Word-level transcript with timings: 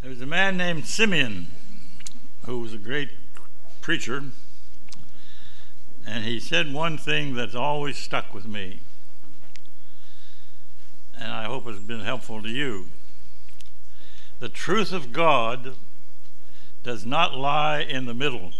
There 0.00 0.08
was 0.08 0.22
a 0.22 0.26
man 0.26 0.56
named 0.56 0.86
Simeon 0.86 1.48
who 2.46 2.60
was 2.60 2.72
a 2.72 2.78
great 2.78 3.10
preacher, 3.82 4.24
and 6.06 6.24
he 6.24 6.40
said 6.40 6.72
one 6.72 6.96
thing 6.96 7.34
that's 7.34 7.54
always 7.54 7.98
stuck 7.98 8.32
with 8.32 8.46
me, 8.46 8.80
and 11.14 11.30
I 11.30 11.44
hope 11.44 11.66
it's 11.66 11.80
been 11.80 12.00
helpful 12.00 12.40
to 12.42 12.48
you. 12.48 12.86
The 14.38 14.48
truth 14.48 14.90
of 14.90 15.12
God 15.12 15.74
does 16.82 17.04
not 17.04 17.34
lie 17.34 17.80
in 17.80 18.06
the 18.06 18.14
middle, 18.14 18.52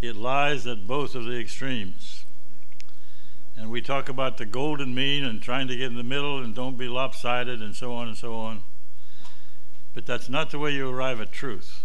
it 0.00 0.16
lies 0.16 0.66
at 0.66 0.88
both 0.88 1.14
of 1.14 1.24
the 1.24 1.38
extremes. 1.38 2.24
And 3.56 3.70
we 3.70 3.80
talk 3.80 4.08
about 4.08 4.38
the 4.38 4.46
golden 4.46 4.92
mean 4.92 5.24
and 5.24 5.40
trying 5.40 5.68
to 5.68 5.76
get 5.76 5.86
in 5.86 5.96
the 5.96 6.02
middle 6.02 6.42
and 6.42 6.52
don't 6.52 6.76
be 6.76 6.88
lopsided 6.88 7.62
and 7.62 7.76
so 7.76 7.94
on 7.94 8.08
and 8.08 8.16
so 8.16 8.34
on. 8.34 8.64
But 9.98 10.06
that's 10.06 10.28
not 10.28 10.50
the 10.50 10.60
way 10.60 10.70
you 10.70 10.88
arrive 10.88 11.20
at 11.20 11.32
truth. 11.32 11.82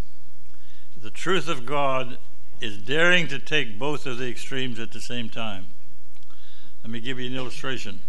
The 0.95 1.09
truth 1.09 1.47
of 1.47 1.65
God 1.65 2.19
is 2.61 2.77
daring 2.77 3.27
to 3.29 3.39
take 3.39 3.79
both 3.79 4.05
of 4.05 4.19
the 4.19 4.29
extremes 4.29 4.79
at 4.79 4.91
the 4.91 5.01
same 5.01 5.29
time. 5.29 5.69
Let 6.83 6.91
me 6.91 6.99
give 6.99 7.19
you 7.19 7.25
an 7.25 7.35
illustration. 7.35 8.01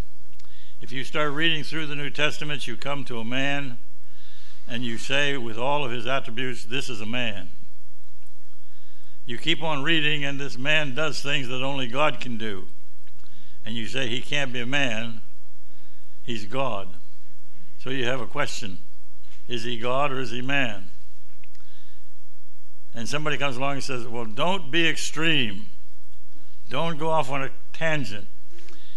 If 0.83 0.93
you 0.93 1.05
start 1.05 1.33
reading 1.33 1.63
through 1.63 1.87
the 1.87 1.95
New 1.95 2.11
Testament, 2.11 2.67
you 2.67 2.77
come 2.77 3.05
to 3.05 3.19
a 3.19 3.25
man 3.25 3.79
and 4.69 4.85
you 4.85 4.99
say, 4.99 5.39
with 5.39 5.57
all 5.57 5.87
of 5.87 5.91
his 5.91 6.07
attributes, 6.07 6.67
this 6.67 6.91
is 6.91 7.01
a 7.01 7.07
man. 7.07 7.49
You 9.25 9.39
keep 9.39 9.63
on 9.63 9.83
reading, 9.83 10.23
and 10.23 10.39
this 10.39 10.59
man 10.59 10.95
does 10.95 11.23
things 11.23 11.49
that 11.49 11.63
only 11.63 11.87
God 11.87 12.21
can 12.21 12.37
do. 12.37 12.67
And 13.65 13.75
you 13.75 13.87
say, 13.87 14.09
he 14.09 14.21
can't 14.21 14.53
be 14.53 14.61
a 14.61 14.67
man, 14.67 15.23
he's 16.25 16.45
God. 16.45 16.89
So 17.79 17.89
you 17.89 18.05
have 18.05 18.21
a 18.21 18.27
question 18.27 18.81
is 19.49 19.65
he 19.65 19.79
God 19.79 20.13
or 20.13 20.21
is 20.21 20.31
he 20.31 20.41
man? 20.41 20.91
And 22.95 23.09
somebody 23.09 23.37
comes 23.37 23.57
along 23.57 23.75
and 23.75 23.83
says, 23.83 24.07
Well, 24.07 24.25
don't 24.25 24.71
be 24.71 24.89
extreme. 24.89 25.67
Don't 26.69 26.99
go 26.99 27.11
off 27.11 27.31
on 27.31 27.43
a 27.43 27.51
tangent. 27.73 28.27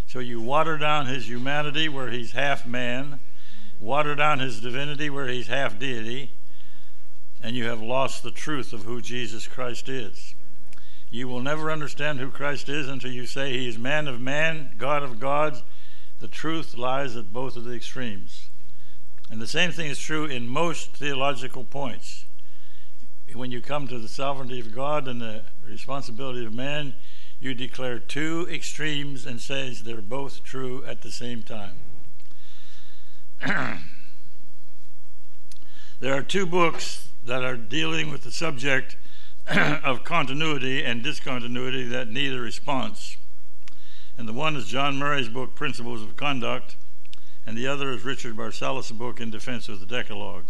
So 0.06 0.20
you 0.20 0.40
water 0.40 0.78
down 0.78 1.08
his 1.08 1.28
humanity 1.28 1.90
where 1.90 2.10
he's 2.10 2.32
half 2.32 2.66
man, 2.66 3.20
water 3.80 4.16
down 4.16 4.40
his 4.40 4.62
divinity 4.62 5.10
where 5.10 5.28
he's 5.28 5.48
half 5.48 5.78
deity, 5.78 6.32
and 7.42 7.56
you 7.56 7.66
have 7.66 7.82
lost 7.82 8.24
the 8.24 8.32
truth 8.32 8.72
of 8.72 8.84
who 8.84 9.02
Jesus 9.02 9.48
Christ 9.48 9.90
is. 9.90 10.34
You 11.10 11.28
will 11.28 11.42
never 11.42 11.72
understand 11.72 12.20
who 12.20 12.32
Christ 12.32 12.70
is 12.70 12.88
until 12.88 13.12
you 13.12 13.26
say 13.26 13.52
he 13.52 13.68
is 13.68 13.78
man 13.78 14.08
of 14.08 14.20
man, 14.20 14.76
God 14.78 15.04
of 15.04 15.20
gods. 15.20 15.64
The 16.20 16.28
truth 16.28 16.78
lies 16.78 17.16
at 17.16 17.34
both 17.34 17.56
of 17.56 17.64
the 17.64 17.76
extremes. 17.76 18.47
And 19.30 19.42
the 19.42 19.48
same 19.48 19.72
thing 19.72 19.88
is 19.88 20.00
true 20.00 20.26
in 20.26 20.48
most 20.48 20.94
theological 20.94 21.64
points. 21.64 22.26
When 23.34 23.52
you 23.52 23.62
come 23.62 23.88
to 23.88 24.00
the 24.00 24.08
sovereignty 24.08 24.60
of 24.60 24.74
God 24.74 25.08
and 25.08 25.22
the 25.22 25.44
responsibility 25.68 26.46
of 26.46 26.54
man, 26.54 26.94
you 27.40 27.54
declare 27.54 28.00
two 28.00 28.48
extremes 28.50 29.26
and 29.26 29.40
says 29.40 29.84
they're 29.84 30.02
both 30.02 30.44
true 30.44 30.84
at 30.86 31.02
the 31.02 31.12
same 31.12 31.44
time. 31.44 31.76
there 36.00 36.14
are 36.14 36.24
two 36.24 36.46
books 36.46 37.10
that 37.24 37.44
are 37.44 37.58
dealing 37.58 38.10
with 38.10 38.24
the 38.24 38.32
subject 38.32 38.96
of 39.48 40.04
continuity 40.04 40.84
and 40.84 41.04
discontinuity 41.04 41.84
that 41.84 42.10
need 42.10 42.34
a 42.34 42.40
response. 42.40 43.18
And 44.18 44.28
the 44.28 44.34
one 44.34 44.56
is 44.56 44.68
John 44.68 44.98
Murray's 44.98 45.30
book, 45.30 45.54
Principles 45.54 46.02
of 46.02 46.16
Conduct, 46.16 46.76
and 47.48 47.58
the 47.58 47.66
other 47.66 47.92
is 47.92 48.04
Richard 48.04 48.36
Barcellos' 48.36 48.92
book 48.92 49.22
in 49.22 49.32
defense 49.32 49.70
of 49.70 49.80
the 49.80 49.86
Decalogue. 49.86 50.44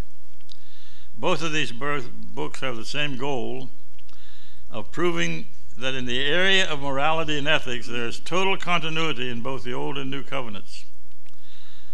Both 1.15 1.43
of 1.43 1.53
these 1.53 1.71
books 1.71 2.59
have 2.61 2.75
the 2.75 2.85
same 2.85 3.17
goal 3.17 3.69
of 4.71 4.91
proving 4.91 5.45
that 5.77 5.93
in 5.93 6.05
the 6.05 6.25
area 6.25 6.67
of 6.67 6.81
morality 6.81 7.37
and 7.37 7.47
ethics 7.47 7.87
there 7.87 8.07
is 8.07 8.19
total 8.19 8.57
continuity 8.57 9.29
in 9.29 9.41
both 9.41 9.63
the 9.63 9.73
Old 9.73 9.95
and 9.95 10.09
New 10.09 10.23
Covenants. 10.23 10.85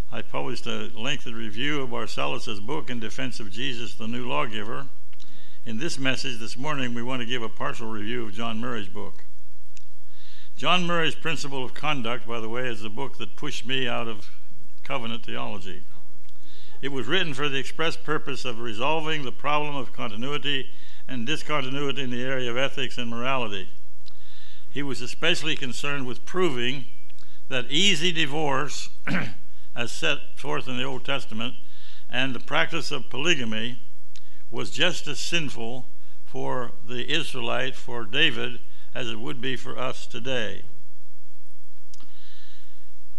I 0.09 0.21
published 0.21 0.65
a 0.67 0.89
lengthy 0.95 1.33
review 1.33 1.81
of 1.81 1.89
Barcellos' 1.89 2.65
book 2.65 2.89
in 2.89 3.01
defense 3.01 3.41
of 3.41 3.51
Jesus, 3.51 3.95
the 3.95 4.07
new 4.07 4.25
lawgiver. 4.25 4.87
In 5.65 5.79
this 5.79 5.99
message 5.99 6.39
this 6.39 6.55
morning, 6.55 6.93
we 6.93 7.03
want 7.03 7.21
to 7.21 7.25
give 7.25 7.43
a 7.43 7.49
partial 7.49 7.89
review 7.89 8.23
of 8.23 8.33
John 8.33 8.61
Murray's 8.61 8.87
book. 8.87 9.25
John 10.55 10.87
Murray's 10.87 11.15
Principle 11.15 11.65
of 11.65 11.73
Conduct, 11.73 12.25
by 12.25 12.39
the 12.39 12.47
way, 12.47 12.69
is 12.69 12.81
the 12.81 12.89
book 12.89 13.17
that 13.17 13.35
pushed 13.35 13.65
me 13.65 13.85
out 13.85 14.07
of 14.07 14.29
covenant 14.83 15.25
theology. 15.25 15.83
It 16.81 16.91
was 16.91 17.07
written 17.07 17.33
for 17.33 17.47
the 17.47 17.59
express 17.59 17.95
purpose 17.95 18.43
of 18.43 18.59
resolving 18.59 19.23
the 19.23 19.31
problem 19.31 19.75
of 19.75 19.93
continuity 19.93 20.69
and 21.07 21.25
discontinuity 21.25 22.03
in 22.03 22.09
the 22.09 22.23
area 22.23 22.51
of 22.51 22.57
ethics 22.57 22.97
and 22.97 23.09
morality. 23.09 23.69
He 24.69 24.83
was 24.83 25.01
especially 25.01 25.55
concerned 25.55 26.07
with 26.07 26.25
proving 26.25 26.85
that 27.47 27.71
easy 27.71 28.11
divorce, 28.11 28.89
as 29.75 29.91
set 29.91 30.17
forth 30.35 30.67
in 30.67 30.77
the 30.77 30.83
Old 30.83 31.05
Testament, 31.05 31.55
and 32.09 32.33
the 32.33 32.39
practice 32.39 32.91
of 32.91 33.09
polygamy 33.09 33.79
was 34.51 34.71
just 34.71 35.07
as 35.07 35.19
sinful 35.19 35.87
for 36.25 36.71
the 36.87 37.09
Israelite, 37.11 37.75
for 37.75 38.05
David, 38.05 38.59
as 38.93 39.09
it 39.09 39.19
would 39.19 39.39
be 39.39 39.55
for 39.55 39.77
us 39.77 40.05
today 40.05 40.63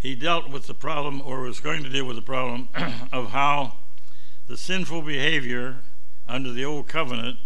he 0.05 0.13
dealt 0.13 0.49
with 0.49 0.67
the 0.67 0.73
problem, 0.75 1.19
or 1.25 1.41
was 1.41 1.59
going 1.59 1.83
to 1.83 1.89
deal 1.89 2.05
with 2.05 2.15
the 2.15 2.21
problem, 2.21 2.69
of 3.11 3.31
how 3.31 3.73
the 4.47 4.55
sinful 4.55 5.01
behavior 5.01 5.77
under 6.27 6.51
the 6.51 6.63
old 6.63 6.87
covenant 6.87 7.37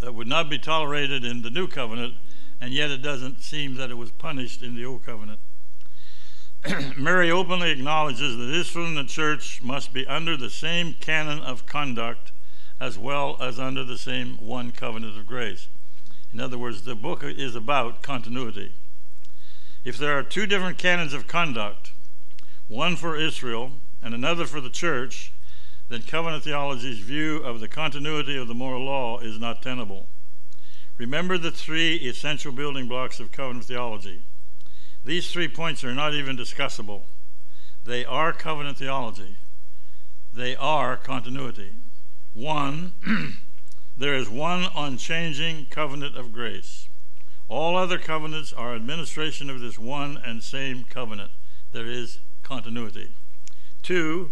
that 0.00 0.14
would 0.14 0.26
not 0.26 0.48
be 0.48 0.58
tolerated 0.58 1.26
in 1.26 1.42
the 1.42 1.50
new 1.50 1.68
covenant, 1.68 2.14
and 2.58 2.72
yet 2.72 2.90
it 2.90 3.02
doesn't 3.02 3.42
seem 3.42 3.74
that 3.74 3.90
it 3.90 3.98
was 3.98 4.10
punished 4.12 4.62
in 4.62 4.74
the 4.74 4.84
old 4.84 5.04
covenant. 5.04 5.40
Murray 6.96 7.30
openly 7.30 7.70
acknowledges 7.70 8.34
that 8.38 8.50
Israel 8.50 8.86
and 8.86 8.96
the 8.96 9.04
church 9.04 9.60
must 9.62 9.92
be 9.92 10.06
under 10.06 10.38
the 10.38 10.48
same 10.48 10.94
canon 11.00 11.40
of 11.40 11.66
conduct 11.66 12.32
as 12.80 12.96
well 12.96 13.36
as 13.40 13.60
under 13.60 13.84
the 13.84 13.98
same 13.98 14.38
one 14.38 14.72
covenant 14.72 15.18
of 15.18 15.26
grace. 15.26 15.68
In 16.32 16.40
other 16.40 16.56
words, 16.56 16.82
the 16.82 16.94
book 16.94 17.22
is 17.22 17.54
about 17.54 18.02
continuity. 18.02 18.72
If 19.82 19.96
there 19.96 20.18
are 20.18 20.22
two 20.22 20.46
different 20.46 20.76
canons 20.76 21.14
of 21.14 21.26
conduct, 21.26 21.92
one 22.68 22.96
for 22.96 23.16
Israel 23.16 23.72
and 24.02 24.12
another 24.12 24.44
for 24.44 24.60
the 24.60 24.68
church, 24.68 25.32
then 25.88 26.02
covenant 26.02 26.44
theology's 26.44 26.98
view 26.98 27.38
of 27.38 27.60
the 27.60 27.68
continuity 27.68 28.36
of 28.36 28.46
the 28.46 28.54
moral 28.54 28.84
law 28.84 29.18
is 29.20 29.38
not 29.38 29.62
tenable. 29.62 30.06
Remember 30.98 31.38
the 31.38 31.50
three 31.50 31.96
essential 31.96 32.52
building 32.52 32.88
blocks 32.88 33.20
of 33.20 33.32
covenant 33.32 33.64
theology. 33.64 34.20
These 35.02 35.32
three 35.32 35.48
points 35.48 35.82
are 35.82 35.94
not 35.94 36.12
even 36.12 36.36
discussable. 36.36 37.04
They 37.82 38.04
are 38.04 38.34
covenant 38.34 38.76
theology. 38.76 39.38
They 40.34 40.54
are 40.56 40.98
continuity. 40.98 41.72
One, 42.34 42.92
there 43.96 44.14
is 44.14 44.28
one 44.28 44.66
unchanging 44.76 45.68
covenant 45.70 46.18
of 46.18 46.32
grace. 46.32 46.89
All 47.50 47.76
other 47.76 47.98
covenants 47.98 48.52
are 48.52 48.76
administration 48.76 49.50
of 49.50 49.58
this 49.58 49.76
one 49.76 50.16
and 50.24 50.40
same 50.40 50.84
covenant. 50.84 51.32
There 51.72 51.84
is 51.84 52.20
continuity. 52.44 53.12
Two, 53.82 54.30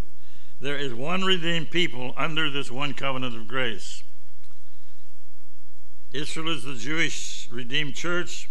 there 0.61 0.79
is 0.79 0.95
one 0.95 1.25
redeemed 1.25 1.73
people 1.73 2.15
under 2.17 2.49
this 2.49 2.71
one 2.71 2.95
covenant 2.95 3.37
of 3.37 3.49
grace. 3.49 4.05
Israel 6.13 6.49
is 6.49 6.63
the 6.63 6.77
Jewish 6.77 7.49
redeemed 7.51 7.97
church. 7.97 8.49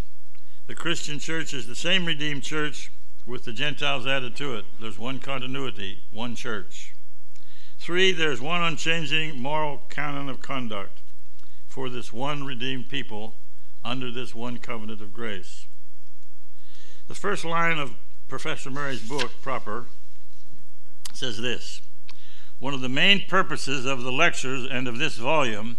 The 0.68 0.76
Christian 0.76 1.18
church 1.18 1.54
is 1.54 1.66
the 1.66 1.76
same 1.76 2.06
redeemed 2.06 2.44
church 2.44 2.92
with 3.26 3.46
the 3.46 3.54
Gentiles 3.54 4.06
added 4.06 4.36
to 4.36 4.56
it. 4.56 4.66
There's 4.82 5.00
one 5.00 5.20
continuity, 5.20 6.00
one 6.12 6.36
church. 6.36 6.94
Three, 7.80 8.12
there's 8.12 8.42
one 8.42 8.62
unchanging 8.62 9.40
moral 9.40 9.84
canon 9.90 10.28
of 10.28 10.42
conduct 10.42 11.00
for 11.70 11.90
this 11.90 12.12
one 12.12 12.44
redeemed 12.44 12.90
people 12.90 13.36
under 13.88 14.12
this 14.12 14.36
one 14.36 14.58
covenant 14.58 15.02
of 15.02 15.14
grace. 15.14 15.66
The 17.08 17.16
first 17.16 17.46
line 17.46 17.80
of 17.80 17.96
Professor 18.28 18.70
Murray's 18.70 19.08
book, 19.08 19.32
proper, 19.42 19.86
says 21.14 21.38
this 21.38 21.82
One 22.60 22.74
of 22.74 22.82
the 22.82 22.90
main 22.90 23.24
purposes 23.28 23.86
of 23.86 24.04
the 24.04 24.12
lectures 24.12 24.68
and 24.70 24.90
of 24.90 25.00
this 25.00 25.18
volume 25.18 25.78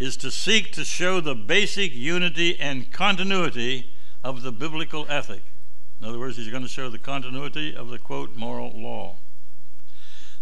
is 0.00 0.16
to 0.16 0.30
seek 0.30 0.72
to 0.72 0.84
show 0.84 1.20
the 1.20 1.36
basic 1.36 1.94
unity 1.94 2.58
and 2.58 2.90
continuity 2.90 3.92
of 4.24 4.42
the 4.42 4.50
biblical 4.50 5.06
ethic. 5.08 5.42
In 6.00 6.08
other 6.08 6.18
words, 6.18 6.36
he's 6.36 6.48
going 6.48 6.62
to 6.62 6.68
show 6.68 6.88
the 6.88 6.98
continuity 6.98 7.76
of 7.76 7.90
the 7.90 7.98
quote 7.98 8.34
moral 8.34 8.72
law. 8.74 9.16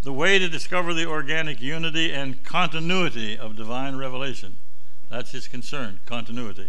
The 0.02 0.12
way 0.12 0.38
to 0.38 0.48
discover 0.48 0.94
the 0.94 1.06
organic 1.06 1.60
unity 1.60 2.12
and 2.12 2.42
continuity 2.44 3.36
of 3.36 3.56
divine 3.56 3.96
revelation. 3.96 4.56
That's 5.10 5.32
his 5.32 5.48
concern, 5.48 6.00
continuity. 6.06 6.68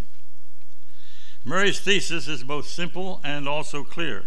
Murray's 1.46 1.80
thesis 1.80 2.28
is 2.28 2.44
both 2.44 2.68
simple 2.68 3.22
and 3.24 3.48
also 3.48 3.84
clear. 3.84 4.26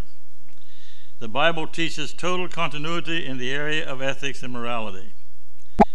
The 1.19 1.29
Bible 1.29 1.67
teaches 1.67 2.13
total 2.13 2.49
continuity 2.49 3.27
in 3.27 3.39
the 3.39 3.53
area 3.53 3.89
of 3.89 4.03
ethics 4.03 4.43
and 4.43 4.53
morality. 4.53 5.13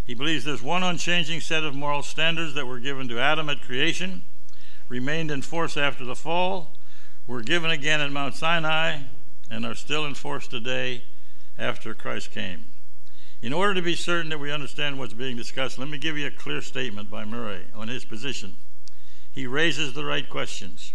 He 0.05 0.13
believes 0.13 0.45
there's 0.45 0.61
one 0.61 0.83
unchanging 0.83 1.41
set 1.41 1.63
of 1.63 1.75
moral 1.75 2.01
standards 2.01 2.53
that 2.53 2.67
were 2.67 2.79
given 2.79 3.09
to 3.09 3.19
Adam 3.19 3.49
at 3.49 3.61
creation, 3.61 4.23
remained 4.87 5.31
in 5.31 5.41
force 5.41 5.75
after 5.75 6.05
the 6.05 6.15
fall, 6.15 6.73
were 7.25 7.41
given 7.41 7.71
again 7.71 7.99
at 7.99 8.11
Mount 8.11 8.35
Sinai, 8.35 8.99
and 9.49 9.65
are 9.65 9.75
still 9.75 10.05
in 10.05 10.13
force 10.13 10.47
today 10.47 11.03
after 11.57 11.93
Christ 11.93 12.31
came. 12.31 12.65
In 13.41 13.53
order 13.53 13.73
to 13.73 13.81
be 13.81 13.95
certain 13.95 14.29
that 14.29 14.39
we 14.39 14.51
understand 14.51 14.97
what's 14.97 15.13
being 15.13 15.35
discussed, 15.35 15.77
let 15.77 15.89
me 15.89 15.97
give 15.97 16.17
you 16.17 16.27
a 16.27 16.31
clear 16.31 16.61
statement 16.61 17.09
by 17.09 17.25
Murray 17.25 17.65
on 17.75 17.87
his 17.87 18.05
position. 18.05 18.55
He 19.31 19.45
raises 19.45 19.93
the 19.93 20.05
right 20.05 20.27
questions. 20.29 20.93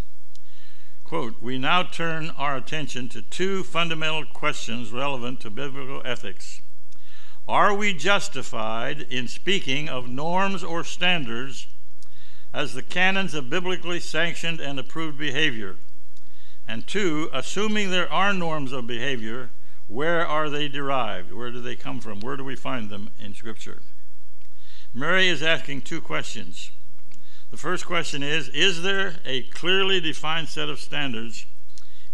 Quote, 1.12 1.42
we 1.42 1.58
now 1.58 1.82
turn 1.82 2.30
our 2.38 2.56
attention 2.56 3.06
to 3.10 3.20
two 3.20 3.64
fundamental 3.64 4.24
questions 4.24 4.92
relevant 4.92 5.40
to 5.40 5.50
biblical 5.50 6.00
ethics. 6.06 6.62
Are 7.46 7.74
we 7.74 7.92
justified 7.92 9.02
in 9.10 9.28
speaking 9.28 9.90
of 9.90 10.08
norms 10.08 10.64
or 10.64 10.82
standards 10.84 11.66
as 12.54 12.72
the 12.72 12.82
canons 12.82 13.34
of 13.34 13.50
biblically 13.50 14.00
sanctioned 14.00 14.58
and 14.58 14.78
approved 14.78 15.18
behavior? 15.18 15.76
And 16.66 16.86
two, 16.86 17.28
assuming 17.30 17.90
there 17.90 18.10
are 18.10 18.32
norms 18.32 18.72
of 18.72 18.86
behavior, 18.86 19.50
where 19.88 20.26
are 20.26 20.48
they 20.48 20.66
derived? 20.66 21.30
Where 21.30 21.50
do 21.50 21.60
they 21.60 21.76
come 21.76 22.00
from? 22.00 22.20
Where 22.20 22.38
do 22.38 22.44
we 22.44 22.56
find 22.56 22.88
them 22.88 23.10
in 23.18 23.34
Scripture? 23.34 23.82
Murray 24.94 25.28
is 25.28 25.42
asking 25.42 25.82
two 25.82 26.00
questions. 26.00 26.70
The 27.52 27.58
first 27.58 27.84
question 27.84 28.22
is 28.22 28.48
Is 28.48 28.80
there 28.80 29.16
a 29.26 29.42
clearly 29.42 30.00
defined 30.00 30.48
set 30.48 30.70
of 30.70 30.80
standards 30.80 31.44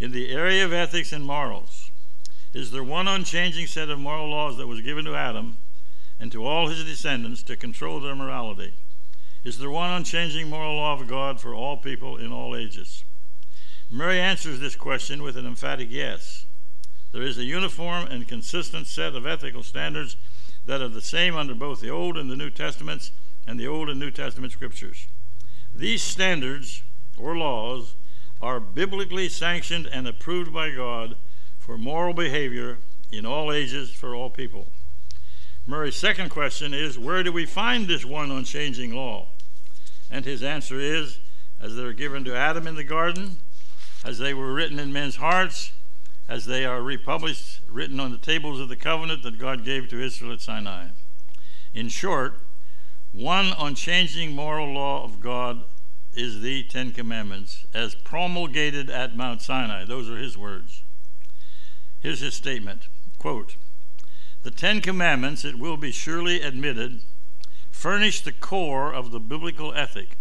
in 0.00 0.10
the 0.10 0.30
area 0.30 0.64
of 0.64 0.72
ethics 0.72 1.12
and 1.12 1.24
morals? 1.24 1.92
Is 2.52 2.72
there 2.72 2.82
one 2.82 3.06
unchanging 3.06 3.68
set 3.68 3.88
of 3.88 4.00
moral 4.00 4.28
laws 4.30 4.56
that 4.56 4.66
was 4.66 4.80
given 4.80 5.04
to 5.04 5.14
Adam 5.14 5.58
and 6.18 6.32
to 6.32 6.44
all 6.44 6.66
his 6.66 6.82
descendants 6.82 7.44
to 7.44 7.56
control 7.56 8.00
their 8.00 8.16
morality? 8.16 8.74
Is 9.44 9.60
there 9.60 9.70
one 9.70 9.90
unchanging 9.90 10.50
moral 10.50 10.74
law 10.74 11.00
of 11.00 11.06
God 11.06 11.40
for 11.40 11.54
all 11.54 11.76
people 11.76 12.16
in 12.16 12.32
all 12.32 12.56
ages? 12.56 13.04
Murray 13.88 14.18
answers 14.18 14.58
this 14.58 14.74
question 14.74 15.22
with 15.22 15.36
an 15.36 15.46
emphatic 15.46 15.86
yes. 15.88 16.46
There 17.12 17.22
is 17.22 17.38
a 17.38 17.44
uniform 17.44 18.06
and 18.06 18.26
consistent 18.26 18.88
set 18.88 19.14
of 19.14 19.24
ethical 19.24 19.62
standards 19.62 20.16
that 20.66 20.82
are 20.82 20.88
the 20.88 21.00
same 21.00 21.36
under 21.36 21.54
both 21.54 21.80
the 21.80 21.90
Old 21.90 22.18
and 22.18 22.28
the 22.28 22.36
New 22.36 22.50
Testaments 22.50 23.12
and 23.46 23.58
the 23.58 23.68
Old 23.68 23.88
and 23.88 24.00
New 24.00 24.10
Testament 24.10 24.52
scriptures. 24.52 25.06
These 25.74 26.02
standards 26.02 26.82
or 27.16 27.36
laws 27.36 27.94
are 28.40 28.60
biblically 28.60 29.28
sanctioned 29.28 29.88
and 29.92 30.06
approved 30.06 30.52
by 30.52 30.70
God 30.70 31.16
for 31.58 31.76
moral 31.76 32.14
behavior 32.14 32.78
in 33.10 33.26
all 33.26 33.52
ages 33.52 33.90
for 33.90 34.14
all 34.14 34.30
people. 34.30 34.68
Murray's 35.66 35.96
second 35.96 36.30
question 36.30 36.72
is 36.72 36.98
where 36.98 37.22
do 37.22 37.32
we 37.32 37.44
find 37.44 37.86
this 37.86 38.04
one 38.04 38.30
unchanging 38.30 38.94
law? 38.94 39.28
And 40.10 40.24
his 40.24 40.42
answer 40.42 40.80
is 40.80 41.18
as 41.60 41.76
they 41.76 41.82
were 41.82 41.92
given 41.92 42.24
to 42.24 42.36
Adam 42.36 42.66
in 42.66 42.76
the 42.76 42.84
garden, 42.84 43.38
as 44.04 44.18
they 44.18 44.32
were 44.32 44.54
written 44.54 44.78
in 44.78 44.92
men's 44.92 45.16
hearts, 45.16 45.72
as 46.28 46.46
they 46.46 46.64
are 46.64 46.82
republished, 46.82 47.60
written 47.68 47.98
on 48.00 48.12
the 48.12 48.18
tables 48.18 48.60
of 48.60 48.68
the 48.68 48.76
covenant 48.76 49.22
that 49.22 49.38
God 49.38 49.64
gave 49.64 49.88
to 49.88 50.02
Israel 50.02 50.32
at 50.32 50.40
Sinai. 50.40 50.88
In 51.74 51.88
short, 51.88 52.40
one 53.12 53.54
unchanging 53.58 54.32
moral 54.32 54.72
law 54.72 55.04
of 55.04 55.20
God 55.20 55.62
is 56.14 56.40
the 56.40 56.62
Ten 56.64 56.92
Commandments, 56.92 57.66
as 57.72 57.94
promulgated 57.94 58.90
at 58.90 59.16
Mount 59.16 59.42
Sinai. 59.42 59.84
Those 59.84 60.08
are 60.08 60.16
his 60.16 60.36
words. 60.36 60.82
Here's 62.00 62.20
his 62.20 62.34
statement 62.34 62.88
quote, 63.18 63.56
The 64.42 64.50
Ten 64.50 64.80
Commandments, 64.80 65.44
it 65.44 65.58
will 65.58 65.76
be 65.76 65.92
surely 65.92 66.40
admitted, 66.40 67.00
furnish 67.70 68.20
the 68.20 68.32
core 68.32 68.92
of 68.92 69.10
the 69.10 69.20
biblical 69.20 69.74
ethic 69.74 70.16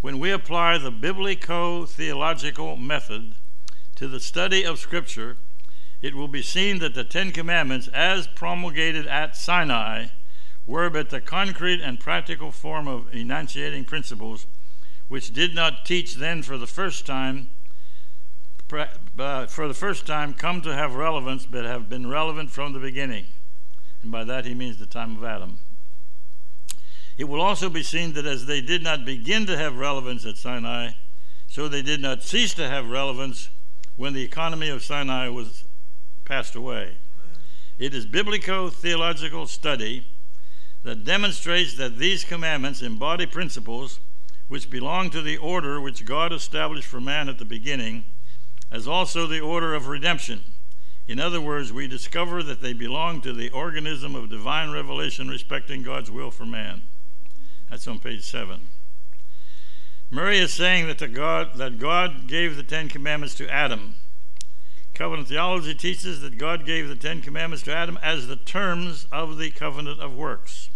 when 0.00 0.18
we 0.18 0.30
apply 0.30 0.78
the 0.78 0.90
biblico 0.90 1.84
theological 1.86 2.76
method 2.76 3.34
to 3.96 4.08
the 4.08 4.20
study 4.20 4.64
of 4.64 4.78
Scripture, 4.78 5.36
it 6.00 6.14
will 6.14 6.28
be 6.28 6.40
seen 6.40 6.78
that 6.78 6.94
the 6.94 7.04
Ten 7.04 7.32
Commandments, 7.32 7.88
as 7.88 8.26
promulgated 8.26 9.06
at 9.06 9.36
Sinai, 9.36 10.06
were 10.66 10.90
but 10.90 11.10
the 11.10 11.20
concrete 11.20 11.80
and 11.80 11.98
practical 11.98 12.50
form 12.50 12.86
of 12.86 13.12
enunciating 13.14 13.84
principles 13.84 14.46
which 15.08 15.32
did 15.32 15.54
not 15.54 15.84
teach 15.84 16.14
then 16.14 16.42
for 16.42 16.56
the 16.56 16.66
first 16.66 17.06
time 17.06 17.50
uh, 19.18 19.46
for 19.46 19.66
the 19.66 19.74
first 19.74 20.06
time 20.06 20.32
come 20.32 20.60
to 20.62 20.72
have 20.72 20.94
relevance 20.94 21.44
but 21.44 21.64
have 21.64 21.88
been 21.88 22.08
relevant 22.08 22.50
from 22.50 22.72
the 22.72 22.78
beginning 22.78 23.26
and 24.02 24.12
by 24.12 24.22
that 24.22 24.44
he 24.44 24.54
means 24.54 24.78
the 24.78 24.86
time 24.86 25.16
of 25.16 25.24
adam 25.24 25.58
it 27.20 27.28
will 27.28 27.42
also 27.42 27.68
be 27.68 27.82
seen 27.82 28.14
that 28.14 28.24
as 28.24 28.46
they 28.46 28.62
did 28.62 28.82
not 28.82 29.04
begin 29.04 29.44
to 29.44 29.54
have 29.54 29.76
relevance 29.76 30.24
at 30.24 30.38
Sinai, 30.38 30.92
so 31.46 31.68
they 31.68 31.82
did 31.82 32.00
not 32.00 32.22
cease 32.22 32.54
to 32.54 32.66
have 32.66 32.88
relevance 32.88 33.50
when 33.96 34.14
the 34.14 34.24
economy 34.24 34.70
of 34.70 34.82
Sinai 34.82 35.28
was 35.28 35.64
passed 36.24 36.54
away. 36.54 36.96
It 37.78 37.92
is 37.92 38.06
biblico 38.06 38.70
theological 38.72 39.46
study 39.46 40.06
that 40.82 41.04
demonstrates 41.04 41.76
that 41.76 41.98
these 41.98 42.24
commandments 42.24 42.82
embody 42.82 43.26
principles 43.26 44.00
which 44.48 44.70
belong 44.70 45.10
to 45.10 45.22
the 45.22 45.36
order 45.36 45.80
which 45.80 46.04
God 46.04 46.32
established 46.32 46.88
for 46.88 47.00
man 47.00 47.28
at 47.28 47.38
the 47.38 47.44
beginning, 47.44 48.04
as 48.70 48.88
also 48.88 49.26
the 49.26 49.40
order 49.40 49.74
of 49.74 49.86
redemption. 49.86 50.42
In 51.06 51.20
other 51.20 51.40
words, 51.40 51.72
we 51.72 51.86
discover 51.86 52.42
that 52.42 52.60
they 52.60 52.72
belong 52.72 53.20
to 53.20 53.32
the 53.32 53.50
organism 53.50 54.14
of 54.14 54.30
divine 54.30 54.70
revelation 54.70 55.28
respecting 55.28 55.82
God's 55.82 56.10
will 56.10 56.30
for 56.30 56.46
man. 56.46 56.82
That's 57.68 57.86
on 57.86 58.00
page 58.00 58.24
7. 58.24 58.60
Murray 60.10 60.38
is 60.38 60.52
saying 60.52 60.88
that, 60.88 61.12
God, 61.12 61.54
that 61.54 61.78
God 61.78 62.26
gave 62.26 62.56
the 62.56 62.64
Ten 62.64 62.88
Commandments 62.88 63.36
to 63.36 63.48
Adam. 63.48 63.94
Covenant 64.94 65.28
theology 65.28 65.74
teaches 65.74 66.20
that 66.22 66.38
God 66.38 66.66
gave 66.66 66.88
the 66.88 66.96
Ten 66.96 67.22
Commandments 67.22 67.64
to 67.64 67.74
Adam 67.74 67.96
as 68.02 68.26
the 68.26 68.34
terms 68.34 69.06
of 69.12 69.38
the 69.38 69.50
covenant 69.50 70.00
of 70.00 70.16
works. 70.16 70.69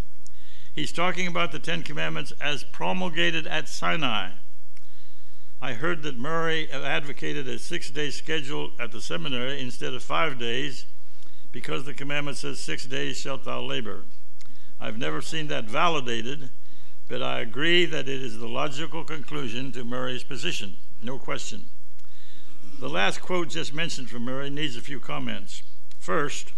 He's 0.74 0.92
talking 0.92 1.26
about 1.26 1.52
the 1.52 1.58
Ten 1.58 1.82
Commandments 1.82 2.32
as 2.40 2.64
promulgated 2.64 3.46
at 3.46 3.68
Sinai. 3.68 4.30
I 5.62 5.74
heard 5.74 6.02
that 6.02 6.18
Murray 6.18 6.70
advocated 6.70 7.48
a 7.48 7.58
six 7.58 7.90
day 7.90 8.10
schedule 8.10 8.72
at 8.78 8.92
the 8.92 9.00
seminary 9.00 9.60
instead 9.60 9.94
of 9.94 10.02
five 10.02 10.38
days 10.38 10.86
because 11.52 11.84
the 11.84 11.94
commandment 11.94 12.36
says, 12.36 12.60
Six 12.60 12.86
days 12.86 13.16
shalt 13.18 13.44
thou 13.44 13.60
labor. 13.60 14.02
I've 14.80 14.98
never 14.98 15.22
seen 15.22 15.46
that 15.48 15.64
validated 15.64 16.50
but 17.08 17.22
I 17.22 17.40
agree 17.40 17.84
that 17.86 18.08
it 18.08 18.22
is 18.22 18.38
the 18.38 18.48
logical 18.48 19.04
conclusion 19.04 19.72
to 19.72 19.84
Murray's 19.84 20.24
position, 20.24 20.76
no 21.02 21.18
question. 21.18 21.66
The 22.78 22.88
last 22.88 23.20
quote 23.20 23.50
just 23.50 23.74
mentioned 23.74 24.10
from 24.10 24.24
Murray 24.24 24.50
needs 24.50 24.76
a 24.76 24.80
few 24.80 24.98
comments. 24.98 25.62
First, 25.98 26.52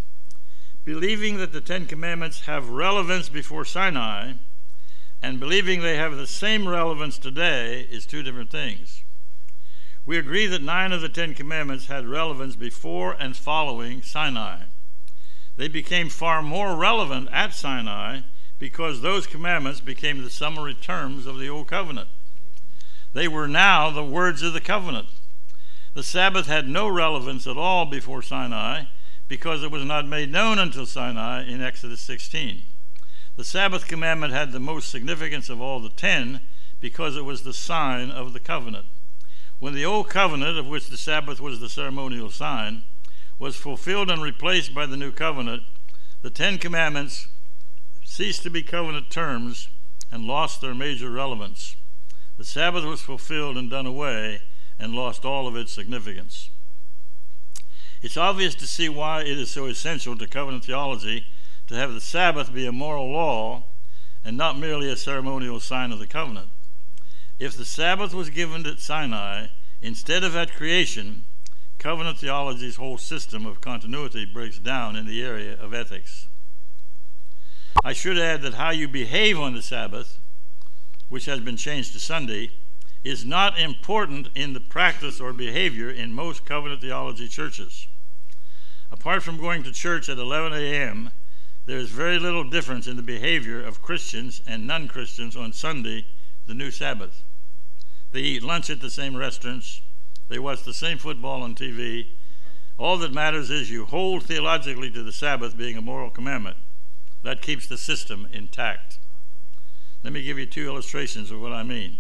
believing 0.87 1.37
that 1.39 1.53
the 1.53 1.61
Ten 1.61 1.85
Commandments 1.85 2.43
have 2.43 2.71
relevance 2.71 3.29
before 3.29 3.65
Sinai 3.65 4.35
and 5.21 5.41
believing 5.41 5.83
they 5.83 5.97
have 5.97 6.17
the 6.17 6.29
same 6.29 6.69
relevance 6.69 7.19
today 7.19 7.81
is 7.91 8.07
two 8.07 8.23
different 8.23 8.53
things. 8.53 9.03
We 10.07 10.17
agree 10.17 10.47
that 10.47 10.63
nine 10.63 10.93
of 10.93 11.01
the 11.01 11.09
Ten 11.09 11.35
Commandments 11.35 11.87
had 11.87 12.07
relevance 12.07 12.55
before 12.55 13.17
and 13.19 13.37
following 13.37 14.01
Sinai. 14.01 14.67
They 15.57 15.67
became 15.67 16.09
far 16.09 16.41
more 16.41 16.77
relevant 16.77 17.31
at 17.33 17.53
Sinai 17.53 18.21
because 18.61 19.01
those 19.01 19.27
commandments 19.27 19.81
became 19.81 20.23
the 20.23 20.31
summary 20.31 20.75
terms 20.75 21.27
of 21.27 21.41
the 21.41 21.49
Old 21.49 21.67
Covenant. 21.67 22.09
They 23.13 23.27
were 23.27 23.49
now 23.49 23.91
the 23.91 24.05
words 24.05 24.41
of 24.45 24.53
the 24.53 24.61
covenant. 24.61 25.09
The 25.95 26.05
Sabbath 26.05 26.47
had 26.47 26.69
no 26.69 26.87
relevance 26.87 27.49
at 27.49 27.57
all 27.57 27.87
before 27.87 28.23
Sinai 28.23 28.85
because 29.29 29.63
it 29.63 29.71
was 29.71 29.85
not 29.85 30.07
made 30.07 30.31
known 30.31 30.59
until 30.59 30.87
Sinai 30.87 31.45
in 31.45 31.63
Exodus 31.63 32.01
16. 32.01 32.63
The 33.37 33.45
Sabbath 33.45 33.87
commandment 33.87 34.33
had 34.33 34.53
the 34.53 34.61
most 34.61 34.89
significance 34.89 35.49
of 35.49 35.61
all 35.61 35.81
the 35.81 35.91
ten 35.91 36.41
because 36.81 37.17
it 37.17 37.25
was 37.25 37.43
the 37.43 37.53
sign 37.53 38.11
of 38.11 38.33
the 38.33 38.41
covenant. 38.41 38.87
When 39.59 39.75
the 39.75 39.85
Old 39.85 40.11
Covenant, 40.11 40.59
of 40.59 40.67
which 40.67 40.89
the 40.89 40.97
Sabbath 40.97 41.41
was 41.41 41.61
the 41.61 41.69
ceremonial 41.69 42.31
sign, 42.31 42.85
was 43.39 43.57
fulfilled 43.57 44.11
and 44.11 44.23
replaced 44.23 44.75
by 44.75 44.87
the 44.87 44.97
New 44.97 45.13
Covenant, 45.13 45.63
the 46.23 46.31
Ten 46.31 46.59
Commandments 46.59 47.29
ceased 48.05 48.43
to 48.43 48.51
be 48.51 48.63
covenant 48.63 49.11
terms 49.11 49.69
and 50.11 50.25
lost 50.25 50.61
their 50.61 50.75
major 50.75 51.11
relevance. 51.11 51.77
The 52.37 52.45
Sabbath 52.45 52.85
was 52.85 53.01
fulfilled 53.01 53.57
and 53.57 53.71
done 53.71 53.87
away 53.87 54.43
and 54.79 54.95
lost 54.95 55.25
all 55.25 55.47
of 55.47 55.57
its 55.57 55.73
significance. 55.73 56.51
It's 58.03 58.17
obvious 58.17 58.55
to 58.57 58.67
see 58.67 58.89
why 58.89 59.23
it 59.23 59.39
is 59.39 59.51
so 59.51 59.67
essential 59.67 60.17
to 60.19 60.27
covenant 60.27 60.65
theology 60.65 61.27
to 61.69 61.75
have 61.75 61.93
the 61.95 62.01
Sabbath 62.01 62.53
be 62.53 62.67
a 62.67 62.73
moral 62.73 63.11
law 63.11 63.65
and 64.25 64.37
not 64.37 64.59
merely 64.59 64.91
a 64.91 64.97
ceremonial 64.97 65.61
sign 65.61 65.93
of 65.93 65.99
the 65.99 66.07
covenant. 66.07 66.51
If 67.39 67.57
the 67.57 67.65
Sabbath 67.65 68.15
was 68.15 68.31
given 68.31 68.67
at 68.67 68.81
Sinai 68.81 69.49
instead 69.83 70.25
of 70.25 70.35
at 70.37 70.55
creation, 70.55 71.25
covenant 71.79 72.19
theology's 72.19 72.77
whole 72.77 72.99
system 72.99 73.47
of 73.47 73.61
continuity 73.61 74.25
breaks 74.25 74.59
down 74.59 74.97
in 74.97 75.07
the 75.07 75.23
area 75.23 75.57
of 75.61 75.75
ethics. 75.75 76.29
I 77.85 77.93
should 77.93 78.19
add 78.19 78.43
that 78.43 78.55
how 78.55 78.71
you 78.71 78.89
behave 78.89 79.39
on 79.39 79.55
the 79.55 79.63
Sabbath, 79.63 80.19
which 81.09 81.27
has 81.27 81.41
been 81.41 81.57
changed 81.57 81.93
to 81.93 82.01
Sunday, 82.01 82.51
is 83.07 83.25
not 83.25 83.59
important 83.59 84.29
in 84.35 84.53
the 84.53 84.61
practice 84.61 85.21
or 85.21 85.33
behavior 85.33 85.89
in 85.91 86.13
most 86.13 86.45
covenant 86.45 86.81
theology 86.81 87.29
churches. 87.29 87.87
Apart 88.91 89.23
from 89.23 89.39
going 89.39 89.63
to 89.63 89.73
church 89.73 90.09
at 90.09 90.19
11 90.19 90.53
a.m., 90.53 91.11
there 91.67 91.79
is 91.79 91.91
very 91.91 92.19
little 92.19 92.49
difference 92.49 92.87
in 92.87 92.97
the 92.97 93.03
behavior 93.03 93.63
of 93.63 93.83
Christians 93.83 94.41
and 94.47 94.67
non 94.67 94.89
Christians 94.89 95.37
on 95.37 95.53
Sunday, 95.53 96.07
the 96.47 96.55
new 96.55 96.71
Sabbath. 96.71 97.23
They 98.13 98.21
eat 98.21 98.43
lunch 98.43 98.71
at 98.71 98.81
the 98.81 98.91
same 98.91 99.17
restaurants, 99.17 99.83
they 100.29 100.39
watch 100.39 100.65
the 100.65 100.75
same 100.75 100.99
football 100.99 101.43
on 101.43 101.55
TV. 101.55 102.07
All 102.79 102.99
that 102.99 103.13
matters 103.13 103.51
is 103.51 103.71
you 103.71 103.87
hold 103.87 104.25
theologically 104.25 104.91
to 104.91 105.03
the 105.03 105.13
Sabbath 105.13 105.57
being 105.57 105.77
a 105.77 105.83
moral 105.83 106.11
commandment. 106.11 106.57
That 107.23 107.43
keeps 107.43 107.67
the 107.67 107.79
system 107.79 108.29
intact. 108.33 108.99
Let 110.03 110.13
me 110.13 110.23
give 110.23 110.39
you 110.39 110.47
two 110.47 110.67
illustrations 110.67 111.31
of 111.31 111.41
what 111.41 111.53
I 111.53 111.63
mean. 111.63 111.97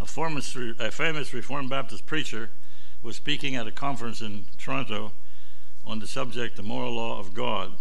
A, 0.00 0.06
famous, 0.06 0.54
a 0.56 0.90
famous 0.90 1.32
Reformed 1.32 1.70
Baptist 1.70 2.06
preacher 2.06 2.50
was 3.02 3.16
speaking 3.16 3.56
at 3.56 3.66
a 3.66 3.72
conference 3.72 4.20
in 4.20 4.46
Toronto 4.58 5.12
on 5.84 6.00
the 6.00 6.06
subject, 6.06 6.56
the 6.56 6.62
moral 6.62 6.94
law 6.94 7.18
of 7.18 7.32
God. 7.32 7.72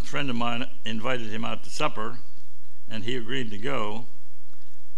A 0.00 0.04
friend 0.04 0.28
of 0.28 0.36
mine 0.36 0.66
invited 0.84 1.28
him 1.28 1.44
out 1.44 1.64
to 1.64 1.70
supper, 1.70 2.18
and 2.88 3.04
he 3.04 3.16
agreed 3.16 3.50
to 3.50 3.58
go. 3.58 4.06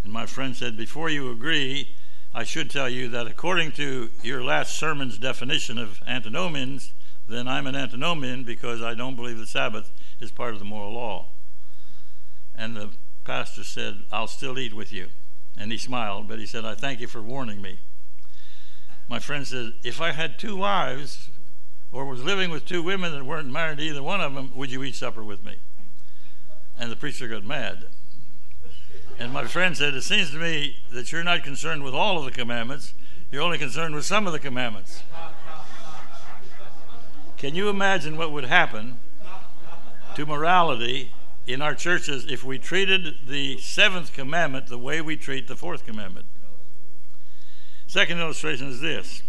And 0.03 0.13
my 0.13 0.27
friend 0.27 0.57
said, 0.57 0.77
Before 0.77 1.09
you 1.09 1.31
agree, 1.31 1.95
I 2.35 2.45
should 2.45 2.71
tell 2.71 2.89
you 2.89 3.09
that 3.09 3.27
according 3.27 3.73
to 3.73 4.11
your 4.23 4.43
last 4.43 4.77
sermon's 4.77 5.19
definition 5.19 5.79
of 5.79 6.01
antinomians, 6.07 6.93
then 7.29 7.49
I'm 7.49 7.67
an 7.67 7.77
antinomian 7.77 8.45
because 8.45 8.83
I 8.83 8.95
don't 8.95 9.17
believe 9.17 9.39
the 9.39 9.47
Sabbath 9.47 9.91
is 10.21 10.31
part 10.31 10.55
of 10.55 10.59
the 10.59 10.65
moral 10.65 10.93
law. 10.93 11.27
And 12.55 12.77
the 12.77 12.91
pastor 13.27 13.65
said, 13.65 14.05
I'll 14.13 14.29
still 14.29 14.59
eat 14.59 14.73
with 14.73 14.93
you. 14.93 15.09
And 15.59 15.73
he 15.73 15.79
smiled, 15.79 16.29
but 16.29 16.39
he 16.39 16.47
said, 16.47 16.65
I 16.65 16.75
thank 16.75 17.01
you 17.01 17.09
for 17.09 17.21
warning 17.21 17.61
me. 17.61 17.81
My 19.09 19.19
friend 19.19 19.47
said, 19.47 19.73
If 19.83 20.01
I 20.01 20.13
had 20.13 20.39
two 20.39 20.57
wives 20.57 21.29
or 21.91 22.05
was 22.05 22.23
living 22.23 22.51
with 22.51 22.65
two 22.65 22.83
women 22.83 23.13
that 23.13 23.25
weren't 23.25 23.51
married 23.51 23.79
to 23.79 23.85
either 23.85 24.03
one 24.03 24.21
of 24.21 24.35
them, 24.35 24.53
would 24.55 24.71
you 24.71 24.85
eat 24.85 24.95
supper 24.95 25.25
with 25.25 25.45
me? 25.45 25.57
And 26.79 26.91
the 26.91 26.97
preacher 26.97 27.27
got 27.27 27.45
mad. 27.45 27.87
And 29.19 29.33
my 29.33 29.47
friend 29.47 29.77
said, 29.77 29.95
It 29.95 30.03
seems 30.03 30.31
to 30.31 30.39
me 30.39 30.77
that 30.93 31.11
you're 31.11 31.25
not 31.25 31.43
concerned 31.43 31.83
with 31.83 31.95
all 31.95 32.19
of 32.19 32.25
the 32.25 32.31
commandments, 32.31 32.95
you're 33.33 33.43
only 33.43 33.59
concerned 33.59 33.95
with 33.95 34.05
some 34.05 34.27
of 34.27 34.33
the 34.33 34.39
commandments. 34.39 35.03
Can 37.37 37.55
you 37.55 37.69
imagine 37.69 38.17
what 38.17 38.31
would 38.31 38.45
happen 38.45 39.01
to 40.15 40.27
morality 40.27 41.11
in 41.47 41.63
our 41.63 41.75
churches 41.75 42.27
if 42.27 42.43
we 42.43 42.59
treated 42.59 43.15
the 43.27 43.59
seventh 43.59 44.13
commandment 44.13 44.67
the 44.67 44.79
way 44.79 45.01
we 45.01 45.17
treat 45.17 45.49
the 45.49 45.57
fourth 45.57 45.87
commandment? 45.87 46.27
Second 47.87 48.19
illustration 48.19 48.69
is 48.69 48.81
this 48.81 49.23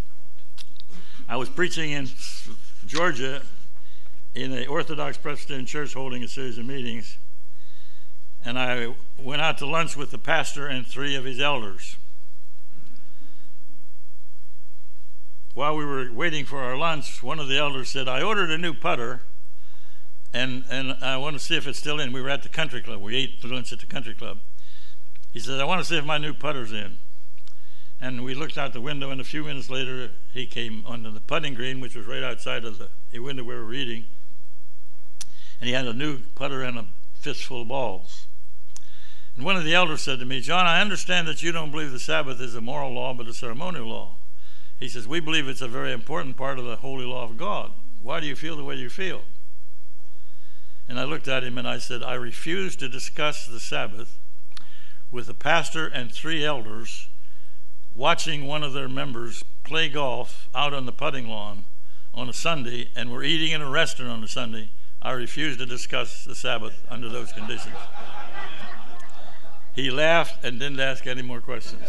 I 1.30 1.38
was 1.38 1.50
preaching 1.50 1.92
in 1.92 2.10
Georgia 2.86 3.42
in 4.34 4.54
an 4.54 4.68
Orthodox 4.68 5.18
Presbyterian 5.18 5.66
church 5.66 5.94
holding 5.94 6.24
a 6.24 6.28
series 6.28 6.58
of 6.58 6.66
meetings, 6.66 7.18
and 8.44 8.58
I 8.58 8.94
went 9.18 9.42
out 9.42 9.58
to 9.60 9.66
lunch 9.66 9.96
with 9.96 10.12
the 10.12 10.18
pastor 10.18 10.68
and 10.68 10.86
three 10.86 11.16
of 11.16 11.26
his 11.26 11.40
elders. 11.40 11.98
while 15.58 15.76
we 15.76 15.84
were 15.84 16.12
waiting 16.12 16.46
for 16.46 16.60
our 16.60 16.78
lunch, 16.78 17.24
one 17.24 17.40
of 17.40 17.48
the 17.48 17.58
elders 17.58 17.90
said, 17.90 18.08
I 18.08 18.22
ordered 18.22 18.52
a 18.52 18.60
new 18.60 18.76
putter 18.76 19.24
and, 20.34 20.66
and 20.70 20.94
I 21.02 21.18
want 21.18 21.38
to 21.38 21.44
see 21.44 21.56
if 21.56 21.68
it's 21.68 21.80
still 21.80 22.00
in. 22.00 22.12
We 22.12 22.22
were 22.22 22.30
at 22.30 22.44
the 22.44 22.50
country 22.50 22.82
club. 22.82 23.02
We 23.02 23.16
ate 23.16 23.44
lunch 23.44 23.72
at 23.72 23.80
the 23.80 23.86
country 23.86 24.14
club. 24.14 24.40
He 25.32 25.40
said, 25.40 25.60
I 25.60 25.66
want 25.66 25.82
to 25.82 25.86
see 25.86 25.98
if 25.98 26.06
my 26.06 26.18
new 26.18 26.34
putter's 26.34 26.72
in. 26.72 26.98
And 28.00 28.24
we 28.24 28.36
looked 28.36 28.58
out 28.58 28.74
the 28.74 28.82
window, 28.82 29.10
and 29.10 29.20
a 29.20 29.24
few 29.24 29.44
minutes 29.44 29.70
later, 29.70 30.12
he 30.32 30.46
came 30.46 30.84
onto 30.86 31.12
the 31.12 31.20
putting 31.20 31.56
green, 31.56 31.80
which 31.80 31.96
was 31.96 32.06
right 32.06 32.24
outside 32.24 32.64
of 32.64 32.78
the, 32.78 32.90
the 33.12 33.20
window 33.20 33.44
we 33.44 33.56
were 33.56 33.64
reading. 33.64 34.06
And 35.60 35.68
he 35.68 35.74
had 35.74 35.88
a 35.88 35.94
new 35.94 36.20
putter 36.36 36.62
and 36.62 36.78
a 36.78 36.86
fistful 37.16 37.64
of 37.64 37.70
balls. 37.70 38.28
And 39.36 39.46
one 39.46 39.56
of 39.56 39.64
the 39.64 39.74
elders 39.74 40.02
said 40.02 40.20
to 40.20 40.26
me, 40.26 40.42
John, 40.42 40.66
I 40.66 40.82
understand 40.82 41.28
that 41.28 41.42
you 41.42 41.52
don't 41.52 41.72
believe 41.72 41.92
the 41.92 42.00
Sabbath 42.00 42.40
is 42.40 42.56
a 42.56 42.62
moral 42.62 42.94
law, 42.94 43.14
but 43.14 43.28
a 43.28 43.34
ceremonial 43.34 43.88
law. 43.88 44.16
He 44.80 44.90
says, 44.90 45.08
We 45.08 45.20
believe 45.20 45.48
it's 45.48 45.62
a 45.62 45.68
very 45.68 45.92
important 45.92 46.38
part 46.38 46.60
of 46.60 46.66
the 46.66 46.78
holy 46.78 47.06
law 47.06 47.24
of 47.24 47.38
God. 47.38 47.72
Why 48.02 48.20
do 48.20 48.28
you 48.28 48.36
feel 48.36 48.56
the 48.56 48.64
way 48.64 48.76
you 48.76 48.90
feel? 48.90 49.24
And 50.90 51.00
I 51.00 51.04
looked 51.04 51.28
at 51.28 51.44
him 51.44 51.58
and 51.58 51.68
I 51.68 51.80
said, 51.80 52.02
I 52.02 52.14
refuse 52.14 52.76
to 52.78 52.88
discuss 52.88 53.46
the 53.46 53.60
Sabbath 53.60 54.20
with 55.12 55.30
a 55.30 55.34
pastor 55.34 55.88
and 55.88 56.12
three 56.12 56.46
elders 56.46 57.10
watching 57.96 58.46
one 58.46 58.64
of 58.64 58.74
their 58.74 58.88
members 58.88 59.44
play 59.64 59.90
golf 59.90 60.48
out 60.54 60.74
on 60.74 60.86
the 60.86 60.92
putting 60.92 61.28
lawn 61.28 61.66
on 62.14 62.30
a 62.30 62.34
Sunday 62.34 62.90
and 62.96 63.12
we're 63.12 63.24
eating 63.24 63.52
in 63.52 63.62
a 63.62 63.70
restaurant 63.70 64.12
on 64.12 64.24
a 64.24 64.28
Sunday. 64.28 64.70
I 65.02 65.12
refuse 65.12 65.58
to 65.58 65.66
discuss 65.66 66.26
the 66.26 66.36
Sabbath 66.36 66.86
under 66.90 67.10
those 67.10 67.32
conditions. 67.32 67.76
He 69.74 69.92
laughed 69.92 70.44
and 70.44 70.60
didn't 70.60 70.80
ask 70.80 71.06
any 71.06 71.22
more 71.22 71.40
questions. 71.40 71.84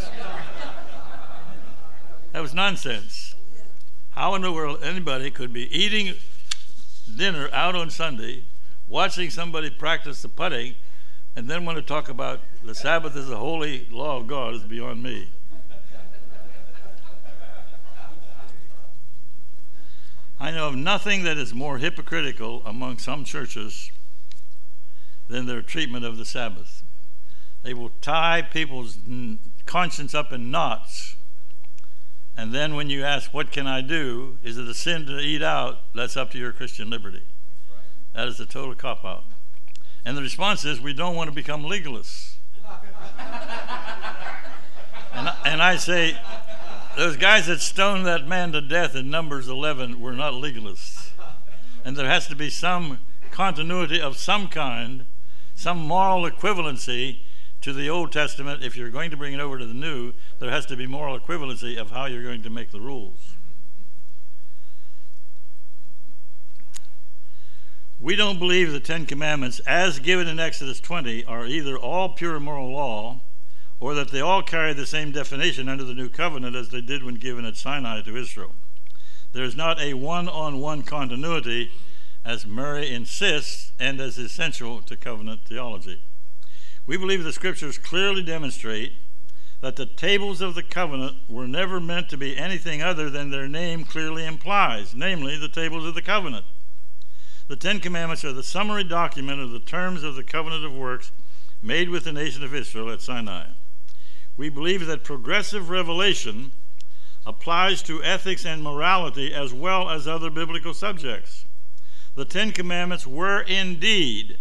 That 2.33 2.43
was 2.43 2.53
nonsense. 2.53 3.35
How 4.11 4.35
in 4.35 4.43
the 4.43 4.53
world 4.53 4.81
anybody 4.83 5.31
could 5.31 5.53
be 5.53 5.75
eating 5.75 6.15
dinner 7.17 7.49
out 7.53 7.75
on 7.75 7.89
Sunday, 7.89 8.45
watching 8.89 9.31
somebody 9.31 9.71
practice 9.71 10.23
the 10.23 10.29
putting, 10.29 10.75
and 11.37 11.49
then 11.49 11.65
want 11.65 11.77
to 11.77 11.83
talk 11.83 12.09
about 12.09 12.41
the 12.65 12.75
Sabbath 12.75 13.17
is 13.17 13.31
a 13.31 13.37
holy 13.37 13.87
law 13.91 14.17
of 14.17 14.27
God 14.27 14.55
is 14.55 14.63
beyond 14.63 15.03
me. 15.03 15.31
I 20.41 20.53
know 20.53 20.69
of 20.69 20.77
nothing 20.77 21.25
that 21.25 21.37
is 21.37 21.53
more 21.53 21.79
hypocritical 21.79 22.63
among 22.65 22.99
some 22.99 23.25
churches 23.25 23.91
than 25.29 25.47
their 25.47 25.63
treatment 25.63 26.05
of 26.05 26.17
the 26.17 26.25
Sabbath. 26.25 26.83
They 27.63 27.75
will 27.75 27.91
tie 28.01 28.43
people's 28.43 28.99
conscience 29.67 30.15
up 30.15 30.33
in 30.33 30.51
knots 30.51 31.17
and 32.39 32.53
then 32.53 32.77
when 32.77 32.89
you 32.89 33.03
ask, 33.03 33.35
What 33.35 33.51
can 33.51 33.67
I 33.67 33.81
do? 33.81 34.39
Is 34.45 34.59
it 34.59 34.69
a 34.69 34.73
sin 34.73 35.07
to 35.07 35.19
eat 35.19 35.43
out? 35.43 35.81
That's 35.93 36.17
up 36.17 36.31
to 36.31 36.39
your 36.39 36.53
Christian 36.53 36.89
liberty. 36.89 37.25
That 38.15 38.29
is 38.29 38.41
a 38.41 38.47
total 38.47 38.75
cop 38.75 39.05
out. 39.05 39.25
And 40.05 40.17
the 40.17 40.23
response 40.23 40.65
is, 40.65 40.81
We 40.81 40.93
don't 40.93 41.15
want 41.15 41.29
to 41.29 41.35
become 41.35 41.65
legalists. 41.65 42.35
and, 45.13 45.31
and 45.45 45.63
I 45.63 45.77
say, 45.77 46.17
those 46.97 47.17
guys 47.17 47.47
that 47.47 47.61
stoned 47.61 48.07
that 48.07 48.27
man 48.27 48.53
to 48.53 48.61
death 48.61 48.97
in 48.97 49.09
Numbers 49.09 49.49
11 49.49 50.01
were 50.01 50.13
not 50.13 50.33
legalists. 50.33 51.11
And 51.85 51.97
there 51.97 52.09
has 52.09 52.27
to 52.27 52.35
be 52.35 52.51
some 52.51 52.99
continuity 53.31 54.01
of 54.01 54.17
some 54.17 54.49
kind, 54.49 55.07
some 55.55 55.79
moral 55.79 56.29
equivalency 56.29 57.21
to 57.61 57.73
the 57.73 57.89
Old 57.89 58.13
Testament, 58.13 58.63
if 58.63 58.77
you're 58.77 58.91
going 58.91 59.11
to 59.11 59.17
bring 59.17 59.35
it 59.35 59.41
over 59.41 59.59
to 59.59 59.67
the 59.67 59.75
New, 59.75 60.13
there 60.39 60.51
has 60.51 60.67
to 60.67 60.77
be 60.77 60.87
moral 60.87 61.19
equivalency 61.19 61.77
of 61.77 61.91
how 61.91 62.07
you're 62.07 62.23
going 62.23 62.43
to 62.43 62.51
make 62.51 62.71
the 62.71 62.81
rules. 62.81 63.35
We 68.01 68.15
don't 68.15 68.39
believe 68.39 68.71
the 68.71 68.79
Ten 68.79 69.07
Commandments, 69.07 69.59
as 69.67 69.99
given 69.99 70.29
in 70.29 70.39
Exodus 70.39 70.79
20, 70.79 71.25
are 71.25 71.47
either 71.47 71.77
all 71.77 72.11
pure 72.11 72.39
moral 72.39 72.71
law 72.71 73.23
or 73.81 73.95
that 73.95 74.13
they 74.13 74.21
all 74.21 74.43
carry 74.43 74.73
the 74.73 74.87
same 74.87 75.11
definition 75.11 75.69
under 75.69 75.83
the 75.83 75.95
New 75.95 76.09
Covenant 76.09 76.55
as 76.55 76.69
they 76.69 76.81
did 76.81 77.03
when 77.03 77.17
given 77.17 77.45
at 77.45 77.57
Sinai 77.57 78.03
to 78.03 78.17
Israel. 78.17 78.55
There 79.33 79.43
is 79.43 79.57
not 79.57 79.81
a 79.81 79.95
one 79.95 80.29
on 80.29 80.61
one 80.61 80.83
continuity, 80.83 81.73
as 82.25 82.47
Murray 82.47 82.95
insists, 82.95 83.73
and 83.81 84.01
as 84.01 84.17
essential 84.17 84.81
to 84.83 84.97
covenant 84.97 85.41
theology. 85.45 86.01
We 86.87 86.97
believe 86.97 87.25
the 87.25 87.33
scriptures 87.33 87.79
clearly 87.79 88.23
demonstrate 88.23 88.93
that 89.61 89.75
the 89.75 89.87
tables 89.87 90.41
of 90.41 90.55
the 90.55 90.63
covenant 90.63 91.17
were 91.29 91.49
never 91.49 91.81
meant 91.81 92.09
to 92.11 92.17
be 92.17 92.39
anything 92.39 92.81
other 92.81 93.11
than 93.11 93.31
their 93.31 93.49
name 93.49 93.85
clearly 93.85 94.25
implies, 94.25 94.95
namely, 94.95 95.37
the 95.37 95.49
tables 95.49 95.85
of 95.85 95.97
the 95.97 96.03
covenant. 96.03 96.47
The 97.49 97.57
Ten 97.57 97.81
Commandments 97.81 98.27
are 98.27 98.33
the 98.35 98.43
summary 98.43 98.85
document 98.85 99.41
of 99.41 99.53
the 99.53 99.59
terms 99.59 100.03
of 100.05 100.15
the 100.15 100.23
covenant 100.23 100.67
of 100.67 100.75
works 100.75 101.13
made 101.63 101.89
with 101.89 102.05
the 102.05 102.13
nation 102.13 102.45
of 102.45 102.55
Israel 102.55 102.91
at 102.91 103.01
Sinai. 103.01 103.47
We 104.37 104.51
believe 104.51 104.87
that 104.87 105.03
progressive 105.03 105.71
revelation 105.71 106.53
applies 107.25 107.83
to 107.85 108.03
ethics 108.03 108.45
and 108.45 108.63
morality 108.63 109.33
as 109.33 109.55
well 109.55 109.89
as 109.89 110.07
other 110.07 110.29
biblical 110.29 110.75
subjects. 110.75 111.47
The 112.17 112.27
Ten 112.27 112.53
Commandments 112.53 113.07
were 113.07 113.41
indeed 113.41 114.37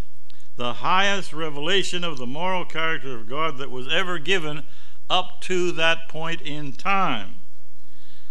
the 0.57 0.73
highest 0.73 1.31
revelation 1.31 2.03
of 2.03 2.17
the 2.17 2.27
moral 2.27 2.65
character 2.65 3.15
of 3.15 3.29
God 3.29 3.57
that 3.57 3.71
was 3.71 3.87
ever 3.87 4.19
given 4.19 4.63
up 5.09 5.39
to 5.43 5.71
that 5.71 6.09
point 6.09 6.41
in 6.41 6.73
time. 6.73 7.35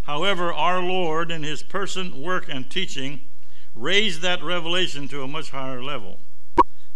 However, 0.02 0.52
our 0.52 0.82
Lord, 0.82 1.30
in 1.30 1.44
his 1.44 1.62
person, 1.62 2.20
work, 2.20 2.46
and 2.50 2.68
teaching, 2.68 3.22
raised 3.76 4.22
that 4.22 4.42
revelation 4.42 5.06
to 5.08 5.22
a 5.22 5.28
much 5.28 5.50
higher 5.50 5.82
level. 5.82 6.18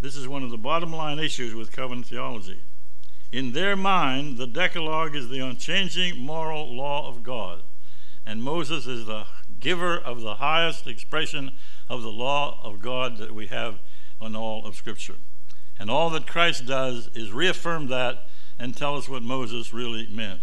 This 0.01 0.17
is 0.17 0.27
one 0.27 0.43
of 0.43 0.51
the 0.51 0.57
bottom 0.57 0.93
line 0.93 1.19
issues 1.19 1.55
with 1.55 1.73
covenant 1.73 2.07
theology. 2.07 2.61
In 3.31 3.53
their 3.53 3.77
mind, 3.77 4.39
the 4.39 4.47
Decalogue 4.47 5.15
is 5.15 5.29
the 5.29 5.41
unchanging 5.41 6.19
moral 6.19 6.75
law 6.75 7.07
of 7.07 7.23
God, 7.23 7.63
and 8.25 8.43
Moses 8.43 8.87
is 8.87 9.05
the 9.05 9.27
giver 9.61 9.97
of 9.97 10.23
the 10.23 10.37
highest 10.37 10.87
expression 10.87 11.53
of 11.89 12.03
the 12.03 12.11
law 12.11 12.59
of 12.65 12.81
God 12.81 13.19
that 13.19 13.35
we 13.35 13.47
have 13.49 13.79
on 14.21 14.35
all 14.35 14.67
of 14.67 14.75
Scripture. 14.75 15.17
And 15.79 15.91
all 15.91 16.11
that 16.11 16.27
Christ 16.27 16.67
does 16.67 17.09
is 17.15 17.31
reaffirm 17.31 17.89
that 17.89 18.27
and 18.59 18.77
tell 18.77 18.97
us 18.97 19.09
what 19.09 19.23
Moses 19.23 19.73
really 19.73 20.07
meant. 20.11 20.41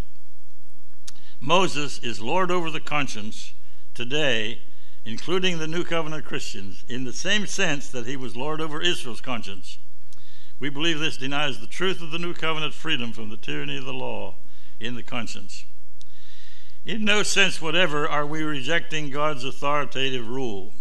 Moses 1.39 1.99
is 1.99 2.19
Lord 2.19 2.49
over 2.51 2.71
the 2.71 2.79
conscience 2.79 3.53
today, 3.93 4.61
including 5.07 5.57
the 5.57 5.67
New 5.67 5.85
Covenant 5.85 6.25
Christians, 6.25 6.83
in 6.89 7.05
the 7.05 7.13
same 7.13 7.47
sense 7.47 7.89
that 7.89 8.05
he 8.05 8.17
was 8.17 8.35
Lord 8.35 8.59
over 8.59 8.81
Israel's 8.81 9.21
conscience. 9.21 9.77
We 10.59 10.69
believe 10.69 10.99
this 10.99 11.15
denies 11.15 11.61
the 11.61 11.65
truth 11.65 12.01
of 12.01 12.11
the 12.11 12.19
New 12.19 12.33
Covenant 12.33 12.73
freedom 12.73 13.13
from 13.13 13.29
the 13.29 13.37
tyranny 13.37 13.77
of 13.77 13.85
the 13.85 13.93
law 13.93 14.35
in 14.81 14.95
the 14.95 15.03
conscience. 15.03 15.63
In 16.83 17.05
no 17.05 17.23
sense 17.23 17.61
whatever 17.61 18.05
are 18.05 18.25
we 18.25 18.43
rejecting 18.43 19.09
God's 19.09 19.45
authoritative 19.45 20.27
rule. 20.27 20.73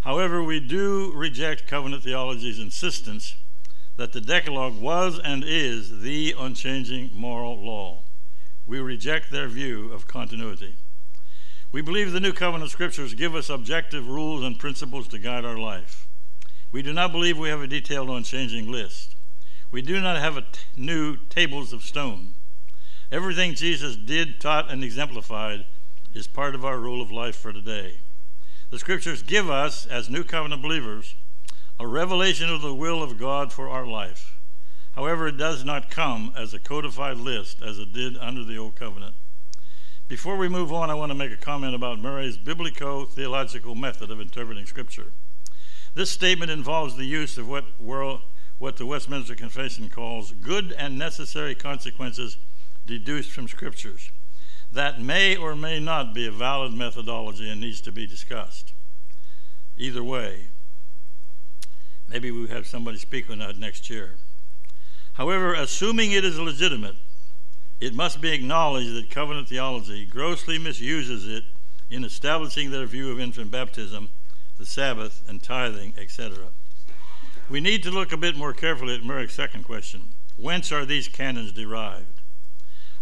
However, 0.00 0.42
we 0.42 0.58
do 0.58 1.12
reject 1.14 1.68
covenant 1.68 2.02
theology's 2.02 2.58
insistence 2.58 3.36
that 3.96 4.12
the 4.12 4.20
Decalogue 4.20 4.80
was 4.80 5.20
and 5.20 5.44
is 5.46 6.00
the 6.00 6.34
unchanging 6.36 7.10
moral 7.14 7.64
law. 7.64 8.02
We 8.66 8.80
reject 8.80 9.30
their 9.30 9.46
view 9.46 9.92
of 9.92 10.08
continuity. 10.08 10.74
We 11.72 11.82
believe 11.82 12.10
the 12.10 12.18
New 12.18 12.32
Covenant 12.32 12.72
Scriptures 12.72 13.14
give 13.14 13.36
us 13.36 13.48
objective 13.48 14.08
rules 14.08 14.42
and 14.42 14.58
principles 14.58 15.06
to 15.08 15.20
guide 15.20 15.44
our 15.44 15.56
life. 15.56 16.08
We 16.72 16.82
do 16.82 16.92
not 16.92 17.12
believe 17.12 17.38
we 17.38 17.48
have 17.48 17.62
a 17.62 17.68
detailed 17.68 18.10
unchanging 18.10 18.70
list. 18.72 19.14
We 19.70 19.80
do 19.80 20.00
not 20.00 20.16
have 20.16 20.36
a 20.36 20.46
new 20.76 21.16
tables 21.28 21.72
of 21.72 21.84
stone. 21.84 22.34
Everything 23.12 23.54
Jesus 23.54 23.94
did, 23.94 24.40
taught, 24.40 24.68
and 24.68 24.82
exemplified 24.82 25.66
is 26.12 26.26
part 26.26 26.56
of 26.56 26.64
our 26.64 26.78
rule 26.78 27.00
of 27.00 27.12
life 27.12 27.36
for 27.36 27.52
today. 27.52 27.98
The 28.70 28.80
Scriptures 28.80 29.22
give 29.22 29.48
us, 29.48 29.86
as 29.86 30.10
New 30.10 30.24
Covenant 30.24 30.62
believers, 30.62 31.14
a 31.78 31.86
revelation 31.86 32.50
of 32.50 32.62
the 32.62 32.74
will 32.74 33.00
of 33.00 33.16
God 33.16 33.52
for 33.52 33.68
our 33.68 33.86
life. 33.86 34.36
However, 34.96 35.28
it 35.28 35.36
does 35.36 35.64
not 35.64 35.88
come 35.88 36.32
as 36.36 36.52
a 36.52 36.58
codified 36.58 37.18
list 37.18 37.62
as 37.62 37.78
it 37.78 37.92
did 37.92 38.16
under 38.18 38.42
the 38.42 38.58
Old 38.58 38.74
Covenant. 38.74 39.14
Before 40.10 40.36
we 40.36 40.48
move 40.48 40.72
on, 40.72 40.90
I 40.90 40.94
want 40.94 41.10
to 41.10 41.14
make 41.14 41.30
a 41.30 41.36
comment 41.36 41.72
about 41.72 42.00
Murray's 42.00 42.36
biblico 42.36 43.04
theological 43.04 43.76
method 43.76 44.10
of 44.10 44.20
interpreting 44.20 44.66
Scripture. 44.66 45.12
This 45.94 46.10
statement 46.10 46.50
involves 46.50 46.96
the 46.96 47.04
use 47.04 47.38
of 47.38 47.48
what, 47.48 47.80
world, 47.80 48.22
what 48.58 48.76
the 48.76 48.86
Westminster 48.86 49.36
Confession 49.36 49.88
calls 49.88 50.32
good 50.32 50.72
and 50.72 50.98
necessary 50.98 51.54
consequences 51.54 52.38
deduced 52.84 53.30
from 53.30 53.46
Scriptures. 53.46 54.10
That 54.72 55.00
may 55.00 55.36
or 55.36 55.54
may 55.54 55.78
not 55.78 56.12
be 56.12 56.26
a 56.26 56.32
valid 56.32 56.74
methodology 56.74 57.48
and 57.48 57.60
needs 57.60 57.80
to 57.82 57.92
be 57.92 58.04
discussed. 58.04 58.72
Either 59.76 60.02
way, 60.02 60.48
Maybe 62.10 62.32
we 62.32 62.48
have 62.48 62.66
somebody 62.66 62.98
speak 62.98 63.30
on 63.30 63.38
that 63.38 63.56
next 63.56 63.88
year. 63.88 64.16
However, 65.12 65.54
assuming 65.54 66.10
it 66.10 66.24
is 66.24 66.40
legitimate, 66.40 66.96
it 67.80 67.94
must 67.94 68.20
be 68.20 68.30
acknowledged 68.30 68.94
that 68.94 69.10
covenant 69.10 69.48
theology 69.48 70.04
grossly 70.04 70.58
misuses 70.58 71.26
it 71.26 71.44
in 71.88 72.04
establishing 72.04 72.70
their 72.70 72.86
view 72.86 73.10
of 73.10 73.18
infant 73.18 73.50
baptism, 73.50 74.10
the 74.58 74.66
Sabbath, 74.66 75.22
and 75.26 75.42
tithing, 75.42 75.94
etc. 75.98 76.48
We 77.48 77.60
need 77.60 77.82
to 77.82 77.90
look 77.90 78.12
a 78.12 78.18
bit 78.18 78.36
more 78.36 78.52
carefully 78.52 78.94
at 78.94 79.02
Murray's 79.02 79.32
second 79.32 79.64
question 79.64 80.10
Whence 80.36 80.70
are 80.70 80.84
these 80.84 81.08
canons 81.08 81.52
derived? 81.52 82.20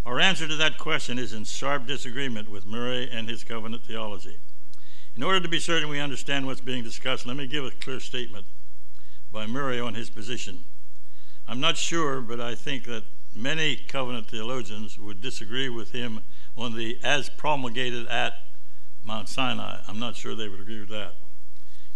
Our 0.06 0.20
answer 0.20 0.48
to 0.48 0.56
that 0.56 0.78
question 0.78 1.18
is 1.18 1.32
in 1.32 1.44
sharp 1.44 1.86
disagreement 1.86 2.48
with 2.48 2.64
Murray 2.64 3.10
and 3.10 3.28
his 3.28 3.44
covenant 3.44 3.84
theology. 3.84 4.38
In 5.16 5.22
order 5.22 5.40
to 5.40 5.48
be 5.48 5.58
certain 5.58 5.88
we 5.88 6.00
understand 6.00 6.46
what's 6.46 6.60
being 6.60 6.84
discussed, 6.84 7.26
let 7.26 7.36
me 7.36 7.46
give 7.46 7.64
a 7.64 7.72
clear 7.72 8.00
statement 8.00 8.46
by 9.32 9.46
Murray 9.46 9.80
on 9.80 9.94
his 9.94 10.08
position. 10.08 10.64
I'm 11.46 11.60
not 11.60 11.76
sure, 11.76 12.20
but 12.20 12.40
I 12.40 12.54
think 12.54 12.84
that 12.84 13.02
many 13.38 13.76
covenant 13.76 14.28
theologians 14.28 14.98
would 14.98 15.20
disagree 15.20 15.68
with 15.68 15.92
him 15.92 16.20
on 16.56 16.76
the 16.76 16.98
as 17.02 17.30
promulgated 17.30 18.06
at 18.08 18.34
Mount 19.04 19.28
Sinai. 19.28 19.78
I'm 19.86 19.98
not 19.98 20.16
sure 20.16 20.34
they 20.34 20.48
would 20.48 20.60
agree 20.60 20.80
with 20.80 20.90
that. 20.90 21.14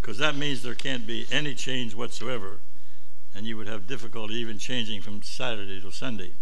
Because 0.00 0.18
that 0.18 0.36
means 0.36 0.62
there 0.62 0.74
can't 0.74 1.06
be 1.06 1.26
any 1.30 1.54
change 1.54 1.94
whatsoever, 1.94 2.60
and 3.34 3.46
you 3.46 3.56
would 3.56 3.68
have 3.68 3.86
difficulty 3.86 4.34
even 4.34 4.58
changing 4.58 5.02
from 5.02 5.22
Saturday 5.22 5.80
to 5.80 5.90
Sunday. 5.90 6.32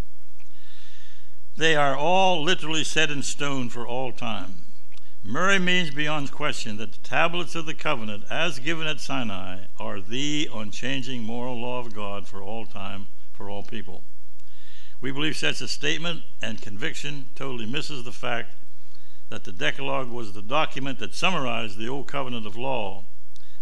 They 1.57 1.75
are 1.77 1.97
all 1.97 2.43
literally 2.43 2.85
set 2.85 3.11
in 3.11 3.23
stone 3.23 3.69
for 3.69 3.87
all 3.87 4.13
time. 4.13 4.65
Murray 5.23 5.59
means 5.59 5.91
beyond 5.91 6.33
question 6.33 6.79
that 6.79 6.93
the 6.93 6.99
tablets 6.99 7.55
of 7.55 7.67
the 7.67 7.75
covenant, 7.75 8.25
as 8.31 8.59
given 8.59 8.87
at 8.87 9.01
Sinai, 9.01 9.65
are 9.79 10.01
the 10.01 10.49
unchanging 10.55 11.23
moral 11.23 11.61
law 11.61 11.79
of 11.79 11.93
God 11.93 12.27
for 12.27 12.41
all 12.43 12.65
time, 12.65 13.09
for 13.33 13.51
all 13.51 13.63
people. 13.63 14.03
We 15.01 15.13
believe 15.13 15.37
such 15.37 15.61
a 15.61 15.69
statement 15.69 16.23
and 16.43 16.61
conviction 16.61 17.27
totally 17.35 17.67
misses 17.67 18.05
the 18.05 18.13
fact 18.13 18.53
that 19.31 19.45
the 19.45 19.53
Decalogue 19.53 20.11
was 20.11 20.33
the 20.33 20.43
document 20.43 20.99
that 20.99 21.15
summarized 21.15 21.79
the 21.79 21.89
Old 21.89 22.07
Covenant 22.07 22.47
of 22.47 22.57
law 22.57 23.05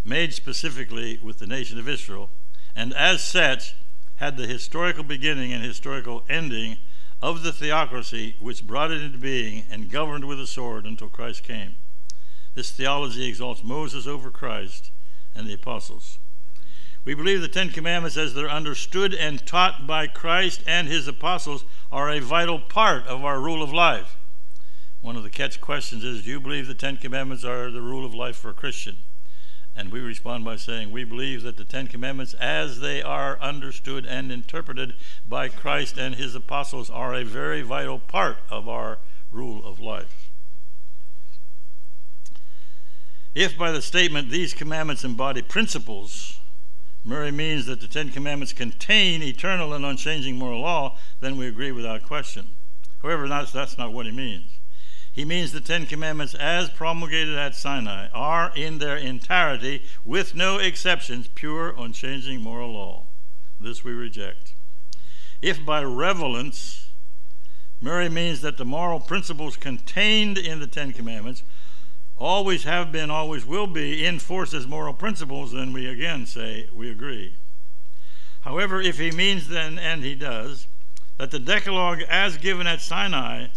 made 0.05 0.33
specifically 0.33 1.19
with 1.23 1.39
the 1.39 1.47
nation 1.47 1.79
of 1.79 1.89
Israel, 1.89 2.31
and 2.75 2.93
as 2.95 3.23
such 3.23 3.75
had 4.17 4.37
the 4.37 4.47
historical 4.47 5.05
beginning 5.05 5.53
and 5.53 5.63
historical 5.63 6.25
ending 6.29 6.79
of 7.23 7.43
the 7.43 7.53
theocracy 7.53 8.35
which 8.41 8.67
brought 8.67 8.91
it 8.91 9.03
into 9.03 9.19
being 9.19 9.65
and 9.71 9.91
governed 9.91 10.25
with 10.25 10.41
a 10.41 10.47
sword 10.47 10.87
until 10.87 11.09
Christ 11.09 11.45
came. 11.45 11.77
This 12.55 12.71
theology 12.71 13.29
exalts 13.29 13.63
Moses 13.63 14.07
over 14.07 14.31
Christ 14.31 14.91
and 15.35 15.47
the 15.47 15.55
apostles. 15.55 16.19
We 17.05 17.15
believe 17.15 17.41
the 17.41 17.49
Ten 17.49 17.71
Commandments, 17.71 18.17
as 18.17 18.35
they're 18.35 18.51
understood 18.51 19.15
and 19.15 19.45
taught 19.47 19.87
by 19.87 20.07
Christ 20.07 20.63
and 20.67 20.89
his 20.89 21.09
apostles, 21.09 21.65
are 21.91 22.11
a 22.11 22.21
vital 22.21 22.59
part 22.59 23.07
of 23.07 23.25
our 23.25 23.41
rule 23.41 23.63
of 23.63 23.73
life. 23.73 24.17
One 25.01 25.17
of 25.17 25.23
the 25.23 25.31
catch 25.31 25.61
questions 25.61 26.05
is 26.05 26.25
Do 26.25 26.31
you 26.31 26.41
believe 26.41 26.67
the 26.67 26.75
Ten 26.75 26.97
Commandments 26.97 27.45
are 27.45 27.71
the 27.71 27.81
rule 27.81 28.05
of 28.05 28.15
life 28.15 28.37
for 28.37 28.51
a 28.51 28.55
Christian? 28.55 28.99
And 29.77 29.93
we 29.93 30.01
respond 30.01 30.45
by 30.45 30.57
saying, 30.57 30.91
We 30.91 31.05
believe 31.05 31.43
that 31.43 31.57
the 31.57 31.65
Ten 31.65 31.87
Commandments, 31.87 32.35
as 32.35 32.81
they 32.81 33.01
are 33.01 33.39
understood 33.41 34.05
and 34.05 34.33
interpreted 34.33 34.95
by 35.27 35.49
Christ 35.49 35.97
and 35.99 36.17
his 36.17 36.35
apostles, 36.35 36.91
are 36.91 37.15
a 37.15 37.25
very 37.25 37.63
vital 37.63 38.01
part 38.01 38.39
of 38.51 38.69
our 38.69 38.99
rule 39.31 39.65
of 39.65 39.79
life. 39.79 40.31
If 43.37 43.57
by 43.57 43.71
the 43.71 43.83
statement 43.83 44.31
these 44.31 44.53
commandments 44.53 45.05
embody 45.05 45.43
principles, 45.43 46.38
Murray 47.09 47.31
means 47.31 47.65
that 47.65 47.81
the 47.81 47.87
Ten 47.87 48.11
Commandments 48.11 48.53
contain 48.53 49.23
eternal 49.23 49.73
and 49.73 49.83
unchanging 49.83 50.37
moral 50.37 50.61
law, 50.61 50.99
then 51.21 51.39
we 51.39 51.47
agree 51.47 51.73
without 51.73 52.03
question. 52.03 52.49
However, 53.01 53.27
that's, 53.27 53.51
that's 53.51 53.79
not 53.79 53.95
what 53.95 54.05
he 54.05 54.13
means. 54.13 54.51
He 55.11 55.25
means 55.25 55.53
the 55.53 55.63
Ten 55.63 55.87
Commandments, 55.87 56.35
as 56.35 56.69
promulgated 56.69 57.35
at 57.35 57.55
Sinai, 57.55 58.09
are 58.13 58.53
in 58.55 58.77
their 58.77 58.99
entirety, 58.99 59.85
with 60.05 60.35
no 60.35 60.59
exceptions, 60.59 61.29
pure, 61.29 61.75
unchanging 61.79 62.43
moral 62.43 62.73
law. 62.73 63.07
This 63.59 63.83
we 63.83 63.93
reject. 63.93 64.53
If 65.41 65.65
by 65.65 65.83
relevance, 65.85 66.91
Murray 67.81 68.11
means 68.11 68.43
that 68.43 68.59
the 68.59 68.67
moral 68.67 69.01
principles 69.01 69.57
contained 69.57 70.37
in 70.37 70.61
the 70.61 70.67
Ten 70.67 70.93
Commandments 70.93 71.43
always 72.19 72.65
have 72.65 72.91
been, 72.93 73.11
always 73.11 73.47
will 73.47 73.67
be, 73.67 74.05
in 74.05 74.19
force 74.19 74.53
as 74.53 74.67
moral 74.67 74.95
principles, 74.95 75.53
then 75.53 75.73
we 75.73 75.87
again 75.87 76.27
say 76.27 76.69
we 76.75 76.91
agree. 76.91 77.35
However, 78.43 78.81
if 78.81 78.99
he 78.99 79.11
means 79.11 79.49
then, 79.49 79.79
and 79.79 80.03
he 80.03 80.15
does, 80.15 80.67
that 81.17 81.31
the 81.31 81.39
Decalogue 81.39 82.03
as 82.09 82.37
given 82.37 82.67
at 82.67 82.81
Sinai 82.81 83.49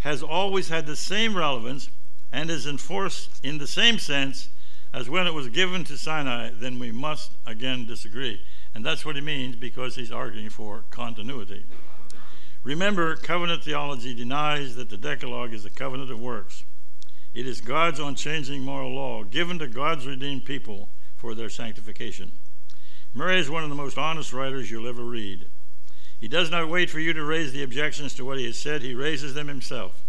has 0.00 0.22
always 0.22 0.68
had 0.68 0.86
the 0.86 0.96
same 0.96 1.36
relevance 1.36 1.88
and 2.32 2.50
is 2.50 2.66
enforced 2.66 3.44
in 3.44 3.58
the 3.58 3.66
same 3.66 3.98
sense 3.98 4.50
as 4.92 5.10
when 5.10 5.26
it 5.26 5.34
was 5.34 5.48
given 5.48 5.84
to 5.84 5.96
Sinai, 5.96 6.50
then 6.54 6.78
we 6.78 6.92
must 6.92 7.32
again 7.46 7.86
disagree. 7.86 8.40
And 8.74 8.84
that's 8.84 9.04
what 9.04 9.16
he 9.16 9.22
means 9.22 9.56
because 9.56 9.96
he's 9.96 10.12
arguing 10.12 10.50
for 10.50 10.84
continuity. 10.90 11.64
Remember, 12.62 13.16
covenant 13.16 13.62
theology 13.64 14.14
denies 14.14 14.76
that 14.76 14.90
the 14.90 14.96
Decalogue 14.96 15.54
is 15.54 15.64
a 15.64 15.70
covenant 15.70 16.10
of 16.10 16.20
works. 16.20 16.64
It 17.36 17.46
is 17.46 17.60
God's 17.60 18.00
unchanging 18.00 18.62
moral 18.62 18.94
law 18.94 19.22
given 19.22 19.58
to 19.58 19.66
God's 19.66 20.06
redeemed 20.06 20.46
people 20.46 20.88
for 21.18 21.34
their 21.34 21.50
sanctification. 21.50 22.32
Murray 23.12 23.38
is 23.38 23.50
one 23.50 23.62
of 23.62 23.68
the 23.68 23.76
most 23.76 23.98
honest 23.98 24.32
writers 24.32 24.70
you'll 24.70 24.88
ever 24.88 25.04
read. 25.04 25.50
He 26.18 26.28
does 26.28 26.50
not 26.50 26.70
wait 26.70 26.88
for 26.88 26.98
you 26.98 27.12
to 27.12 27.22
raise 27.22 27.52
the 27.52 27.62
objections 27.62 28.14
to 28.14 28.24
what 28.24 28.38
he 28.38 28.46
has 28.46 28.58
said, 28.58 28.80
he 28.80 28.94
raises 28.94 29.34
them 29.34 29.48
himself. 29.48 30.02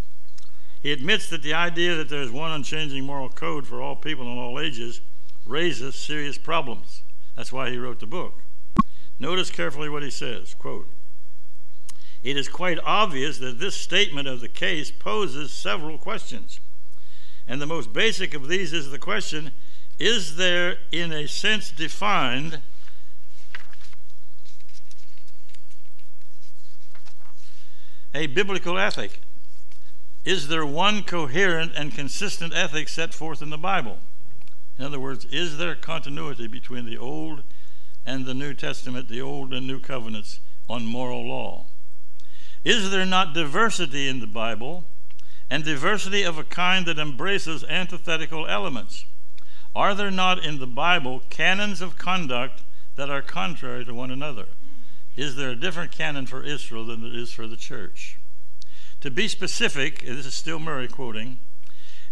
He 0.82 0.94
admits 0.94 1.28
that 1.28 1.44
the 1.44 1.54
idea 1.54 1.96
that 1.96 2.08
there 2.08 2.22
is 2.22 2.32
one 2.32 2.52
unchanging 2.52 3.04
moral 3.04 3.28
code 3.28 3.68
for 3.68 3.82
all 3.82 3.98
people 3.98 4.32
in 4.32 4.38
all 4.38 4.58
ages 4.58 5.02
raises 5.46 5.96
serious 5.96 6.38
problems. 6.38 7.02
That's 7.36 7.52
why 7.52 7.72
he 7.72 7.78
wrote 7.78 8.00
the 8.00 8.08
book. 8.08 8.36
Notice 9.20 9.50
carefully 9.50 9.90
what 9.90 10.02
he 10.02 10.12
says. 10.12 10.54
Quote, 10.54 10.88
it 12.24 12.38
is 12.38 12.48
quite 12.48 12.80
obvious 12.86 13.38
that 13.40 13.60
this 13.60 13.76
statement 13.76 14.30
of 14.30 14.40
the 14.40 14.48
case 14.48 14.92
poses 14.92 15.52
several 15.52 15.98
questions. 15.98 16.62
And 17.48 17.62
the 17.62 17.66
most 17.66 17.94
basic 17.94 18.34
of 18.34 18.48
these 18.48 18.74
is 18.74 18.90
the 18.92 19.00
question 19.00 19.52
Is 19.98 20.36
there, 20.36 20.78
in 20.92 21.12
a 21.14 21.28
sense 21.28 21.72
defined, 21.72 22.62
a 28.14 28.28
biblical 28.28 28.78
ethic? 28.78 29.22
Is 30.26 30.50
there 30.50 30.66
one 30.66 31.04
coherent 31.04 31.72
and 31.78 31.94
consistent 31.94 32.54
ethic 32.54 32.90
set 32.90 33.14
forth 33.14 33.42
in 33.42 33.50
the 33.50 33.58
Bible? 33.58 34.00
In 34.78 34.84
other 34.84 35.00
words, 35.00 35.26
is 35.26 35.58
there 35.58 35.74
continuity 35.74 36.48
between 36.48 36.86
the 36.86 36.98
Old 36.98 37.44
and 38.06 38.26
the 38.26 38.34
New 38.34 38.54
Testament, 38.54 39.08
the 39.08 39.22
Old 39.22 39.54
and 39.54 39.66
New 39.66 39.80
Covenants, 39.80 40.40
on 40.68 40.86
moral 40.86 41.26
law? 41.26 41.68
Is 42.66 42.92
there 42.92 43.06
not 43.06 43.34
diversity 43.34 44.10
in 44.10 44.20
the 44.20 44.28
Bible, 44.28 44.84
and 45.50 45.64
diversity 45.64 46.24
of 46.24 46.38
a 46.38 46.44
kind 46.44 46.86
that 46.86 47.00
embraces 47.00 47.64
antithetical 47.66 48.48
elements? 48.48 49.06
Are 49.76 49.94
there 49.94 50.12
not 50.12 50.44
in 50.44 50.60
the 50.60 50.68
Bible 50.68 51.22
canons 51.30 51.82
of 51.82 51.98
conduct 51.98 52.64
that 52.96 53.10
are 53.10 53.22
contrary 53.22 53.86
to 53.86 53.94
one 53.94 54.12
another? 54.12 54.48
Is 55.16 55.36
there 55.36 55.52
a 55.52 55.56
different 55.56 55.92
canon 55.92 56.26
for 56.26 56.44
Israel 56.44 56.86
than 56.86 57.02
there 57.02 57.14
is 57.14 57.32
for 57.32 57.48
the 57.48 57.58
church? 57.58 58.20
To 59.02 59.12
be 59.12 59.28
specific, 59.28 60.02
this 60.02 60.26
is 60.26 60.34
still 60.34 60.60
Murray 60.60 60.88
quoting, 60.88 61.40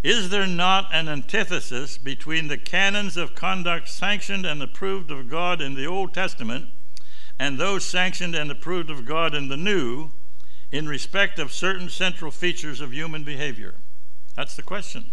is 0.03 0.29
there 0.29 0.45
not 0.45 0.93
an 0.93 1.09
antithesis 1.09 1.97
between 1.97 2.47
the 2.47 2.59
canons 2.59 3.17
of 3.17 3.33
conduct 3.33 3.89
sanctioned 3.89 4.45
and 4.45 4.61
approved 4.61 5.09
of 5.09 5.29
God 5.29 5.61
in 5.61 5.73
the 5.73 5.87
Old 5.87 6.13
Testament 6.13 6.69
and 7.39 7.57
those 7.57 7.83
sanctioned 7.83 8.35
and 8.35 8.51
approved 8.51 8.89
of 8.89 9.05
God 9.05 9.33
in 9.33 9.49
the 9.49 9.57
New 9.57 10.11
in 10.71 10.87
respect 10.87 11.39
of 11.39 11.53
certain 11.53 11.89
central 11.89 12.31
features 12.31 12.81
of 12.81 12.93
human 12.93 13.23
behavior? 13.23 13.75
That's 14.35 14.55
the 14.55 14.63
question. 14.63 15.05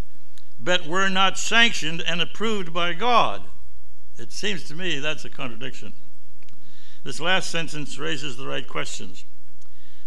but 0.62 0.88
were 0.88 1.10
not 1.10 1.38
sanctioned 1.38 2.02
and 2.02 2.22
approved 2.22 2.72
by 2.72 2.94
God. 2.94 3.44
It 4.18 4.32
seems 4.32 4.64
to 4.70 4.76
me 4.76 4.98
that's 5.00 5.26
a 5.26 5.30
contradiction. 5.30 5.92
This 7.04 7.20
last 7.20 7.52
sentence 7.52 7.98
raises 7.98 8.38
the 8.38 8.48
right 8.48 8.66
questions. 8.66 9.26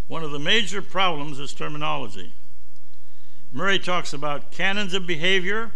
One 0.09 0.25
of 0.25 0.31
the 0.31 0.39
major 0.39 0.81
problems 0.81 1.39
is 1.39 1.53
terminology. 1.53 2.33
Murray 3.53 3.79
talks 3.79 4.15
about 4.15 4.51
canons 4.51 4.95
of 4.95 5.07
behavior, 5.07 5.73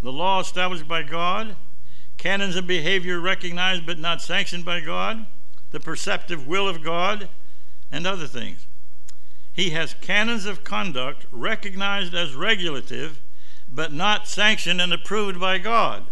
the 0.00 0.12
law 0.12 0.38
established 0.38 0.86
by 0.86 1.02
God, 1.02 1.56
canons 2.18 2.54
of 2.54 2.68
behavior 2.68 3.18
recognized 3.18 3.84
but 3.84 3.98
not 3.98 4.22
sanctioned 4.22 4.64
by 4.64 4.78
God, 4.78 5.26
the 5.72 5.80
perceptive 5.80 6.46
will 6.46 6.68
of 6.68 6.84
God, 6.84 7.30
and 7.90 8.06
other 8.06 8.28
things. 8.28 8.68
He 9.54 9.70
has 9.70 9.94
canons 10.00 10.46
of 10.46 10.64
conduct 10.64 11.26
recognized 11.30 12.12
as 12.12 12.34
regulative, 12.34 13.20
but 13.68 13.92
not 13.92 14.26
sanctioned 14.26 14.80
and 14.80 14.92
approved 14.92 15.38
by 15.38 15.58
God. 15.58 16.08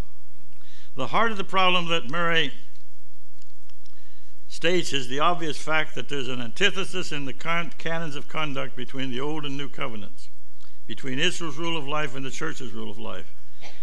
The 0.95 1.09
heart 1.09 1.33
of 1.33 1.39
the 1.39 1.45
problem 1.45 1.89
that 1.89 2.09
Murray 2.09 2.53
states 4.49 4.93
is 4.93 5.09
the 5.09 5.19
obvious 5.19 5.59
fact 5.59 5.97
that 5.97 6.09
there's 6.09 6.29
an 6.29 6.41
antithesis 6.41 7.11
in 7.11 7.25
the 7.25 7.33
current 7.33 7.79
canons 7.79 8.15
of 8.15 8.29
conduct 8.29 8.77
between 8.77 9.11
the 9.11 9.19
Old 9.19 9.45
and 9.45 9.57
New 9.57 9.69
Covenants, 9.69 10.29
between 10.87 11.19
Israel's 11.19 11.57
rule 11.57 11.77
of 11.77 11.89
life 11.89 12.15
and 12.15 12.25
the 12.25 12.31
church's 12.31 12.73
rule 12.73 12.91
of 12.91 12.99
life. 12.99 13.35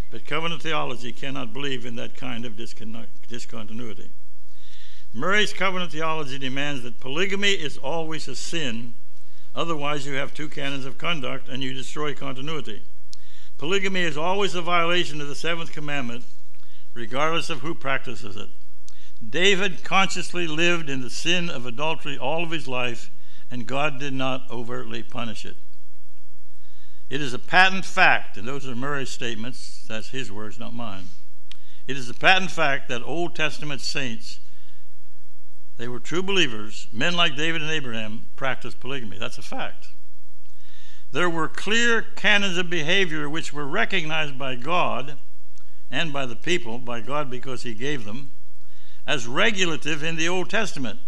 But 0.09 0.25
covenant 0.25 0.61
theology 0.61 1.11
cannot 1.11 1.51
believe 1.51 1.85
in 1.85 1.97
that 1.97 2.15
kind 2.15 2.45
of 2.45 2.55
discontinuity. 2.55 4.11
Murray's 5.13 5.51
covenant 5.51 5.91
theology 5.91 6.37
demands 6.39 6.83
that 6.83 6.99
polygamy 6.99 7.51
is 7.51 7.77
always 7.77 8.27
a 8.29 8.35
sin 8.35 8.93
Otherwise, 9.55 10.05
you 10.05 10.13
have 10.13 10.33
two 10.33 10.47
canons 10.47 10.85
of 10.85 10.97
conduct 10.97 11.49
and 11.49 11.63
you 11.63 11.73
destroy 11.73 12.13
continuity. 12.13 12.83
Polygamy 13.57 14.01
is 14.01 14.17
always 14.17 14.55
a 14.55 14.61
violation 14.61 15.19
of 15.19 15.27
the 15.27 15.35
seventh 15.35 15.71
commandment, 15.71 16.23
regardless 16.93 17.49
of 17.49 17.59
who 17.59 17.75
practices 17.75 18.35
it. 18.35 18.49
David 19.27 19.83
consciously 19.83 20.47
lived 20.47 20.89
in 20.89 21.01
the 21.01 21.09
sin 21.09 21.49
of 21.49 21.65
adultery 21.65 22.17
all 22.17 22.43
of 22.43 22.51
his 22.51 22.67
life, 22.67 23.11
and 23.51 23.67
God 23.67 23.99
did 23.99 24.13
not 24.13 24.49
overtly 24.49 25.03
punish 25.03 25.43
it. 25.45 25.57
It 27.09 27.21
is 27.21 27.33
a 27.33 27.39
patent 27.39 27.85
fact, 27.85 28.37
and 28.37 28.47
those 28.47 28.67
are 28.67 28.75
Murray's 28.75 29.09
statements, 29.09 29.83
that's 29.87 30.09
his 30.09 30.31
words, 30.31 30.59
not 30.59 30.73
mine. 30.73 31.05
It 31.87 31.97
is 31.97 32.07
a 32.07 32.13
patent 32.13 32.51
fact 32.51 32.87
that 32.87 33.01
Old 33.01 33.35
Testament 33.35 33.81
saints 33.81 34.39
they 35.79 35.87
were 35.87 35.99
true 35.99 36.21
believers. 36.21 36.87
Men 36.91 37.15
like 37.15 37.37
David 37.37 37.61
and 37.61 37.71
Abraham 37.71 38.25
practiced 38.35 38.81
polygamy. 38.81 39.17
That's 39.17 39.37
a 39.37 39.41
fact. 39.41 39.87
There 41.13 41.29
were 41.29 41.47
clear 41.47 42.01
canons 42.01 42.57
of 42.57 42.69
behavior 42.69 43.29
which 43.29 43.53
were 43.53 43.65
recognized 43.65 44.37
by 44.37 44.55
God 44.55 45.17
and 45.89 46.11
by 46.11 46.25
the 46.25 46.35
people, 46.35 46.79
by 46.79 46.99
God 46.99 47.31
because 47.31 47.63
He 47.63 47.73
gave 47.73 48.03
them, 48.03 48.31
as 49.07 49.25
regulative 49.25 50.03
in 50.03 50.17
the 50.17 50.27
Old 50.27 50.49
Testament. 50.49 50.99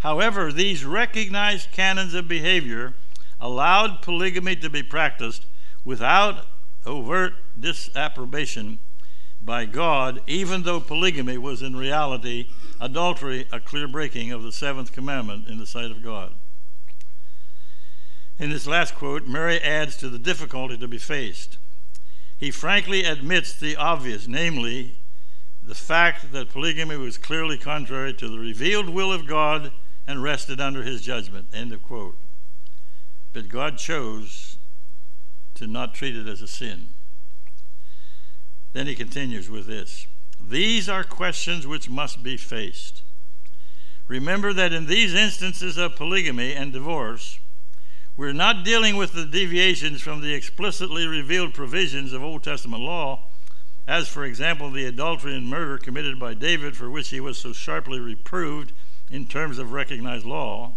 However, 0.00 0.52
these 0.52 0.84
recognized 0.84 1.72
canons 1.72 2.12
of 2.12 2.28
behavior 2.28 2.92
allowed 3.40 4.02
polygamy 4.02 4.56
to 4.56 4.68
be 4.68 4.82
practiced 4.82 5.46
without 5.86 6.46
overt 6.84 7.32
disapprobation 7.58 8.78
by 9.40 9.64
God, 9.64 10.20
even 10.26 10.64
though 10.64 10.80
polygamy 10.80 11.38
was 11.38 11.62
in 11.62 11.74
reality 11.74 12.48
adultery 12.82 13.46
a 13.52 13.60
clear 13.60 13.86
breaking 13.86 14.32
of 14.32 14.42
the 14.42 14.50
seventh 14.50 14.92
commandment 14.92 15.46
in 15.46 15.56
the 15.56 15.66
sight 15.66 15.92
of 15.92 16.02
God. 16.02 16.32
In 18.40 18.50
this 18.50 18.66
last 18.66 18.96
quote, 18.96 19.24
Murray 19.24 19.60
adds 19.60 19.96
to 19.98 20.08
the 20.08 20.18
difficulty 20.18 20.76
to 20.76 20.88
be 20.88 20.98
faced. 20.98 21.58
He 22.36 22.50
frankly 22.50 23.04
admits 23.04 23.54
the 23.54 23.76
obvious, 23.76 24.26
namely, 24.26 24.96
the 25.62 25.76
fact 25.76 26.32
that 26.32 26.50
polygamy 26.50 26.96
was 26.96 27.18
clearly 27.18 27.56
contrary 27.56 28.12
to 28.14 28.28
the 28.28 28.40
revealed 28.40 28.88
will 28.88 29.12
of 29.12 29.28
God 29.28 29.70
and 30.08 30.20
rested 30.20 30.60
under 30.60 30.82
his 30.82 31.02
judgment. 31.02 31.46
End 31.52 31.72
of 31.72 31.84
quote. 31.84 32.18
But 33.32 33.48
God 33.48 33.78
chose 33.78 34.56
to 35.54 35.68
not 35.68 35.94
treat 35.94 36.16
it 36.16 36.26
as 36.26 36.42
a 36.42 36.48
sin. 36.48 36.88
Then 38.72 38.88
he 38.88 38.96
continues 38.96 39.48
with 39.48 39.66
this 39.66 40.08
these 40.48 40.88
are 40.88 41.04
questions 41.04 41.66
which 41.66 41.88
must 41.88 42.22
be 42.22 42.36
faced. 42.36 43.02
Remember 44.08 44.52
that 44.52 44.72
in 44.72 44.86
these 44.86 45.14
instances 45.14 45.76
of 45.78 45.96
polygamy 45.96 46.52
and 46.52 46.72
divorce, 46.72 47.38
we're 48.16 48.32
not 48.32 48.64
dealing 48.64 48.96
with 48.96 49.12
the 49.12 49.24
deviations 49.24 50.02
from 50.02 50.20
the 50.20 50.34
explicitly 50.34 51.06
revealed 51.06 51.54
provisions 51.54 52.12
of 52.12 52.22
Old 52.22 52.42
Testament 52.42 52.82
law, 52.82 53.24
as, 53.86 54.08
for 54.08 54.24
example, 54.24 54.70
the 54.70 54.84
adultery 54.84 55.34
and 55.34 55.46
murder 55.46 55.78
committed 55.78 56.18
by 56.20 56.34
David, 56.34 56.76
for 56.76 56.90
which 56.90 57.08
he 57.08 57.20
was 57.20 57.38
so 57.38 57.52
sharply 57.52 57.98
reproved 57.98 58.72
in 59.10 59.26
terms 59.26 59.58
of 59.58 59.72
recognized 59.72 60.26
law. 60.26 60.74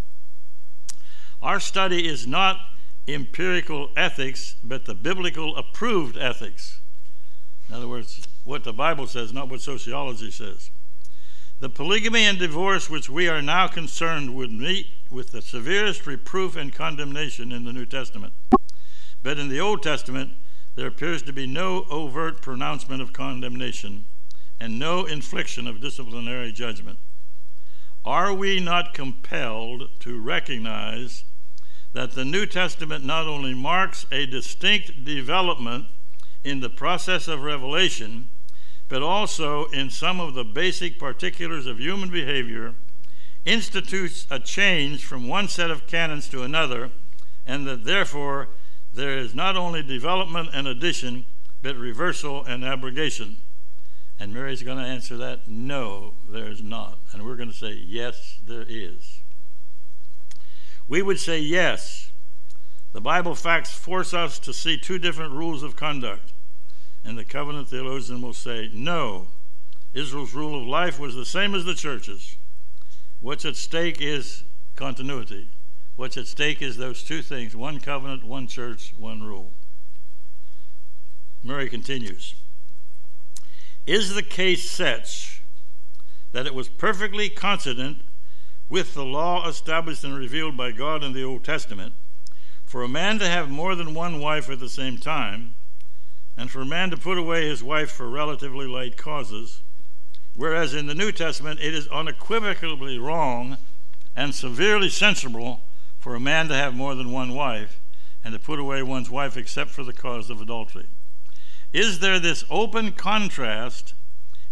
Our 1.41 1.60
study 1.60 2.08
is 2.08 2.25
not 2.25 2.60
empirical 3.08 3.89
ethics, 3.95 4.56
but 4.63 4.86
the 4.86 4.95
biblical 4.95 5.56
approved 5.58 6.17
ethics. 6.17 6.80
In 7.69 7.75
other 7.75 7.88
words, 7.88 8.28
what 8.45 8.63
the 8.63 8.71
Bible 8.71 9.08
says, 9.08 9.34
not 9.34 9.49
what 9.49 9.60
sociology 9.60 10.31
says. 10.31 10.69
The 11.60 11.69
polygamy 11.69 12.23
and 12.23 12.38
divorce 12.38 12.89
which 12.89 13.10
we 13.10 13.27
are 13.27 13.41
now 13.41 13.67
concerned 13.67 14.36
would 14.36 14.51
meet 14.51 14.88
with 15.10 15.31
the 15.31 15.41
severest 15.41 16.05
reproof 16.05 16.55
and 16.55 16.73
condemnation 16.73 17.51
in 17.51 17.65
the 17.65 17.73
New 17.73 17.86
Testament. 17.86 18.34
But 19.23 19.39
in 19.39 19.49
the 19.49 19.60
Old 19.60 19.81
Testament, 19.81 20.34
there 20.75 20.88
appears 20.88 21.23
to 21.23 21.34
be 21.34 21.47
no 21.47 21.86
overt 21.89 22.41
pronouncement 22.41 23.01
of 23.01 23.13
condemnation 23.13 24.05
and 24.60 24.77
no 24.77 25.05
infliction 25.05 25.65
of 25.67 25.81
disciplinary 25.81 26.51
judgment. 26.51 26.99
Are 28.03 28.34
we 28.34 28.60
not 28.60 28.93
compelled 28.93 29.89
to 30.01 30.21
recognize 30.21 31.23
that 31.93 32.12
the 32.12 32.25
New 32.25 32.45
Testament 32.45 33.03
not 33.03 33.25
only 33.25 33.55
marks 33.55 34.05
a 34.12 34.25
distinct 34.25 35.05
development 35.05 35.88
in 36.43 36.60
the 36.60 36.69
process 36.69 37.27
of 37.27 37.41
revelation, 37.41 38.27
but 38.87 39.01
also 39.01 39.65
in 39.67 39.89
some 39.89 40.19
of 40.19 40.33
the 40.33 40.43
basic 40.43 40.99
particulars 40.99 41.65
of 41.65 41.79
human 41.79 42.09
behavior, 42.09 42.75
institutes 43.45 44.25
a 44.29 44.39
change 44.39 45.05
from 45.05 45.27
one 45.27 45.47
set 45.47 45.71
of 45.71 45.87
canons 45.87 46.27
to 46.29 46.43
another, 46.43 46.91
and 47.45 47.67
that 47.67 47.83
therefore 47.83 48.49
there 48.93 49.17
is 49.17 49.35
not 49.35 49.55
only 49.55 49.83
development 49.83 50.49
and 50.53 50.67
addition, 50.67 51.25
but 51.61 51.75
reversal 51.75 52.43
and 52.45 52.63
abrogation. 52.63 53.37
And 54.19 54.33
Murray's 54.33 54.63
going 54.63 54.77
to 54.77 54.83
answer 54.83 55.17
that 55.17 55.47
no, 55.47 56.13
there's 56.29 56.61
not. 56.61 56.99
And 57.11 57.23
we're 57.23 57.35
going 57.35 57.51
to 57.51 57.55
say 57.55 57.73
yes, 57.73 58.39
there 58.45 58.65
is. 58.67 59.19
We 60.87 61.01
would 61.01 61.19
say 61.19 61.39
yes. 61.39 62.11
The 62.93 63.01
Bible 63.01 63.35
facts 63.35 63.73
force 63.73 64.13
us 64.13 64.39
to 64.39 64.53
see 64.53 64.77
two 64.77 64.97
different 64.97 65.33
rules 65.33 65.63
of 65.63 65.75
conduct. 65.75 66.31
And 67.05 67.17
the 67.17 67.23
covenant 67.23 67.69
theologian 67.69 68.21
will 68.21 68.33
say 68.33 68.69
no. 68.73 69.27
Israel's 69.93 70.33
rule 70.33 70.59
of 70.59 70.67
life 70.67 70.99
was 70.99 71.15
the 71.15 71.25
same 71.25 71.53
as 71.53 71.63
the 71.63 71.75
church's. 71.75 72.35
What's 73.21 73.45
at 73.45 73.55
stake 73.55 74.01
is 74.01 74.43
continuity. 74.75 75.49
What's 75.95 76.17
at 76.17 76.27
stake 76.27 76.61
is 76.61 76.77
those 76.77 77.03
two 77.03 77.21
things 77.21 77.55
one 77.55 77.79
covenant, 77.79 78.23
one 78.23 78.47
church, 78.47 78.93
one 78.97 79.23
rule. 79.23 79.53
Murray 81.43 81.69
continues 81.69 82.35
Is 83.85 84.15
the 84.15 84.23
case 84.23 84.69
such 84.69 85.43
that 86.31 86.45
it 86.45 86.53
was 86.53 86.67
perfectly 86.67 87.29
consonant 87.29 88.01
with 88.67 88.93
the 88.93 89.05
law 89.05 89.47
established 89.47 90.03
and 90.03 90.17
revealed 90.17 90.57
by 90.57 90.71
God 90.71 91.03
in 91.03 91.13
the 91.13 91.23
Old 91.23 91.43
Testament 91.43 91.93
for 92.65 92.83
a 92.83 92.89
man 92.89 93.19
to 93.19 93.27
have 93.27 93.49
more 93.49 93.75
than 93.75 93.93
one 93.93 94.19
wife 94.19 94.49
at 94.49 94.59
the 94.59 94.69
same 94.69 94.97
time, 94.97 95.54
and 96.37 96.51
for 96.51 96.61
a 96.61 96.65
man 96.65 96.89
to 96.89 96.97
put 96.97 97.17
away 97.17 97.47
his 97.47 97.63
wife 97.63 97.91
for 97.91 98.09
relatively 98.09 98.67
light 98.67 98.97
causes, 98.97 99.61
whereas 100.35 100.73
in 100.73 100.87
the 100.87 100.95
New 100.95 101.11
Testament 101.11 101.59
it 101.61 101.73
is 101.73 101.87
unequivocally 101.87 102.97
wrong 102.97 103.57
and 104.15 104.33
severely 104.33 104.89
censurable 104.89 105.61
for 105.97 106.15
a 106.15 106.19
man 106.19 106.47
to 106.47 106.55
have 106.55 106.75
more 106.75 106.95
than 106.95 107.11
one 107.11 107.33
wife 107.33 107.79
and 108.23 108.33
to 108.33 108.39
put 108.39 108.59
away 108.59 108.83
one's 108.83 109.09
wife 109.09 109.37
except 109.37 109.71
for 109.71 109.83
the 109.83 109.93
cause 109.93 110.29
of 110.29 110.41
adultery. 110.41 110.87
Is 111.73 111.99
there 111.99 112.19
this 112.19 112.43
open 112.49 112.91
contrast 112.91 113.93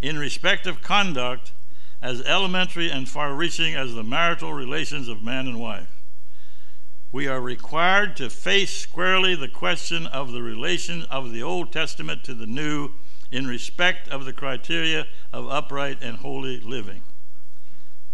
in 0.01 0.17
respect 0.17 0.67
of 0.67 0.81
conduct 0.81 1.53
as 2.01 2.21
elementary 2.23 2.89
and 2.89 3.07
far 3.07 3.33
reaching 3.33 3.75
as 3.75 3.93
the 3.93 4.03
marital 4.03 4.53
relations 4.53 5.07
of 5.07 5.23
man 5.23 5.47
and 5.47 5.59
wife? 5.59 5.92
We 7.13 7.27
are 7.27 7.39
required 7.39 8.17
to 8.17 8.31
face 8.31 8.75
squarely 8.75 9.35
the 9.35 9.47
question 9.47 10.07
of 10.07 10.31
the 10.31 10.41
relation 10.41 11.03
of 11.11 11.31
the 11.31 11.43
Old 11.43 11.71
Testament 11.71 12.23
to 12.23 12.33
the 12.33 12.47
New 12.47 12.89
in 13.31 13.45
respect 13.45 14.07
of 14.07 14.25
the 14.25 14.33
criteria 14.33 15.05
of 15.31 15.47
upright 15.47 15.99
and 16.01 16.17
holy 16.17 16.59
living. 16.59 17.03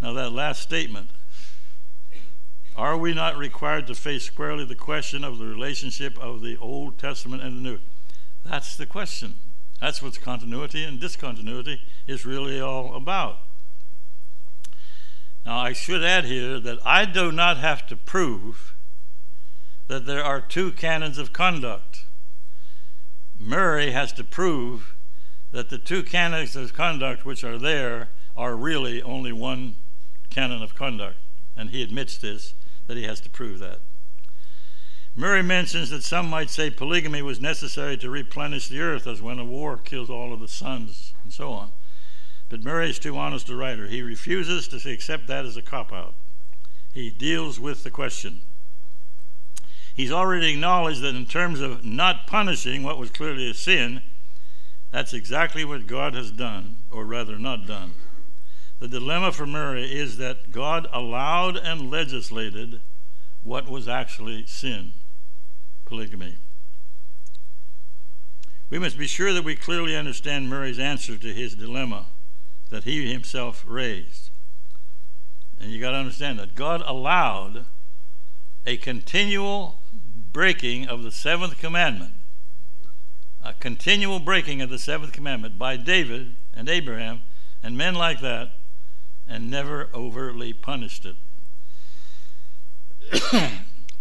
Now, 0.02 0.12
that 0.12 0.34
last 0.34 0.62
statement 0.62 1.12
are 2.76 2.98
we 2.98 3.14
not 3.14 3.38
required 3.38 3.88
to 3.88 3.96
face 3.96 4.26
squarely 4.26 4.66
the 4.66 4.76
question 4.76 5.24
of 5.24 5.38
the 5.38 5.46
relationship 5.46 6.18
of 6.20 6.42
the 6.42 6.58
Old 6.58 6.98
Testament 6.98 7.42
and 7.42 7.56
the 7.56 7.62
New? 7.62 7.80
That's 8.44 8.76
the 8.76 8.86
question. 8.86 9.36
That's 9.80 10.02
what 10.02 10.20
continuity 10.20 10.84
and 10.84 11.00
discontinuity 11.00 11.82
is 12.06 12.26
really 12.26 12.60
all 12.60 12.94
about. 12.96 13.38
Now, 15.46 15.60
I 15.60 15.72
should 15.72 16.04
add 16.04 16.26
here 16.26 16.60
that 16.60 16.80
I 16.86 17.06
do 17.06 17.32
not 17.32 17.60
have 17.60 17.88
to 17.88 17.96
prove 17.96 18.76
that 19.89 20.06
there 20.06 20.23
are 20.23 20.39
two 20.39 20.71
canons 20.71 21.17
of 21.17 21.34
conduct. 21.34 22.06
Murray 23.39 23.89
has 23.91 24.13
to 24.13 24.23
prove 24.23 24.95
that 25.52 25.69
the 25.69 25.80
two 25.80 26.04
canons 26.04 26.56
of 26.56 26.73
conduct 26.73 27.25
which 27.25 27.43
are 27.43 27.58
there 27.58 28.10
are 28.38 28.56
really 28.56 29.02
only 29.02 29.34
one 29.34 29.75
canon 30.30 30.62
of 30.62 30.75
conduct. 30.75 31.17
And 31.58 31.71
he 31.71 31.82
admits 31.82 32.19
this 32.19 32.54
that 32.86 32.97
he 32.97 33.04
has 33.04 33.19
to 33.21 33.32
prove 33.32 33.58
that. 33.60 33.80
Murray 35.15 35.41
mentions 35.41 35.89
that 35.89 36.04
some 36.04 36.30
might 36.30 36.52
say 36.52 36.69
polygamy 36.69 37.23
was 37.23 37.41
necessary 37.41 37.97
to 37.97 38.12
replenish 38.12 38.67
the 38.67 38.80
earth, 38.80 39.08
as 39.08 39.23
when 39.23 39.39
a 39.39 39.43
war 39.43 39.75
kills 39.75 40.10
all 40.10 40.32
of 40.32 40.39
the 40.39 40.47
sons, 40.47 41.13
and 41.23 41.34
so 41.34 41.52
on. 41.52 41.71
But 42.47 42.63
Murray 42.63 42.91
is 42.91 42.99
too 42.99 43.17
honest 43.17 43.49
a 43.49 43.56
writer. 43.56 43.88
He 43.88 44.04
refuses 44.04 44.67
to 44.67 44.91
accept 44.91 45.25
that 45.28 45.45
as 45.45 45.58
a 45.58 45.63
cop 45.63 45.91
out. 45.91 46.13
He 46.93 47.10
deals 47.10 47.60
with 47.60 47.84
the 47.84 47.91
question. 47.91 48.41
He's 50.00 50.14
already 50.14 50.54
acknowledged 50.54 51.02
that 51.02 51.14
in 51.14 51.26
terms 51.26 51.60
of 51.60 51.84
not 51.84 52.26
punishing 52.26 52.84
what 52.84 52.98
was 52.98 53.10
clearly 53.10 53.50
a 53.50 53.54
sin, 53.54 54.02
that's 54.92 55.14
exactly 55.14 55.66
what 55.66 55.88
God 55.88 56.14
has 56.14 56.32
done, 56.32 56.78
or 56.90 57.04
rather 57.04 57.38
not 57.38 57.68
done. 57.68 57.96
The 58.80 58.88
dilemma 58.88 59.34
for 59.34 59.46
Murray 59.46 59.94
is 59.94 60.16
that 60.16 60.54
God 60.54 60.88
allowed 60.94 61.58
and 61.58 61.92
legislated 61.92 62.80
what 63.44 63.68
was 63.68 63.90
actually 63.90 64.46
sin 64.46 64.94
polygamy. 65.84 66.38
We 68.70 68.80
must 68.80 68.98
be 68.98 69.06
sure 69.06 69.34
that 69.34 69.44
we 69.44 69.58
clearly 69.58 69.98
understand 69.98 70.50
Murray's 70.50 70.80
answer 70.80 71.18
to 71.18 71.34
his 71.34 71.56
dilemma 71.56 72.06
that 72.70 72.86
he 72.86 73.12
himself 73.12 73.66
raised. 73.68 74.30
And 75.60 75.74
you 75.74 75.82
got 75.82 75.92
to 75.92 75.98
understand 75.98 76.40
that 76.40 76.56
God 76.56 76.82
allowed 76.86 77.66
a 78.66 78.78
continual 78.78 79.79
breaking 80.32 80.88
of 80.88 81.04
the 81.04 81.12
seventh 81.12 81.58
commandment, 81.58 82.13
a 83.44 83.54
continual 83.54 84.20
breaking 84.20 84.62
of 84.62 84.70
the 84.70 84.80
seventh 84.80 85.12
commandment 85.12 85.58
by 85.58 85.78
David 85.78 86.36
and 86.54 86.70
Abraham 86.70 87.22
and 87.63 87.78
men 87.78 87.96
like 87.96 88.22
that 88.22 88.52
and 89.28 89.50
never 89.50 89.89
overtly 89.94 90.54
punished 90.54 91.06
it. 91.06 91.15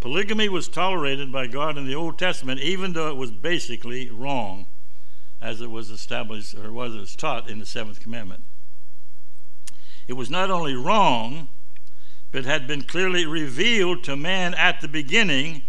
Polygamy 0.00 0.48
was 0.48 0.68
tolerated 0.68 1.32
by 1.32 1.46
God 1.46 1.76
in 1.76 1.86
the 1.86 1.94
Old 1.94 2.18
Testament, 2.18 2.60
even 2.60 2.92
though 2.92 3.08
it 3.08 3.16
was 3.16 3.30
basically 3.30 4.10
wrong, 4.10 4.66
as 5.40 5.60
it 5.60 5.70
was 5.70 5.90
established 5.90 6.54
or 6.54 6.72
was 6.72 6.94
was 6.94 7.16
taught 7.16 7.48
in 7.48 7.58
the 7.58 7.66
seventh 7.66 8.00
commandment. 8.00 8.44
It 10.06 10.14
was 10.14 10.30
not 10.30 10.50
only 10.50 10.74
wrong, 10.74 11.48
but 12.32 12.44
had 12.44 12.66
been 12.66 12.82
clearly 12.82 13.26
revealed 13.26 14.04
to 14.04 14.16
man 14.16 14.54
at 14.54 14.80
the 14.80 14.88
beginning 14.88 15.62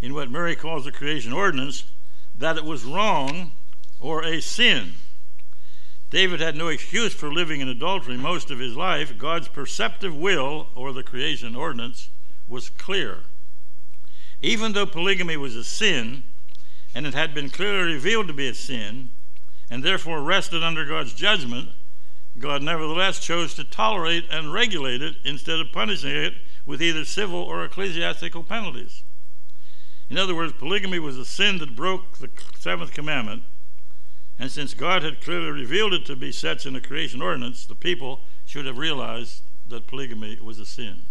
in 0.00 0.14
what 0.14 0.30
Murray 0.30 0.56
calls 0.56 0.84
the 0.84 0.92
creation 0.92 1.32
ordinance 1.32 1.84
that 2.36 2.56
it 2.56 2.64
was 2.64 2.84
wrong 2.84 3.52
or 3.98 4.24
a 4.24 4.40
sin. 4.40 4.94
David 6.10 6.40
had 6.40 6.56
no 6.56 6.68
excuse 6.68 7.14
for 7.14 7.32
living 7.32 7.60
in 7.60 7.68
adultery 7.68 8.16
most 8.16 8.50
of 8.50 8.58
his 8.58 8.74
life. 8.74 9.16
God's 9.16 9.46
perceptive 9.46 10.16
will, 10.16 10.68
or 10.74 10.92
the 10.92 11.04
creation 11.04 11.54
ordinance, 11.54 12.08
was 12.48 12.68
clear. 12.68 13.18
Even 14.40 14.72
though 14.72 14.86
polygamy 14.86 15.36
was 15.36 15.54
a 15.54 15.62
sin, 15.62 16.24
and 16.94 17.06
it 17.06 17.14
had 17.14 17.32
been 17.32 17.50
clearly 17.50 17.94
revealed 17.94 18.26
to 18.26 18.32
be 18.32 18.48
a 18.48 18.54
sin, 18.54 19.10
and 19.70 19.84
therefore 19.84 20.20
rested 20.20 20.64
under 20.64 20.84
God's 20.84 21.14
judgment, 21.14 21.68
God 22.38 22.62
nevertheless 22.62 23.20
chose 23.20 23.54
to 23.54 23.64
tolerate 23.64 24.24
and 24.30 24.52
regulate 24.52 25.02
it 25.02 25.16
instead 25.24 25.60
of 25.60 25.72
punishing 25.72 26.10
it 26.10 26.34
with 26.66 26.82
either 26.82 27.04
civil 27.04 27.40
or 27.40 27.64
ecclesiastical 27.64 28.42
penalties. 28.42 29.04
In 30.10 30.18
other 30.18 30.34
words, 30.34 30.52
polygamy 30.52 30.98
was 30.98 31.16
a 31.16 31.24
sin 31.24 31.58
that 31.58 31.76
broke 31.76 32.18
the 32.18 32.28
seventh 32.58 32.92
commandment 32.92 33.44
and 34.40 34.50
since 34.50 34.72
God 34.72 35.02
had 35.02 35.20
clearly 35.20 35.50
revealed 35.50 35.92
it 35.92 36.06
to 36.06 36.16
be 36.16 36.32
such 36.32 36.64
in 36.64 36.72
the 36.72 36.80
creation 36.80 37.20
ordinance, 37.20 37.66
the 37.66 37.74
people 37.74 38.22
should 38.46 38.64
have 38.64 38.78
realized 38.78 39.42
that 39.68 39.86
polygamy 39.86 40.38
was 40.40 40.58
a 40.58 40.64
sin. 40.64 41.02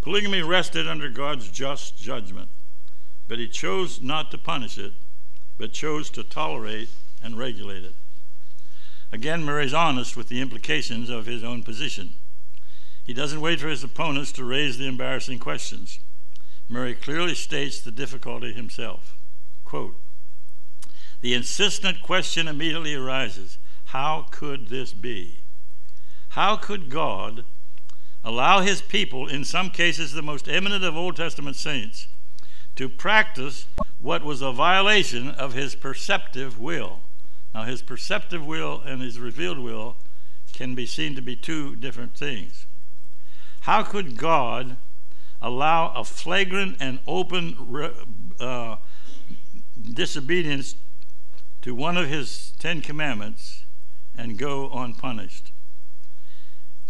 Polygamy 0.00 0.42
rested 0.42 0.88
under 0.88 1.08
God's 1.08 1.48
just 1.48 1.96
judgment, 1.96 2.48
but 3.28 3.38
he 3.38 3.46
chose 3.46 4.02
not 4.02 4.32
to 4.32 4.38
punish 4.38 4.78
it, 4.78 4.94
but 5.58 5.72
chose 5.72 6.10
to 6.10 6.24
tolerate 6.24 6.88
and 7.22 7.38
regulate 7.38 7.84
it. 7.84 7.94
Again, 9.12 9.44
Murray's 9.44 9.72
honest 9.72 10.16
with 10.16 10.28
the 10.28 10.40
implications 10.40 11.08
of 11.10 11.26
his 11.26 11.44
own 11.44 11.62
position. 11.62 12.14
He 13.04 13.14
doesn't 13.14 13.40
wait 13.40 13.60
for 13.60 13.68
his 13.68 13.84
opponents 13.84 14.32
to 14.32 14.44
raise 14.44 14.76
the 14.76 14.88
embarrassing 14.88 15.38
questions. 15.38 16.00
Murray 16.68 16.94
clearly 16.94 17.34
states 17.34 17.80
the 17.80 17.90
difficulty 17.90 18.52
himself. 18.52 19.16
Quote, 19.64 19.96
the 21.20 21.34
insistent 21.34 22.02
question 22.02 22.46
immediately 22.46 22.94
arises 22.94 23.58
how 23.86 24.26
could 24.30 24.68
this 24.68 24.92
be? 24.92 25.38
How 26.30 26.56
could 26.56 26.90
God 26.90 27.44
allow 28.22 28.60
his 28.60 28.82
people, 28.82 29.26
in 29.26 29.44
some 29.44 29.70
cases 29.70 30.12
the 30.12 30.22
most 30.22 30.48
eminent 30.48 30.84
of 30.84 30.96
Old 30.96 31.16
Testament 31.16 31.56
saints, 31.56 32.08
to 32.76 32.88
practice 32.88 33.66
what 34.00 34.22
was 34.22 34.42
a 34.42 34.52
violation 34.52 35.30
of 35.30 35.54
his 35.54 35.74
perceptive 35.74 36.60
will. 36.60 37.00
Now, 37.54 37.64
his 37.64 37.82
perceptive 37.82 38.46
will 38.46 38.80
and 38.82 39.02
his 39.02 39.18
revealed 39.18 39.58
will 39.58 39.96
can 40.52 40.74
be 40.74 40.86
seen 40.86 41.14
to 41.14 41.22
be 41.22 41.34
two 41.34 41.74
different 41.76 42.14
things. 42.14 42.66
How 43.60 43.82
could 43.82 44.16
God 44.16 44.76
allow 45.40 45.92
a 45.92 46.04
flagrant 46.04 46.76
and 46.80 46.98
open 47.06 47.56
uh, 48.40 48.76
disobedience 49.92 50.76
to 51.62 51.74
one 51.74 51.96
of 51.96 52.08
his 52.08 52.52
Ten 52.58 52.80
Commandments 52.80 53.64
and 54.16 54.38
go 54.38 54.70
unpunished? 54.72 55.52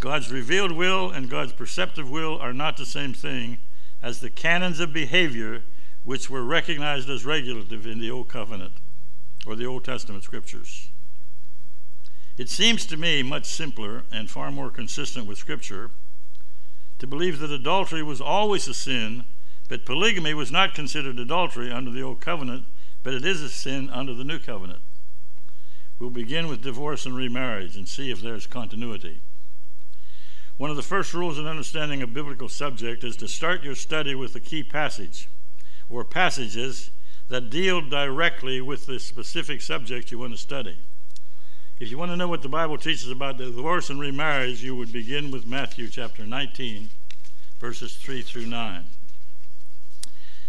God's 0.01 0.31
revealed 0.31 0.73
will 0.73 1.11
and 1.11 1.29
God's 1.29 1.53
preceptive 1.53 2.09
will 2.09 2.39
are 2.39 2.53
not 2.53 2.77
the 2.77 2.87
same 2.87 3.13
thing 3.13 3.59
as 4.01 4.21
the 4.21 4.31
canons 4.31 4.79
of 4.81 4.93
behavior 4.93 5.65
which 6.05 6.31
were 6.31 6.45
recognized 6.45 7.11
as 7.11 7.25
regulative 7.25 7.87
in 7.87 7.99
the 7.99 8.11
Old 8.11 8.29
Covenant 8.29 8.75
or 9.45 9.57
the 9.57 9.67
Old 9.67 9.85
Testament 9.85 10.25
scriptures. 10.25 10.89
It 12.37 12.49
seems 12.49 12.87
to 12.87 12.97
me 12.97 13.25
much 13.25 13.47
simpler 13.47 14.05
and 14.13 14.31
far 14.31 14.53
more 14.53 14.71
consistent 14.71 15.27
with 15.27 15.39
Scripture 15.39 15.91
to 16.99 17.07
believe 17.07 17.39
that 17.39 17.51
adultery 17.51 18.03
was 18.03 18.21
always 18.21 18.67
a 18.69 18.75
sin, 18.75 19.25
but 19.69 19.87
polygamy 19.87 20.35
was 20.35 20.51
not 20.51 20.75
considered 20.75 21.19
adultery 21.19 21.71
under 21.71 21.91
the 21.91 22.03
Old 22.03 22.21
Covenant, 22.21 22.65
but 23.03 23.15
it 23.15 23.25
is 23.25 23.41
a 23.41 23.49
sin 23.49 23.89
under 23.91 24.15
the 24.15 24.25
New 24.25 24.39
Covenant. 24.39 24.81
We'll 25.99 26.11
begin 26.11 26.49
with 26.49 26.63
divorce 26.63 27.07
and 27.07 27.17
remarriage 27.17 27.77
and 27.77 27.89
see 27.89 28.11
if 28.11 28.21
there's 28.21 28.47
continuity. 28.47 29.21
One 30.57 30.71
of 30.71 30.77
the 30.77 30.83
first 30.83 31.15
rules 31.15 31.39
in 31.39 31.47
understanding 31.47 32.03
a 32.03 32.07
biblical 32.07 32.49
subject 32.49 33.05
is 33.05 33.17
to 33.17 33.29
start 33.29 33.63
your 33.63 33.77
study 33.77 34.15
with 34.15 34.35
a 34.35 34.41
key 34.41 34.63
passage 34.63 35.29
or 35.89 36.05
passages 36.05 36.91
that 37.29 37.51
deal 37.51 37.81
directly 37.81 38.61
with 38.61 38.87
the 38.87 38.99
specific 38.99 39.61
subject 39.61 40.11
you 40.11 40.19
want 40.19 40.33
to 40.33 40.39
study. 40.39 40.79
If 41.81 41.93
you 41.93 41.99
want 41.99 42.11
to 42.11 42.17
know 42.17 42.27
what 42.27 42.43
the 42.43 42.49
Bible 42.49 42.77
teaches 42.77 43.09
about 43.09 43.39
divorce 43.39 43.89
and 43.89 44.01
remarriage, 44.01 44.65
you 44.65 44.75
would 44.75 44.93
begin 44.93 45.31
with 45.31 45.47
Matthew 45.47 45.89
chapter 45.89 46.27
19, 46.27 46.91
verses 47.61 47.95
3 47.95 48.21
through 48.23 48.47
9. 48.47 48.85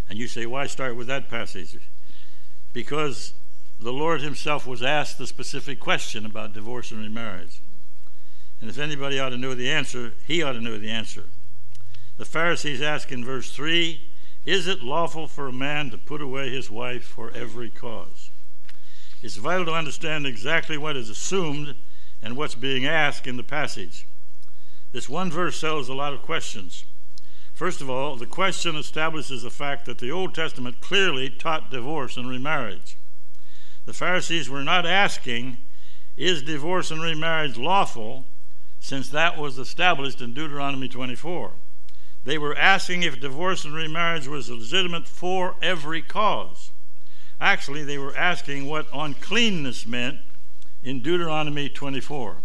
And 0.10 0.18
you 0.18 0.28
say, 0.28 0.48
why 0.48 0.66
start 0.66 0.96
with 0.96 1.06
that 1.06 1.30
passage? 1.30 1.78
Because 2.74 3.34
the 3.80 3.94
Lord 3.94 4.22
Himself 4.22 4.66
was 4.66 4.82
asked 4.82 5.20
the 5.20 5.28
specific 5.28 5.80
question 5.80 6.26
about 6.26 6.54
divorce 6.54 6.90
and 6.90 7.00
remarriage. 7.00 7.62
And 8.60 8.68
if 8.68 8.80
anybody 8.80 9.20
ought 9.20 9.30
to 9.30 9.38
know 9.38 9.54
the 9.54 9.70
answer, 9.70 10.14
he 10.26 10.42
ought 10.42 10.54
to 10.54 10.62
know 10.62 10.80
the 10.80 10.90
answer. 10.90 11.26
The 12.18 12.26
Pharisees 12.26 12.82
ask 12.82 13.12
in 13.12 13.24
verse 13.24 13.52
3 13.52 14.02
Is 14.46 14.68
it 14.68 14.82
lawful 14.82 15.28
for 15.28 15.48
a 15.48 15.54
man 15.54 15.92
to 15.92 15.98
put 16.00 16.24
away 16.24 16.50
his 16.50 16.72
wife 16.72 17.04
for 17.04 17.30
every 17.32 17.70
cause? 17.70 18.32
It's 19.22 19.36
vital 19.36 19.66
to 19.66 19.74
understand 19.74 20.26
exactly 20.26 20.78
what 20.78 20.96
is 20.96 21.10
assumed 21.10 21.76
and 22.22 22.38
what's 22.38 22.56
being 22.56 22.86
asked 22.86 23.28
in 23.28 23.38
the 23.38 23.44
passage. 23.44 24.08
This 24.92 25.10
one 25.10 25.30
verse 25.30 25.60
settles 25.60 25.90
a 25.90 25.94
lot 25.94 26.14
of 26.14 26.22
questions. 26.22 26.86
First 27.54 27.82
of 27.82 27.90
all, 27.90 28.16
the 28.16 28.26
question 28.26 28.76
establishes 28.76 29.44
the 29.44 29.50
fact 29.50 29.86
that 29.86 29.98
the 29.98 30.12
Old 30.12 30.34
Testament 30.34 30.80
clearly 30.80 31.30
taught 31.30 31.70
divorce 31.70 32.16
and 32.16 32.30
remarriage. 32.30 32.98
The 33.86 33.94
Pharisees 33.94 34.50
were 34.50 34.64
not 34.64 34.86
asking, 34.86 35.58
Is 36.16 36.42
divorce 36.42 36.92
and 36.92 37.02
remarriage 37.02 37.58
lawful? 37.58 38.26
since 38.80 39.10
that 39.10 39.38
was 39.38 39.60
established 39.60 40.22
in 40.22 40.34
Deuteronomy 40.34 40.88
24. 40.88 41.52
They 42.24 42.38
were 42.38 42.56
asking 42.56 43.04
if 43.04 43.20
divorce 43.20 43.66
and 43.66 43.74
remarriage 43.74 44.28
was 44.28 44.50
legitimate 44.50 45.08
for 45.08 45.56
every 45.62 46.02
cause. 46.02 46.72
Actually, 47.40 47.84
they 47.84 47.98
were 47.98 48.16
asking 48.16 48.66
what 48.66 48.88
uncleanness 48.94 49.86
meant 49.86 50.20
in 50.84 51.02
Deuteronomy 51.02 51.70
24. 51.70 52.38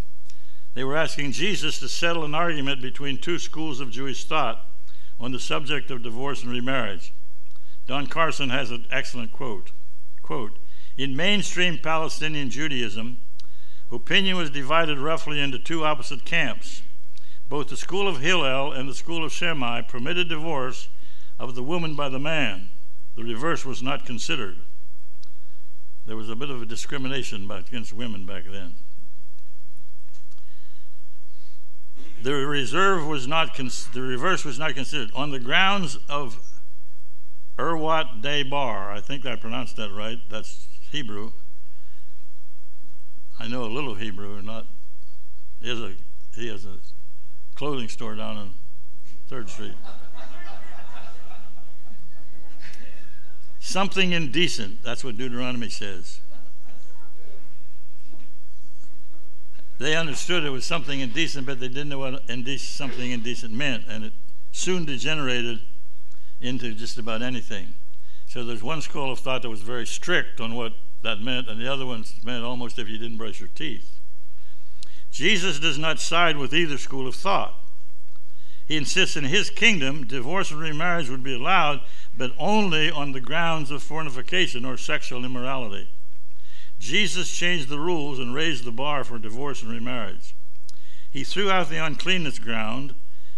They 0.74 0.84
were 0.84 0.96
asking 0.96 1.32
Jesus 1.32 1.78
to 1.78 1.88
settle 1.88 2.24
an 2.24 2.34
argument 2.34 2.82
between 2.82 3.18
two 3.18 3.38
schools 3.38 3.80
of 3.80 3.90
Jewish 3.90 4.24
thought 4.24 4.66
on 5.20 5.32
the 5.32 5.38
subject 5.38 5.90
of 5.90 6.02
divorce 6.02 6.42
and 6.42 6.50
remarriage. 6.50 7.12
Don 7.86 8.06
Carson 8.06 8.50
has 8.50 8.70
an 8.70 8.86
excellent 8.90 9.32
quote. 9.32 9.72
Quote, 10.22 10.58
in 10.96 11.16
mainstream 11.16 11.78
Palestinian 11.78 12.50
Judaism, 12.50 13.18
Opinion 13.92 14.36
was 14.36 14.50
divided 14.50 14.98
roughly 14.98 15.40
into 15.40 15.58
two 15.58 15.84
opposite 15.84 16.24
camps. 16.24 16.82
Both 17.48 17.68
the 17.68 17.76
school 17.76 18.08
of 18.08 18.20
Hillel 18.20 18.72
and 18.72 18.88
the 18.88 18.94
school 18.94 19.24
of 19.24 19.32
Shammai 19.32 19.82
permitted 19.82 20.28
divorce 20.28 20.88
of 21.38 21.54
the 21.54 21.62
woman 21.62 21.94
by 21.94 22.08
the 22.08 22.18
man. 22.18 22.70
The 23.14 23.22
reverse 23.22 23.64
was 23.64 23.82
not 23.82 24.04
considered. 24.04 24.58
There 26.06 26.16
was 26.16 26.28
a 26.28 26.36
bit 26.36 26.50
of 26.50 26.60
a 26.60 26.66
discrimination 26.66 27.50
against 27.50 27.92
women 27.92 28.26
back 28.26 28.44
then. 28.44 28.74
The 32.22 32.34
reserve 32.34 33.06
was 33.06 33.26
not 33.26 33.54
cons- 33.54 33.88
the 33.92 34.00
reverse 34.00 34.44
was 34.44 34.58
not 34.58 34.74
considered 34.74 35.10
on 35.14 35.30
the 35.30 35.38
grounds 35.38 35.98
of 36.08 36.38
Erwat 37.58 38.22
Debar. 38.22 38.92
I 38.92 39.00
think 39.00 39.26
I 39.26 39.36
pronounced 39.36 39.76
that 39.76 39.90
right. 39.92 40.18
That's 40.30 40.66
Hebrew. 40.90 41.32
I 43.38 43.48
know 43.48 43.64
a 43.64 43.66
little 43.66 43.94
Hebrew, 43.94 44.40
not. 44.42 44.66
He 45.60 45.68
has 45.68 45.80
a 45.80 45.92
he 46.34 46.48
has 46.48 46.64
a 46.64 46.78
clothing 47.54 47.88
store 47.88 48.14
down 48.14 48.36
on 48.36 48.50
Third 49.28 49.48
Street. 49.50 49.74
Something 53.64 54.12
indecent. 54.12 54.82
That's 54.82 55.02
what 55.02 55.16
Deuteronomy 55.16 55.70
says. 55.70 56.20
They 59.78 59.96
understood 59.96 60.44
it 60.44 60.50
was 60.50 60.66
something 60.66 61.00
indecent, 61.00 61.46
but 61.46 61.60
they 61.60 61.68
didn't 61.68 61.88
know 61.88 62.00
what 62.00 62.22
indecent, 62.28 62.60
something 62.60 63.10
indecent 63.10 63.54
meant, 63.54 63.84
and 63.88 64.04
it 64.04 64.12
soon 64.52 64.84
degenerated 64.84 65.60
into 66.42 66.74
just 66.74 66.98
about 66.98 67.22
anything. 67.22 67.72
So 68.26 68.44
there's 68.44 68.62
one 68.62 68.82
school 68.82 69.10
of 69.10 69.20
thought 69.20 69.40
that 69.40 69.50
was 69.50 69.62
very 69.62 69.86
strict 69.86 70.42
on 70.42 70.54
what 70.54 70.74
that 71.02 71.22
meant, 71.22 71.48
and 71.48 71.58
the 71.58 71.72
other 71.72 71.86
one 71.86 72.04
meant 72.22 72.44
almost 72.44 72.78
if 72.78 72.86
you 72.86 72.98
didn't 72.98 73.16
brush 73.16 73.40
your 73.40 73.48
teeth. 73.54 73.98
Jesus 75.10 75.58
does 75.58 75.78
not 75.78 75.98
side 75.98 76.36
with 76.36 76.52
either 76.52 76.76
school 76.76 77.08
of 77.08 77.14
thought. 77.14 77.54
He 78.66 78.76
insists 78.76 79.16
in 79.16 79.24
his 79.24 79.50
kingdom 79.50 80.06
divorce 80.06 80.50
and 80.50 80.60
remarriage 80.60 81.10
would 81.10 81.22
be 81.22 81.34
allowed, 81.34 81.82
but 82.16 82.32
only 82.38 82.90
on 82.90 83.12
the 83.12 83.20
grounds 83.20 83.70
of 83.70 83.82
fornication 83.82 84.64
or 84.64 84.78
sexual 84.78 85.24
immorality. 85.24 85.88
Jesus 86.78 87.30
changed 87.30 87.68
the 87.68 87.78
rules 87.78 88.18
and 88.18 88.34
raised 88.34 88.64
the 88.64 88.72
bar 88.72 89.04
for 89.04 89.18
divorce 89.18 89.62
and 89.62 89.70
remarriage. 89.70 90.34
He 91.10 91.24
threw 91.24 91.50
out 91.50 91.68
the 91.68 91.84
uncleanness 91.84 92.38
ground 92.38 92.94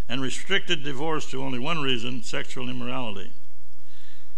and 0.09 0.21
restricted 0.21 0.83
divorce 0.83 1.29
to 1.31 1.43
only 1.43 1.59
one 1.59 1.81
reason 1.81 2.23
sexual 2.23 2.69
immorality. 2.69 3.31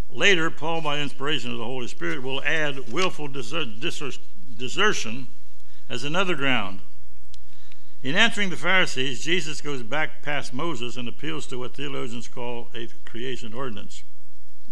Later, 0.10 0.49
Paul, 0.49 0.82
by 0.82 0.99
inspiration 0.99 1.52
of 1.52 1.60
the 1.60 1.63
Holy 1.63 1.88
Spirit, 1.88 2.23
will 2.23 2.43
add 2.43 2.91
willful 2.91 3.28
desertion 3.28 5.28
as 5.88 6.04
another 6.04 6.36
ground. 6.36 6.80
In 8.01 8.15
answering 8.15 8.49
the 8.49 8.55
Pharisees, 8.55 9.25
Jesus 9.25 9.59
goes 9.59 9.83
back 9.83 10.21
past 10.21 10.53
Moses 10.53 10.95
and 10.95 11.09
appeals 11.09 11.45
to 11.47 11.59
what 11.59 11.75
theologians 11.75 12.29
call 12.29 12.69
a 12.73 12.88
creation 13.03 13.53
ordinance. 13.53 14.03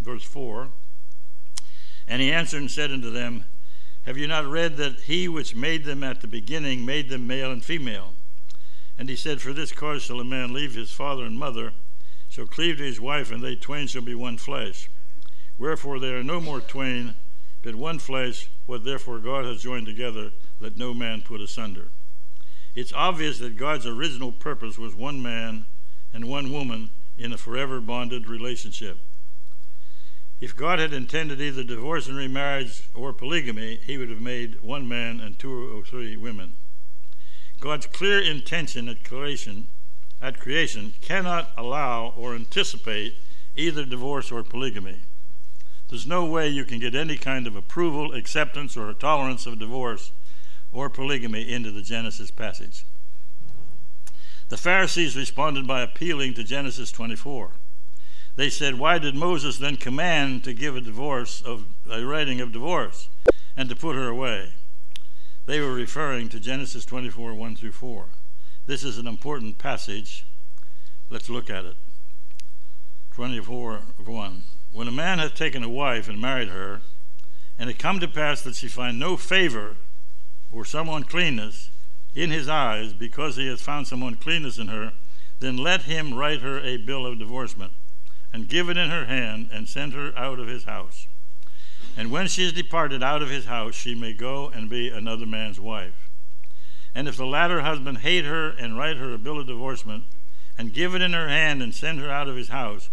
Verse 0.01 0.23
4 0.23 0.69
And 2.07 2.21
he 2.21 2.31
answered 2.31 2.61
and 2.61 2.71
said 2.71 2.89
unto 2.89 3.11
them, 3.11 3.43
Have 4.05 4.17
you 4.17 4.27
not 4.27 4.45
read 4.45 4.77
that 4.77 5.01
he 5.01 5.27
which 5.27 5.57
made 5.57 5.83
them 5.83 6.05
at 6.05 6.21
the 6.21 6.27
beginning 6.27 6.85
made 6.85 7.09
them 7.09 7.27
male 7.27 7.51
and 7.51 7.61
female? 7.61 8.13
And 8.97 9.09
he 9.09 9.17
said, 9.17 9.41
For 9.41 9.51
this 9.51 9.73
cause 9.73 10.03
shall 10.03 10.21
a 10.21 10.25
man 10.25 10.53
leave 10.53 10.75
his 10.75 10.91
father 10.91 11.25
and 11.25 11.37
mother, 11.37 11.73
shall 12.29 12.47
cleave 12.47 12.77
to 12.77 12.83
his 12.83 13.01
wife, 13.01 13.29
and 13.29 13.43
they 13.43 13.55
twain 13.55 13.87
shall 13.87 14.03
be 14.03 14.15
one 14.15 14.37
flesh. 14.37 14.89
Wherefore 15.57 15.99
they 15.99 16.13
are 16.13 16.23
no 16.23 16.39
more 16.39 16.61
twain, 16.61 17.15
but 17.61 17.75
one 17.75 17.99
flesh. 17.99 18.47
What 18.67 18.85
therefore 18.85 19.19
God 19.19 19.43
has 19.43 19.61
joined 19.61 19.85
together, 19.85 20.31
let 20.61 20.77
no 20.77 20.93
man 20.93 21.23
put 21.23 21.41
asunder. 21.41 21.89
It's 22.77 22.93
obvious 22.93 23.39
that 23.39 23.57
God's 23.57 23.87
original 23.87 24.31
purpose 24.31 24.77
was 24.77 24.93
one 24.93 25.19
man 25.19 25.65
and 26.13 26.29
one 26.29 26.53
woman 26.53 26.91
in 27.17 27.33
a 27.33 27.37
forever 27.37 27.81
bonded 27.81 28.27
relationship. 28.27 28.99
If 30.39 30.55
God 30.55 30.77
had 30.77 30.93
intended 30.93 31.41
either 31.41 31.63
divorce 31.63 32.07
and 32.07 32.15
remarriage 32.15 32.87
or 32.93 33.13
polygamy, 33.13 33.79
he 33.83 33.97
would 33.97 34.11
have 34.11 34.21
made 34.21 34.61
one 34.61 34.87
man 34.87 35.19
and 35.19 35.39
two 35.39 35.75
or 35.75 35.83
three 35.83 36.15
women. 36.17 36.53
God's 37.59 37.87
clear 37.87 38.21
intention 38.21 38.87
at 38.87 39.03
creation, 39.03 39.69
at 40.21 40.39
creation 40.39 40.93
cannot 41.01 41.53
allow 41.57 42.13
or 42.15 42.35
anticipate 42.35 43.15
either 43.55 43.85
divorce 43.85 44.31
or 44.31 44.43
polygamy. 44.43 45.01
There's 45.89 46.05
no 46.05 46.25
way 46.25 46.47
you 46.47 46.63
can 46.63 46.77
get 46.77 46.93
any 46.93 47.17
kind 47.17 47.47
of 47.47 47.55
approval, 47.55 48.13
acceptance, 48.13 48.77
or 48.77 48.93
tolerance 48.93 49.47
of 49.47 49.57
divorce 49.57 50.11
or 50.77 50.91
polygamy 50.91 51.51
into 51.51 51.71
the 51.71 51.81
Genesis 51.81 52.29
passage. 52.29 52.85
The 54.49 54.57
Pharisees 54.57 55.17
responded 55.17 55.65
by 55.65 55.81
appealing 55.81 56.35
to 56.35 56.43
Genesis 56.43 56.91
24. 56.91 57.49
They 58.35 58.51
said, 58.51 58.77
Why 58.77 58.99
did 58.99 59.15
Moses 59.15 59.57
then 59.57 59.77
command 59.77 60.43
to 60.43 60.53
give 60.53 60.75
a 60.75 60.81
divorce 60.81 61.41
of 61.41 61.65
a 61.89 62.05
writing 62.05 62.39
of 62.39 62.51
divorce 62.51 63.09
and 63.57 63.67
to 63.69 63.75
put 63.75 63.95
her 63.95 64.07
away? 64.07 64.53
They 65.47 65.59
were 65.59 65.73
referring 65.73 66.29
to 66.29 66.39
Genesis 66.39 66.85
24, 66.85 67.33
1 67.33 67.55
through 67.55 67.71
4. 67.71 68.05
This 68.67 68.83
is 68.83 68.99
an 68.99 69.07
important 69.07 69.57
passage. 69.57 70.27
Let's 71.09 71.27
look 71.27 71.49
at 71.49 71.65
it. 71.65 71.75
24, 73.15 73.79
1. 74.05 74.43
When 74.73 74.87
a 74.87 74.91
man 74.91 75.17
hath 75.17 75.33
taken 75.33 75.63
a 75.63 75.69
wife 75.69 76.07
and 76.07 76.21
married 76.21 76.49
her, 76.49 76.81
and 77.57 77.67
it 77.67 77.79
come 77.79 77.99
to 77.99 78.07
pass 78.07 78.43
that 78.43 78.53
she 78.53 78.67
find 78.67 78.99
no 78.99 79.17
favor 79.17 79.77
or 80.51 80.65
some 80.65 80.89
uncleanness 80.89 81.69
in 82.15 82.31
his 82.31 82.47
eyes 82.47 82.93
because 82.93 83.35
he 83.35 83.47
has 83.47 83.61
found 83.61 83.87
some 83.87 84.03
uncleanness 84.03 84.57
in 84.57 84.67
her, 84.67 84.93
then 85.39 85.57
let 85.57 85.83
him 85.83 86.13
write 86.13 86.41
her 86.41 86.59
a 86.59 86.77
bill 86.77 87.05
of 87.05 87.19
divorcement 87.19 87.73
and 88.33 88.49
give 88.49 88.69
it 88.69 88.77
in 88.77 88.89
her 88.89 89.05
hand, 89.05 89.49
and 89.51 89.67
send 89.67 89.93
her 89.93 90.15
out 90.17 90.39
of 90.39 90.47
his 90.47 90.65
house. 90.65 91.07
And 91.95 92.11
when 92.11 92.27
she 92.27 92.43
is 92.43 92.53
departed 92.53 93.01
out 93.01 93.21
of 93.21 93.29
his 93.29 93.45
house, 93.45 93.73
she 93.73 93.95
may 93.95 94.13
go 94.13 94.49
and 94.49 94.69
be 94.69 94.89
another 94.89 95.25
man's 95.25 95.59
wife. 95.59 96.09
And 96.93 97.07
if 97.07 97.17
the 97.17 97.25
latter 97.25 97.61
husband 97.61 97.99
hate 97.99 98.25
her 98.25 98.49
and 98.49 98.77
write 98.77 98.97
her 98.97 99.13
a 99.13 99.17
bill 99.17 99.39
of 99.39 99.47
divorcement, 99.47 100.03
and 100.57 100.73
give 100.73 100.93
it 100.93 101.01
in 101.01 101.13
her 101.13 101.27
hand 101.29 101.61
and 101.61 101.73
send 101.73 101.99
her 101.99 102.09
out 102.09 102.27
of 102.27 102.35
his 102.35 102.49
house, 102.49 102.89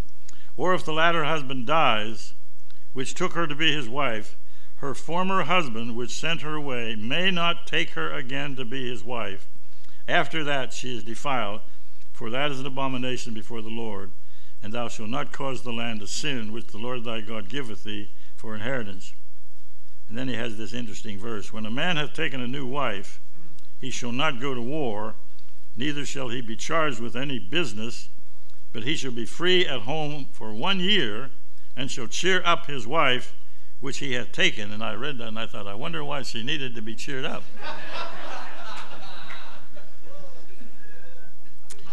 or 0.57 0.75
if 0.75 0.85
the 0.85 0.93
latter 0.93 1.25
husband 1.25 1.67
dies, 1.67 2.35
which 2.93 3.15
took 3.15 3.33
her 3.33 3.47
to 3.47 3.55
be 3.55 3.73
his 3.73 3.89
wife, 3.89 4.37
her 4.77 4.95
former 4.95 5.45
husband, 5.45 5.97
which 5.97 6.11
sent 6.11 6.43
her 6.43 6.55
away, 6.55 6.95
may 6.95 7.31
not 7.31 7.67
take 7.67 7.91
her 7.91 8.13
again 8.13 8.57
to 8.57 8.65
be 8.65 8.89
his 8.89 9.05
wife. 9.05 9.47
After 10.07 10.45
that 10.45 10.73
she 10.73 10.97
is 10.97 11.05
defiled, 11.05 11.61
for 12.13 12.31
that 12.31 12.51
is 12.51 12.61
an 12.61 12.67
abomination 12.67 13.35
before 13.35 13.63
the 13.63 13.69
Lord 13.69 14.11
and 14.65 14.73
thou 14.73 14.89
shalt 14.89 15.11
not 15.11 15.31
cause 15.31 15.61
the 15.61 15.73
land 15.73 16.01
to 16.01 16.07
sin 16.07 16.51
which 16.51 16.69
the 16.69 16.79
Lord 16.79 17.05
thy 17.05 17.21
God 17.21 17.51
giveth 17.51 17.85
thee 17.85 18.11
for 18.35 18.55
inheritance. 18.55 19.13
And 20.09 20.17
then 20.17 20.27
he 20.27 20.37
has 20.37 20.57
this 20.57 20.73
interesting 20.73 21.19
verse 21.19 21.53
When 21.53 21.67
a 21.67 21.71
man 21.71 21.99
hath 21.99 22.15
taken 22.15 22.41
a 22.41 22.49
new 22.49 22.67
wife, 22.67 23.21
he 23.79 23.91
shall 23.91 24.11
not 24.11 24.41
go 24.41 24.55
to 24.55 24.63
war, 24.63 25.17
neither 25.77 26.07
shall 26.07 26.31
he 26.31 26.41
be 26.41 26.57
charged 26.57 26.99
with 26.99 27.15
any 27.15 27.39
business, 27.39 28.09
but 28.73 28.85
he 28.85 28.97
shall 28.97 29.11
be 29.11 29.27
free 29.27 29.67
at 29.67 29.83
home 29.83 30.29
for 30.33 30.55
one 30.55 30.81
year, 30.81 31.29
and 31.77 31.91
shall 31.91 32.07
cheer 32.07 32.41
up 32.47 32.65
his 32.65 32.87
wife 32.87 33.35
which 33.85 33.99
he 33.99 34.15
hath 34.15 34.33
taken. 34.33 34.73
And 34.73 34.83
I 34.83 34.95
read 34.95 35.19
that 35.19 35.29
and 35.29 35.39
I 35.39 35.47
thought, 35.47 35.67
I 35.67 35.75
wonder 35.75 36.03
why 36.03 36.23
she 36.23 36.43
needed 36.43 36.75
to 36.75 36.81
be 36.81 36.95
cheered 36.95 37.27
up. 37.27 37.43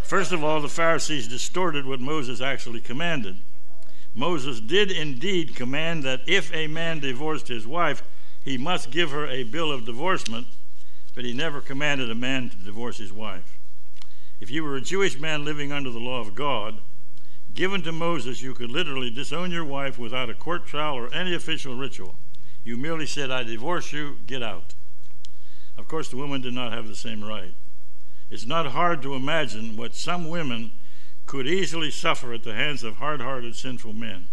First 0.01 0.31
of 0.31 0.41
all, 0.41 0.61
the 0.61 0.69
Pharisees 0.69 1.27
distorted 1.27 1.85
what 1.85 1.99
Moses 1.99 2.39
actually 2.39 2.79
commanded. 2.79 3.39
Moses 4.15 4.61
did 4.61 4.89
indeed 4.89 5.53
command 5.53 6.03
that 6.03 6.21
if 6.27 6.53
a 6.53 6.67
man 6.67 7.01
divorced 7.01 7.49
his 7.49 7.67
wife, 7.67 8.03
he 8.41 8.57
must 8.57 8.89
give 8.89 9.11
her 9.11 9.27
a 9.27 9.43
bill 9.43 9.69
of 9.69 9.85
divorcement, 9.85 10.47
but 11.13 11.25
he 11.25 11.33
never 11.33 11.59
commanded 11.59 12.09
a 12.09 12.15
man 12.15 12.49
to 12.51 12.55
divorce 12.55 12.99
his 12.99 13.11
wife. 13.11 13.59
If 14.39 14.49
you 14.49 14.63
were 14.63 14.77
a 14.77 14.81
Jewish 14.81 15.19
man 15.19 15.43
living 15.43 15.73
under 15.73 15.89
the 15.89 15.99
law 15.99 16.21
of 16.21 16.35
God, 16.35 16.79
given 17.53 17.81
to 17.83 17.91
Moses, 17.91 18.41
you 18.41 18.53
could 18.53 18.71
literally 18.71 19.09
disown 19.09 19.51
your 19.51 19.65
wife 19.65 19.97
without 19.97 20.29
a 20.29 20.33
court 20.33 20.65
trial 20.65 20.95
or 20.95 21.13
any 21.13 21.33
official 21.33 21.75
ritual. 21.75 22.15
You 22.63 22.77
merely 22.77 23.05
said, 23.05 23.31
I 23.31 23.43
divorce 23.43 23.91
you, 23.91 24.17
get 24.27 24.43
out. 24.43 24.75
Of 25.77 25.87
course, 25.87 26.09
the 26.09 26.17
woman 26.17 26.41
did 26.41 26.53
not 26.53 26.73
have 26.73 26.87
the 26.87 26.95
same 26.95 27.23
right. 27.23 27.53
It's 28.29 28.45
not 28.45 28.67
hard 28.67 29.01
to 29.01 29.15
imagine 29.15 29.75
what 29.75 29.95
some 29.95 30.29
women 30.29 30.71
could 31.25 31.47
easily 31.47 31.91
suffer 31.91 32.33
at 32.33 32.43
the 32.43 32.53
hands 32.53 32.83
of 32.83 32.97
hard 32.97 33.21
hearted, 33.21 33.55
sinful 33.55 33.93
men. 33.93 34.27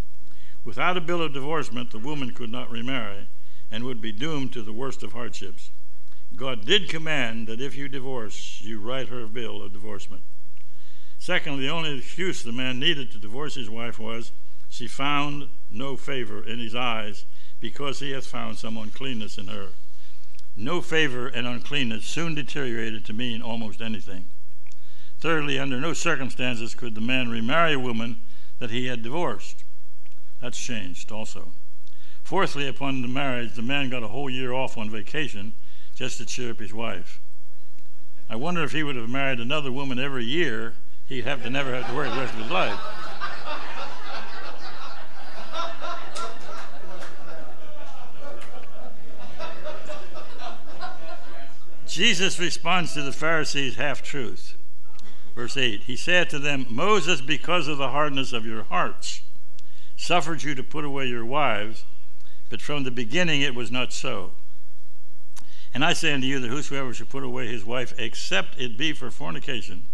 Without 0.65 0.97
a 0.97 1.01
bill 1.01 1.23
of 1.23 1.33
divorcement, 1.33 1.91
the 1.91 1.99
woman 1.99 2.33
could 2.33 2.51
not 2.51 2.71
remarry 2.71 3.29
and 3.71 3.85
would 3.85 4.01
be 4.01 4.13
doomed 4.13 4.53
to 4.53 4.63
the 4.63 4.73
worst 4.73 5.03
of 5.03 5.13
hardships. 5.13 5.71
God 6.37 6.67
did 6.67 6.89
command 6.89 7.47
that 7.47 7.61
if 7.61 7.75
you 7.75 7.89
divorce, 7.89 8.61
you 8.61 8.81
write 8.81 9.09
her 9.09 9.23
a 9.23 9.29
bill 9.29 9.63
of 9.63 9.73
divorcement. 9.73 10.23
Secondly, 11.19 11.67
the 11.67 11.73
only 11.73 11.99
excuse 11.99 12.43
the 12.43 12.53
man 12.53 12.79
needed 12.79 13.11
to 13.13 13.19
divorce 13.19 13.55
his 13.55 13.71
wife 13.71 13.99
was 13.99 14.33
she 14.69 14.87
found 14.87 15.49
no 15.71 15.97
favor 15.97 16.43
in 16.45 16.59
his 16.59 16.75
eyes 16.75 17.25
because 17.61 18.01
he 18.01 18.13
hath 18.13 18.27
found 18.27 18.57
some 18.57 18.77
uncleanness 18.77 19.39
in 19.39 19.49
her 19.49 19.69
no 20.59 20.83
favor 20.83 21.29
and 21.29 21.47
uncleanness 21.47 22.05
soon 22.05 22.35
deteriorated 22.35 23.05
to 23.05 23.13
mean 23.13 23.41
almost 23.41 23.81
anything. 23.81 24.27
Thirdly, 25.21 25.59
under 25.59 25.81
no 25.81 25.93
circumstances 25.93 26.75
could 26.75 26.97
the 26.97 27.01
man 27.01 27.29
remarry 27.29 27.75
a 27.75 27.79
woman 27.79 28.21
that 28.59 28.71
he 28.71 28.87
had 28.87 29.03
divorced. 29.03 29.63
That's 30.41 30.59
changed 30.59 31.13
also. 31.13 31.53
Fourthly, 32.25 32.67
upon 32.69 33.03
the 33.03 33.09
marriage, 33.09 33.55
the 33.55 33.63
man 33.63 33.89
got 33.89 34.03
a 34.03 34.09
whole 34.09 34.29
year 34.29 34.53
off 34.53 34.77
on 34.77 34.91
vacation 34.91 35.55
just 35.95 36.19
to 36.19 36.27
cheer 36.27 36.51
up 36.51 36.59
his 36.59 36.75
wife. 36.75 37.21
I 38.29 38.37
wonder 38.37 38.63
if 38.65 38.73
he 38.73 38.83
would 38.83 38.97
have 38.97 39.09
married 39.09 39.41
another 39.41 39.73
woman 39.73 39.99
every 39.99 40.25
year, 40.25 40.75
he'd 41.09 41.25
have 41.25 41.43
to 41.43 41.51
never 41.51 41.75
have 41.75 41.89
to 41.89 41.95
worry 41.95 42.11
the 42.11 42.17
rest 42.17 42.35
of 42.35 42.41
his 42.41 42.51
life. 42.51 42.79
Jesus 51.87 52.39
responds 52.39 52.93
to 52.95 53.03
the 53.03 53.13
Pharisees' 53.13 53.75
half 53.75 54.03
truth. 54.03 54.57
Verse 55.35 55.57
8 55.57 55.81
He 55.81 55.97
said 55.97 56.31
to 56.31 56.39
them, 56.39 56.67
Moses, 56.69 57.21
because 57.21 57.67
of 57.67 57.79
the 57.79 57.89
hardness 57.89 58.33
of 58.33 58.47
your 58.47 58.65
hearts, 58.65 59.23
suffered 59.97 60.43
you 60.43 60.55
to 60.55 60.63
put 60.63 60.85
away 60.85 61.07
your 61.07 61.25
wives, 61.25 61.85
but 62.51 62.61
from 62.61 62.85
the 62.85 62.91
beginning 62.91 63.41
it 63.41 63.55
was 63.55 63.73
not 63.73 63.93
so. 63.93 64.33
And 65.75 65.85
I 65.85 65.93
say 65.93 66.13
unto 66.13 66.27
you 66.27 66.39
that 66.41 66.49
whosoever 66.49 66.95
shall 66.95 67.07
put 67.07 67.25
away 67.25 67.49
his 67.49 67.65
wife, 67.65 67.93
except 67.99 68.61
it 68.61 68.79
be 68.79 68.93
for 68.93 69.11
fornication, 69.11 69.87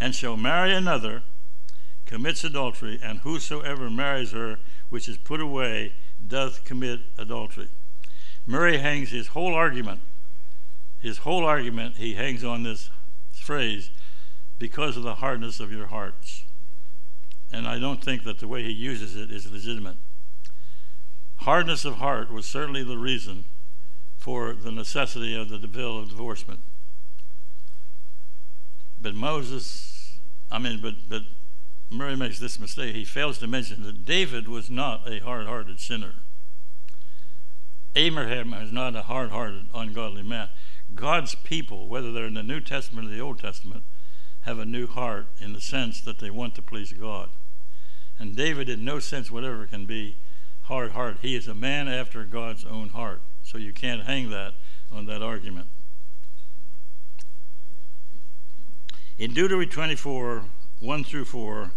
and 0.00 0.14
shall 0.14 0.36
marry 0.36 0.72
another, 0.72 1.22
commits 2.06 2.44
adultery, 2.44 2.98
and 3.02 3.20
whosoever 3.20 3.90
marries 3.90 4.32
her 4.32 4.58
which 4.88 5.08
is 5.08 5.18
put 5.18 5.40
away 5.40 5.92
doth 6.26 6.64
commit 6.64 7.00
adultery. 7.16 7.68
Murray 8.46 8.78
hangs 8.78 9.10
his 9.10 9.28
whole 9.28 9.54
argument 9.54 10.00
his 11.00 11.18
whole 11.18 11.44
argument, 11.44 11.96
he 11.96 12.14
hangs 12.14 12.42
on 12.42 12.62
this 12.62 12.90
phrase, 13.32 13.90
because 14.58 14.96
of 14.96 15.04
the 15.04 15.16
hardness 15.16 15.60
of 15.60 15.70
your 15.70 15.86
hearts. 15.86 16.42
And 17.52 17.68
I 17.68 17.78
don't 17.78 18.02
think 18.02 18.24
that 18.24 18.40
the 18.40 18.48
way 18.48 18.64
he 18.64 18.72
uses 18.72 19.16
it 19.16 19.30
is 19.30 19.50
legitimate. 19.50 19.96
Hardness 21.36 21.84
of 21.84 21.96
heart 21.96 22.32
was 22.32 22.46
certainly 22.46 22.82
the 22.82 22.98
reason 22.98 23.44
for 24.16 24.52
the 24.54 24.72
necessity 24.72 25.40
of 25.40 25.48
the 25.48 25.68
bill 25.68 25.98
of 25.98 26.08
divorcement. 26.08 26.60
But 29.00 29.14
Moses, 29.14 30.18
I 30.50 30.58
mean, 30.58 30.80
but, 30.80 30.94
but 31.08 31.22
Murray 31.90 32.16
makes 32.16 32.38
this 32.38 32.58
mistake. 32.58 32.94
He 32.94 33.04
fails 33.04 33.38
to 33.38 33.46
mention 33.46 33.82
that 33.84 34.04
David 34.04 34.48
was 34.48 34.68
not 34.70 35.10
a 35.10 35.20
hard 35.20 35.46
hearted 35.46 35.80
sinner. 35.80 36.14
Abraham 37.94 38.52
is 38.54 38.70
not 38.70 38.94
a 38.94 39.02
hard 39.02 39.30
hearted, 39.30 39.66
ungodly 39.74 40.22
man. 40.22 40.48
God's 40.94 41.34
people, 41.34 41.88
whether 41.88 42.12
they're 42.12 42.26
in 42.26 42.34
the 42.34 42.42
New 42.42 42.60
Testament 42.60 43.08
or 43.08 43.10
the 43.10 43.20
Old 43.20 43.38
Testament, 43.38 43.84
have 44.42 44.58
a 44.58 44.64
new 44.64 44.86
heart 44.86 45.26
in 45.40 45.52
the 45.52 45.60
sense 45.60 46.00
that 46.02 46.18
they 46.18 46.30
want 46.30 46.54
to 46.54 46.62
please 46.62 46.92
God. 46.92 47.30
And 48.18 48.36
David, 48.36 48.68
in 48.68 48.84
no 48.84 48.98
sense 48.98 49.30
whatever, 49.30 49.66
can 49.66 49.86
be 49.86 50.16
hard 50.62 50.92
hearted. 50.92 51.20
He 51.22 51.34
is 51.34 51.48
a 51.48 51.54
man 51.54 51.88
after 51.88 52.24
God's 52.24 52.64
own 52.64 52.90
heart. 52.90 53.22
So 53.42 53.58
you 53.58 53.72
can't 53.72 54.02
hang 54.02 54.30
that 54.30 54.54
on 54.92 55.06
that 55.06 55.22
argument. 55.22 55.68
In 59.18 59.34
Deuteronomy 59.34 59.66
24, 59.66 60.44
1 60.78 61.04
through 61.04 61.24
4, 61.24 61.72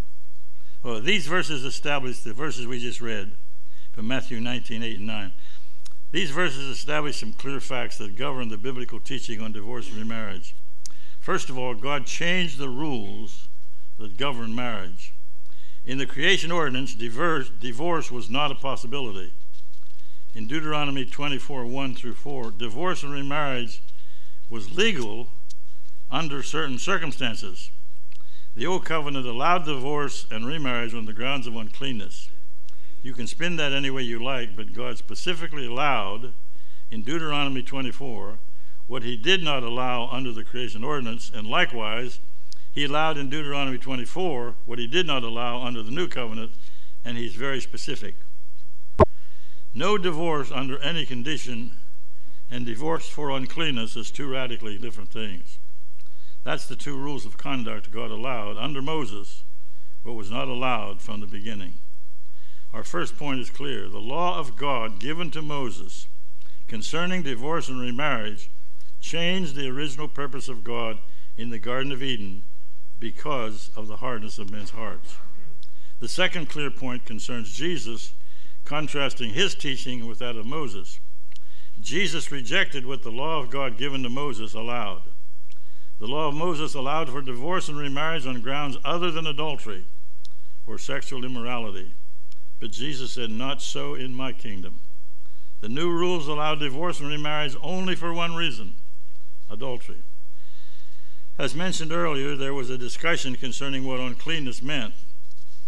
well, 0.84 1.02
these 1.02 1.26
verses 1.26 1.66
establish 1.66 2.20
the 2.20 2.34
verses 2.34 2.68
we 2.68 2.80
just 2.80 3.02
read 3.02 3.32
from 3.94 4.08
Matthew 4.08 4.39
19, 4.39 4.84
8 4.84 4.98
and 5.00 5.08
9. 5.08 5.34
These 6.12 6.30
verses 6.30 6.70
establish 6.70 7.20
some 7.20 7.34
clear 7.34 7.60
facts 7.60 7.98
that 7.98 8.16
govern 8.16 8.50
the 8.50 8.60
biblical 8.60 9.00
teaching 9.00 9.42
on 9.42 9.54
divorce 9.54 9.89
and 9.89 9.98
remarriage. 9.98 10.56
First 11.20 11.50
of 11.50 11.58
all, 11.58 11.74
God 11.74 12.06
changed 12.06 12.60
the 12.60 12.70
rules 12.70 13.48
that 13.98 14.18
govern 14.18 14.54
marriage. 14.54 15.12
In 15.84 15.98
the 15.98 16.06
creation 16.06 16.52
ordinance, 16.52 16.94
divorce, 16.94 18.12
was 18.12 18.30
not 18.30 18.52
a 18.52 18.56
possibility. 18.56 19.34
In 20.36 20.46
Deuteronomy 20.46 21.06
24 21.06 21.66
1 21.66 21.96
through 21.96 22.14
4, 22.14 22.52
divorce 22.52 23.02
and 23.02 23.12
remarriage 23.12 23.82
was 24.48 24.78
legal 24.78 25.30
under 26.12 26.43
certain 26.43 26.78
circumstances. 26.78 27.72
The 28.55 28.66
Old 28.66 28.84
Covenant 28.86 29.26
allowed 29.26 29.66
divorce 29.66 30.26
and 30.30 30.45
remarriage 30.45 30.93
on 30.93 31.05
the 31.05 31.14
grounds 31.14 31.47
of 31.47 31.55
uncleanness. 31.55 32.30
You 33.01 33.14
can 33.14 33.28
spin 33.28 33.55
that 33.55 33.72
any 33.72 33.89
way 33.89 34.03
you 34.03 34.22
like, 34.22 34.55
but 34.55 34.74
God 34.74 34.97
specifically 34.97 35.66
allowed 35.66 36.34
in 36.91 37.03
Deuteronomy 37.03 37.64
24 37.64 38.38
what 38.88 39.03
he 39.03 39.16
did 39.16 39.41
not 39.41 39.64
allow 39.64 40.07
under 40.07 40.34
the 40.34 40.43
creation 40.43 40.84
ordinance, 40.84 41.32
and 41.34 41.47
likewise 41.47 42.20
He 42.72 42.86
allowed 42.86 43.18
in 43.18 43.30
Deuteronomy 43.30 43.78
24 43.78 44.55
what 44.66 44.80
he 44.80 44.88
did 44.88 45.05
not 45.05 45.24
allow 45.24 45.62
under 45.62 45.84
the 45.84 45.91
new 45.91 46.07
covenant, 46.07 46.51
and 47.03 47.18
he's 47.18 47.36
very 47.36 47.59
specific. 47.59 48.16
No 49.74 49.97
divorce 49.97 50.51
under 50.51 50.80
any 50.80 51.05
condition, 51.05 51.78
and 52.49 52.66
divorce 52.66 53.07
for 53.07 53.30
uncleanness 53.30 53.95
is 53.95 54.09
two 54.09 54.30
radically 54.30 54.78
different 54.78 55.09
things. 55.09 55.57
That's 56.44 56.66
the 56.66 56.76
two 56.76 56.98
rules 56.98 57.26
of 57.26 57.38
conduct 57.38 57.92
God 57.92 58.12
allowed 58.12 58.58
under 58.58 58.82
Moses, 58.82 59.44
but 60.04 60.14
was 60.14 60.32
not 60.32 60.48
allowed 60.48 61.02
from 61.02 61.20
the 61.20 61.28
beginning. 61.28 61.76
Our 62.74 62.84
first 62.84 63.18
point 63.18 63.39
is 63.39 63.50
clear. 63.50 63.89
The 63.89 64.00
law 64.00 64.39
of 64.39 64.56
God 64.56 65.00
given 65.00 65.30
to 65.32 65.42
Moses 65.42 66.08
concerning 66.68 67.22
divorce 67.22 67.68
and 67.68 67.82
remarriage 67.82 68.50
changed 69.02 69.56
the 69.56 69.68
original 69.68 70.08
purpose 70.08 70.48
of 70.48 70.64
God 70.64 71.00
in 71.38 71.50
the 71.50 71.60
Garden 71.60 71.92
of 71.92 72.02
Eden 72.02 72.44
because 73.00 73.72
of 73.76 73.88
the 73.88 73.98
hardness 73.98 74.39
of 74.39 74.50
men's 74.50 74.70
hearts. 74.70 75.18
The 76.00 76.08
second 76.08 76.50
clear 76.50 76.72
point 76.72 77.06
concerns 77.06 77.54
Jesus, 77.54 78.14
contrasting 78.64 79.34
his 79.34 79.54
teaching 79.54 80.08
with 80.08 80.20
that 80.20 80.36
of 80.36 80.46
Moses. 80.46 81.00
Jesus 81.80 82.32
rejected 82.32 82.86
what 82.86 83.04
the 83.04 83.12
law 83.12 83.39
of 83.39 83.50
God 83.50 83.78
given 83.78 84.02
to 84.04 84.10
Moses 84.10 84.54
allowed. 84.54 85.04
The 86.02 86.08
law 86.08 86.30
of 86.30 86.34
Moses 86.34 86.74
allowed 86.74 87.12
for 87.12 87.22
divorce 87.22 87.70
and 87.70 87.78
remarriage 87.78 88.26
on 88.26 88.41
grounds 88.41 88.76
other 88.84 89.12
than 89.12 89.28
adultery 89.28 89.86
or 90.66 90.80
sexual 90.80 91.24
immorality. 91.24 91.93
But 92.60 92.72
Jesus 92.72 93.12
said, 93.12 93.30
Not 93.30 93.62
so 93.62 93.93
in 93.93 94.12
my 94.12 94.34
kingdom. 94.34 94.80
The 95.60 95.70
new 95.70 95.91
rules 95.91 96.28
allow 96.28 96.56
divorce 96.56 96.99
and 96.99 97.08
remarriage 97.08 97.56
only 97.62 97.93
for 97.93 98.12
one 98.12 98.34
reason 98.34 98.78
adultery. 99.47 100.02
As 101.38 101.54
mentioned 101.54 101.91
earlier, 101.91 102.36
there 102.36 102.56
was 102.56 102.72
a 102.72 102.80
discussion 102.80 103.36
concerning 103.36 103.86
what 103.86 103.99
uncleanness 103.99 104.60
meant, 104.60 104.95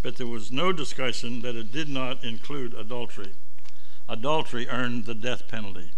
but 0.01 0.15
there 0.17 0.25
was 0.25 0.51
no 0.51 0.71
discussion 0.71 1.41
that 1.41 1.55
it 1.55 1.71
did 1.71 1.89
not 1.89 2.23
include 2.23 2.73
adultery. 2.73 3.35
Adultery 4.09 4.67
earned 4.67 5.05
the 5.05 5.13
death 5.13 5.47
penalty. 5.47 5.91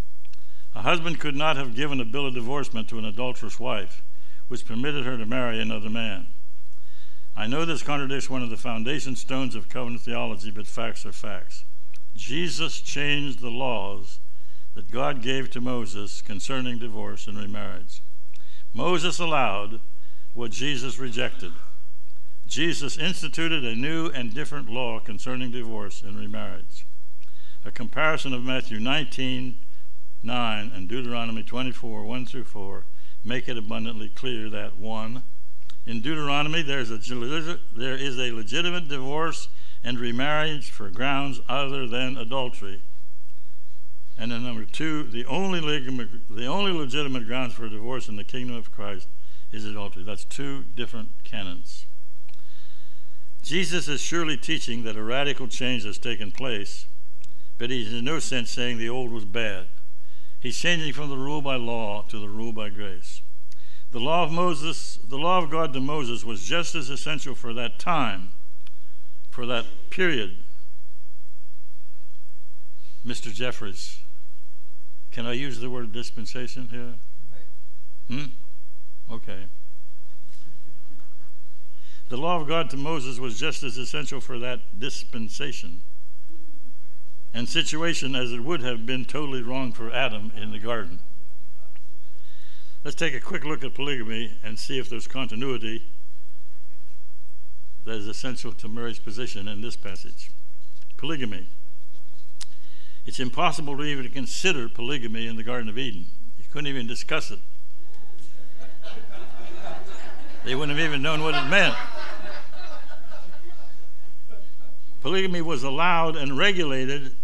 A 0.76 0.82
husband 0.82 1.22
could 1.22 1.38
not 1.38 1.56
have 1.56 1.74
given 1.74 2.02
a 2.02 2.06
bill 2.06 2.28
of 2.28 2.34
divorcement 2.34 2.90
to 2.90 3.00
an 3.00 3.06
adulterous 3.06 3.62
wife, 3.62 4.02
which 4.48 4.66
permitted 4.66 5.06
her 5.06 5.18
to 5.18 5.26
marry 5.26 5.60
another 5.60 5.90
man. 5.90 6.28
I 7.36 7.48
know 7.48 7.66
this 7.66 7.84
contradicts 7.84 8.30
one 8.30 8.44
of 8.44 8.50
the 8.50 8.58
foundation 8.58 9.16
stones 9.16 9.56
of 9.56 9.68
covenant 9.68 10.02
theology, 10.02 10.52
but 10.52 10.68
facts 10.68 11.06
are 11.06 11.12
facts. 11.12 11.66
Jesus 12.16 12.80
changed 12.80 13.42
the 13.42 13.50
laws 13.50 14.20
that 14.74 14.92
God 14.92 15.22
gave 15.22 15.50
to 15.52 15.62
Moses 15.62 16.22
concerning 16.22 16.78
divorce 16.78 17.28
and 17.28 17.38
remarriage. 17.38 18.02
Moses 18.74 19.20
allowed 19.20 19.82
what 20.34 20.52
Jesus 20.52 20.98
rejected. 20.98 21.52
Jesus 22.48 22.98
instituted 22.98 23.66
a 23.66 23.76
new 23.76 24.08
and 24.08 24.34
different 24.34 24.70
law 24.70 25.00
concerning 25.00 25.52
divorce 25.52 26.04
and 26.04 26.18
remarriage. 26.18 26.86
A 27.66 27.72
comparison 27.72 28.34
of 28.34 28.44
Matthew 28.44 28.80
19, 28.80 29.58
9 30.24 30.72
and 30.74 30.88
Deuteronomy 30.88 31.44
24, 31.44 32.06
1 32.06 32.26
through 32.26 32.44
4 32.44 32.84
make 33.26 33.50
it 33.50 33.58
abundantly 33.58 34.10
clear 34.10 34.50
that 34.50 34.78
1. 34.78 35.24
In 35.88 36.02
Deuteronomy, 36.02 36.62
there's 36.62 36.92
a, 36.92 36.98
there 37.76 37.96
is 37.96 38.18
a 38.18 38.32
legitimate 38.32 38.88
divorce 38.88 39.50
and 39.84 40.00
remarriage 40.00 40.72
for 40.72 40.90
grounds 40.90 41.42
other 41.48 41.88
than 41.88 42.18
adultery. 42.18 42.82
And 44.18 44.32
then 44.32 44.44
number 44.44 44.66
two, 44.66 45.04
the 45.04 45.26
only, 45.26 45.60
the 45.60 46.46
only 46.46 46.72
legitimate 46.72 47.28
grounds 47.28 47.54
for 47.54 47.68
divorce 47.68 48.08
in 48.08 48.16
the 48.16 48.24
kingdom 48.24 48.56
of 48.56 48.72
Christ 48.72 49.08
is 49.52 49.66
adultery. 49.66 50.04
That's 50.04 50.24
two 50.24 50.64
different 50.76 51.10
canons. 51.24 51.86
Jesus 53.44 53.88
is 53.88 54.02
surely 54.02 54.38
teaching 54.38 54.84
that 54.84 54.96
a 54.96 55.04
radical 55.04 55.48
change 55.48 55.84
has 55.84 56.00
taken 56.00 56.32
place, 56.32 56.88
but 57.58 57.70
he's 57.70 57.94
in 57.94 58.04
no 58.04 58.20
sense 58.20 58.50
saying 58.50 58.78
the 58.78 58.90
old 58.90 59.12
was 59.12 59.26
bad. 59.26 59.68
He's 60.46 60.60
changing 60.60 60.94
from 60.94 61.10
the 61.10 61.18
rule 61.18 61.42
by 61.42 61.56
law 61.56 62.04
to 62.04 62.20
the 62.20 62.30
rule 62.30 62.54
by 62.54 62.70
grace. 62.70 63.24
The 63.90 64.00
law 64.00 64.24
of 64.24 64.32
Moses, 64.32 65.00
the 65.04 65.18
law 65.18 65.40
of 65.42 65.50
God 65.50 65.74
to 65.74 65.80
Moses 65.80 66.24
was 66.24 66.46
just 66.46 66.76
as 66.76 66.88
essential 66.88 67.34
for 67.34 67.52
that 67.54 67.80
time 67.80 68.30
for 69.32 69.48
that 69.48 69.66
period. 69.90 70.38
Mr. 73.04 73.34
Jeffries, 73.34 73.98
can 75.12 75.26
I 75.26 75.32
use 75.34 75.60
the 75.62 75.72
word 75.72 75.92
dispensation 75.92 76.68
here? 76.68 76.94
Hmm? 78.08 78.26
Okay. 79.12 79.46
The 82.10 82.18
law 82.18 82.40
of 82.40 82.48
God 82.48 82.70
to 82.70 82.78
Moses 82.78 83.18
was 83.18 83.40
just 83.40 83.64
as 83.64 83.80
essential 83.80 84.22
for 84.22 84.38
that 84.38 84.80
dispensation 84.80 85.82
and 87.36 87.50
situation 87.50 88.16
as 88.16 88.32
it 88.32 88.40
would 88.40 88.62
have 88.62 88.86
been 88.86 89.04
totally 89.04 89.42
wrong 89.42 89.74
for 89.74 89.92
Adam 89.92 90.32
in 90.42 90.54
the 90.54 90.58
garden. 90.58 91.00
Let's 92.82 92.96
take 92.96 93.14
a 93.14 93.20
quick 93.20 93.44
look 93.44 93.62
at 93.62 93.74
polygamy 93.74 94.40
and 94.42 94.58
see 94.58 94.80
if 94.80 94.90
there's 94.90 95.06
continuity 95.06 95.84
that 97.84 97.96
is 97.98 98.08
essential 98.08 98.54
to 98.54 98.70
marriage 98.70 99.04
position 99.04 99.50
in 99.50 99.60
this 99.60 99.76
passage. 99.76 100.32
Polygamy. 100.96 101.48
It's 103.06 103.20
impossible 103.20 103.76
to 103.78 103.84
even 103.84 104.10
consider 104.12 104.70
polygamy 104.70 105.28
in 105.28 105.36
the 105.36 105.44
Garden 105.44 105.68
of 105.68 105.78
Eden. 105.78 106.06
You 106.38 106.46
couldn't 106.50 106.68
even 106.68 106.88
discuss 106.88 107.32
it. 107.32 107.40
They 110.46 110.56
wouldn't 110.56 110.78
have 110.78 110.88
even 110.88 111.02
known 111.02 111.22
what 111.22 111.36
it 111.36 111.50
meant. 111.50 111.76
Polygamy 115.02 115.42
was 115.42 115.64
allowed 115.64 116.16
and 116.16 116.38
regulated 116.38 117.16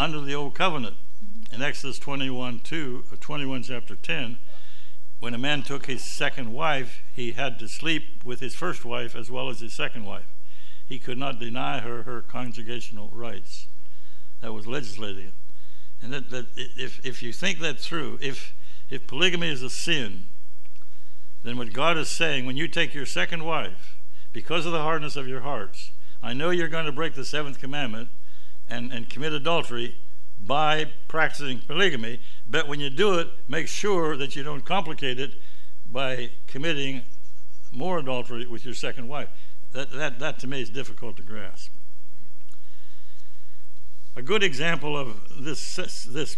under 0.00 0.20
the 0.22 0.34
Old 0.34 0.54
Covenant. 0.54 0.96
In 1.52 1.60
Exodus 1.60 1.98
21 1.98 2.60
2, 2.60 3.04
21 3.20 3.62
chapter 3.64 3.94
10, 3.94 4.38
when 5.18 5.34
a 5.34 5.38
man 5.38 5.62
took 5.62 5.86
his 5.86 6.02
second 6.02 6.54
wife, 6.54 7.02
he 7.14 7.32
had 7.32 7.58
to 7.58 7.68
sleep 7.68 8.24
with 8.24 8.40
his 8.40 8.54
first 8.54 8.84
wife 8.84 9.14
as 9.14 9.30
well 9.30 9.50
as 9.50 9.60
his 9.60 9.74
second 9.74 10.06
wife. 10.06 10.32
He 10.86 10.98
could 10.98 11.18
not 11.18 11.38
deny 11.38 11.80
her 11.80 12.04
her 12.04 12.22
conjugational 12.22 13.10
rights. 13.12 13.66
That 14.40 14.54
was 14.54 14.66
legislative. 14.66 15.32
And 16.00 16.14
that, 16.14 16.30
that 16.30 16.46
if, 16.56 17.04
if 17.04 17.22
you 17.22 17.34
think 17.34 17.58
that 17.58 17.78
through, 17.78 18.18
if, 18.22 18.54
if 18.88 19.06
polygamy 19.06 19.50
is 19.50 19.62
a 19.62 19.68
sin, 19.68 20.28
then 21.42 21.58
what 21.58 21.74
God 21.74 21.98
is 21.98 22.08
saying, 22.08 22.46
when 22.46 22.56
you 22.56 22.68
take 22.68 22.94
your 22.94 23.04
second 23.04 23.44
wife, 23.44 23.98
because 24.32 24.64
of 24.64 24.72
the 24.72 24.80
hardness 24.80 25.16
of 25.16 25.28
your 25.28 25.40
hearts, 25.40 25.90
I 26.22 26.32
know 26.32 26.48
you're 26.48 26.68
going 26.68 26.86
to 26.86 26.92
break 26.92 27.14
the 27.14 27.24
seventh 27.24 27.58
commandment 27.58 28.08
and, 28.70 28.92
and 28.92 29.10
commit 29.10 29.32
adultery 29.32 29.96
by 30.38 30.86
practicing 31.08 31.58
polygamy, 31.58 32.20
but 32.48 32.66
when 32.66 32.80
you 32.80 32.88
do 32.88 33.18
it, 33.18 33.28
make 33.48 33.68
sure 33.68 34.16
that 34.16 34.34
you 34.34 34.42
don't 34.42 34.64
complicate 34.64 35.20
it 35.20 35.34
by 35.90 36.30
committing 36.46 37.02
more 37.72 37.98
adultery 37.98 38.46
with 38.46 38.64
your 38.64 38.74
second 38.74 39.08
wife. 39.08 39.28
That, 39.72 39.92
that, 39.92 40.18
that 40.18 40.38
to 40.40 40.46
me 40.46 40.62
is 40.62 40.70
difficult 40.70 41.16
to 41.18 41.22
grasp. 41.22 41.72
A 44.16 44.22
good 44.22 44.42
example 44.42 44.96
of 44.96 45.44
this, 45.44 45.76
this 45.76 46.36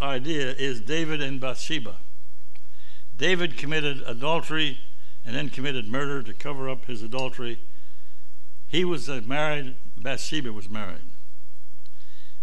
idea 0.00 0.52
is 0.52 0.80
David 0.80 1.20
and 1.22 1.40
Bathsheba. 1.40 1.96
David 3.16 3.56
committed 3.56 4.02
adultery 4.06 4.78
and 5.24 5.34
then 5.34 5.48
committed 5.48 5.88
murder 5.88 6.22
to 6.22 6.32
cover 6.32 6.68
up 6.68 6.86
his 6.86 7.02
adultery. 7.02 7.60
He 8.68 8.84
was 8.84 9.08
married, 9.08 9.76
Bathsheba 9.96 10.52
was 10.52 10.68
married. 10.68 11.11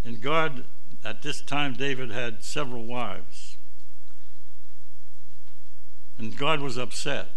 And 0.04 0.22
God 0.22 0.66
at 1.04 1.22
this 1.22 1.42
time, 1.42 1.74
David 1.74 2.12
had 2.12 2.44
several 2.44 2.86
wives. 2.86 3.58
And 6.18 6.36
God 6.38 6.60
was 6.60 6.78
upset. 6.78 7.30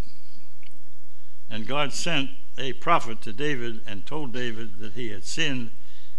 And 1.48 1.66
God 1.66 1.92
sent 1.92 2.30
a 2.58 2.72
prophet 2.74 3.20
to 3.22 3.32
David 3.32 3.80
and 3.86 4.04
told 4.04 4.32
David 4.32 4.78
that 4.80 4.94
he 4.94 5.10
had 5.10 5.24
sinned 5.24 5.70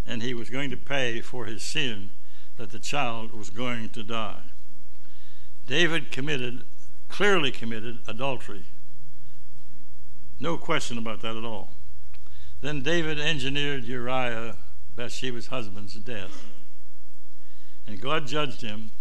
and 0.05 0.21
he 0.21 0.33
was 0.33 0.49
going 0.49 0.69
to 0.69 0.77
pay 0.77 1.21
for 1.21 1.45
his 1.45 1.63
sin, 1.63 2.09
that 2.57 2.71
the 2.71 2.79
child 2.79 3.33
was 3.33 3.49
going 3.49 3.89
to 3.89 4.03
die. 4.03 4.41
David 5.65 6.11
committed, 6.11 6.63
clearly 7.07 7.51
committed, 7.51 7.99
adultery. 8.07 8.65
No 10.39 10.57
question 10.57 10.97
about 10.97 11.21
that 11.21 11.37
at 11.37 11.45
all. 11.45 11.71
Then 12.61 12.81
David 12.81 13.19
engineered 13.19 13.85
Uriah, 13.85 14.57
Bathsheba's 14.95 15.47
husband's 15.47 15.95
death. 15.95 16.45
And 17.87 17.99
God 17.99 18.27
judged 18.27 18.61
him, 18.61 18.91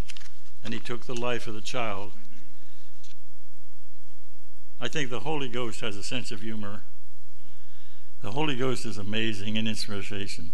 and 0.65 0.73
he 0.73 0.81
took 0.81 1.07
the 1.07 1.15
life 1.15 1.47
of 1.47 1.55
the 1.55 1.61
child. 1.61 2.13
I 4.81 4.89
think 4.89 5.11
the 5.11 5.21
Holy 5.21 5.49
Ghost 5.49 5.81
has 5.81 5.97
a 5.97 6.03
sense 6.03 6.33
of 6.33 6.41
humor. 6.41 6.83
The 8.23 8.33
Holy 8.33 8.57
Ghost 8.57 8.85
is 8.87 8.99
amazing 8.99 9.57
in 9.57 9.67
its 9.67 9.89
inspiration. 9.89 10.53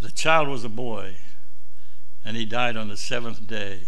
The 0.00 0.10
child 0.10 0.48
was 0.48 0.64
a 0.64 0.68
boy, 0.68 1.16
and 2.24 2.36
he 2.36 2.44
died 2.44 2.76
on 2.76 2.88
the 2.88 2.96
seventh 2.96 3.46
day. 3.46 3.80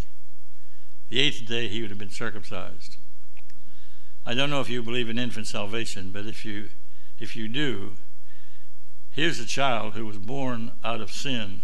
The 1.09 1.21
eighth 1.21 1.47
day, 1.47 1.69
he 1.69 1.81
would 1.81 1.91
have 1.91 1.99
been 1.99 2.11
circumcised. 2.11 2.97
I 4.27 4.35
don't 4.35 4.51
know 4.51 4.61
if 4.61 4.71
you 4.71 4.83
believe 4.83 5.09
in 5.09 5.19
infant 5.19 5.47
salvation, 5.47 6.11
but 6.13 6.27
if 6.27 6.45
you 6.45 6.71
if 7.21 7.37
you 7.37 7.47
do, 7.47 7.93
here's 9.15 9.41
a 9.41 9.47
child 9.47 9.95
who 9.95 10.05
was 10.05 10.19
born 10.19 10.73
out 10.83 11.01
of 11.01 11.13
sin, 11.13 11.63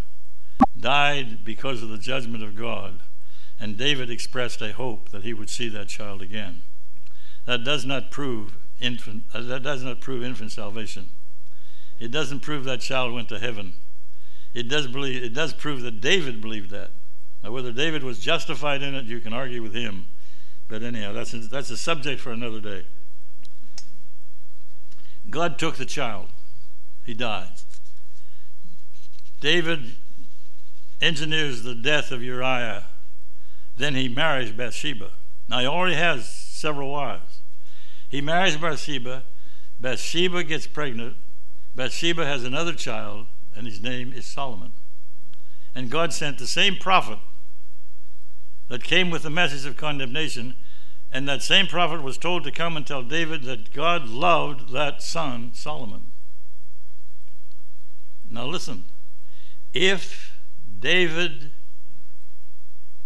died 0.79 1.45
because 1.45 1.83
of 1.83 1.89
the 1.89 1.99
judgment 1.99 2.43
of 2.43 2.57
God, 2.57 3.01
and 3.59 3.77
David 3.77 4.11
expressed 4.11 4.63
a 4.63 4.73
hope 4.73 5.11
that 5.11 5.25
he 5.25 5.35
would 5.35 5.51
see 5.51 5.69
that 5.69 5.89
child 5.89 6.23
again. 6.23 6.63
That 7.47 7.65
does 7.65 7.85
not 7.85 8.11
prove 8.11 8.57
infant 8.81 9.25
uh, 9.35 9.43
that 9.43 9.63
does 9.63 9.83
not 9.83 10.01
prove 10.01 10.25
infant 10.25 10.53
salvation. 10.53 11.11
It 11.99 12.11
doesn't 12.11 12.41
prove 12.41 12.65
that 12.65 12.81
child 12.81 13.13
went 13.13 13.29
to 13.29 13.39
heaven. 13.39 13.75
It 14.55 14.69
does 14.69 14.87
believe 14.87 15.23
it 15.23 15.35
does 15.35 15.53
prove 15.53 15.83
that 15.83 16.01
David 16.01 16.41
believed 16.41 16.71
that. 16.71 16.93
Now 17.43 17.53
whether 17.53 17.73
David 17.73 18.03
was 18.03 18.19
justified 18.19 18.83
in 18.83 18.95
it, 18.95 19.05
you 19.05 19.21
can 19.21 19.33
argue 19.33 19.63
with 19.63 19.75
him. 19.75 20.07
But 20.69 20.83
anyhow, 20.83 21.13
that's 21.13 21.35
a, 21.35 21.39
that's 21.39 21.71
a 21.71 21.77
subject 21.77 22.21
for 22.21 22.31
another 22.31 22.61
day. 22.61 22.87
God 25.29 25.59
took 25.59 25.77
the 25.77 25.85
child. 25.85 26.29
He 27.11 27.15
died. 27.15 27.51
David 29.41 29.97
engineers 31.01 31.65
the 31.65 31.75
death 31.75 32.13
of 32.13 32.23
Uriah. 32.23 32.85
Then 33.77 33.97
he 33.97 34.09
marries 34.09 34.53
Bathsheba. 34.53 35.11
Now 35.49 35.59
he 35.59 35.67
already 35.67 35.97
has 35.97 36.29
several 36.29 36.93
wives. 36.93 37.41
He 38.09 38.21
marries 38.21 38.57
Bathsheba. 38.57 39.25
Bathsheba 39.81 40.45
gets 40.45 40.69
pregnant. 40.69 41.17
Bathsheba 41.75 42.25
has 42.25 42.45
another 42.45 42.75
child, 42.75 43.27
and 43.57 43.67
his 43.67 43.83
name 43.83 44.13
is 44.13 44.25
Solomon. 44.25 44.71
And 45.75 45.91
God 45.91 46.13
sent 46.13 46.39
the 46.39 46.47
same 46.47 46.77
prophet 46.77 47.19
that 48.69 48.85
came 48.85 49.11
with 49.11 49.25
the 49.25 49.31
message 49.31 49.67
of 49.67 49.77
condemnation 49.77 50.55
and 51.11 51.29
that 51.29 51.43
same 51.43 51.67
prophet 51.67 52.05
was 52.05 52.17
told 52.17 52.45
to 52.45 52.53
come 52.53 52.77
and 52.77 52.87
tell 52.87 53.03
David 53.03 53.43
that 53.43 53.73
God 53.73 54.07
loved 54.07 54.71
that 54.71 55.03
son, 55.03 55.51
Solomon. 55.55 56.10
Now 58.31 58.47
listen. 58.47 58.85
If 59.75 60.39
David 60.79 61.51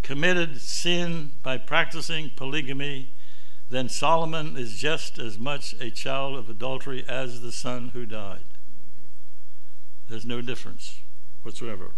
committed 0.03 0.61
sin 0.61 1.33
by 1.43 1.57
practicing 1.59 2.31
polygamy, 2.37 3.11
then 3.71 3.89
Solomon 3.89 4.57
is 4.57 4.77
just 4.77 5.19
as 5.19 5.39
much 5.39 5.75
a 5.81 5.91
child 5.91 6.37
of 6.37 6.51
adultery 6.51 7.05
as 7.09 7.41
the 7.41 7.51
son 7.51 7.89
who 7.95 8.05
died. 8.05 8.45
There's 10.09 10.27
no 10.27 10.43
difference 10.43 11.01
whatsoever. 11.43 11.91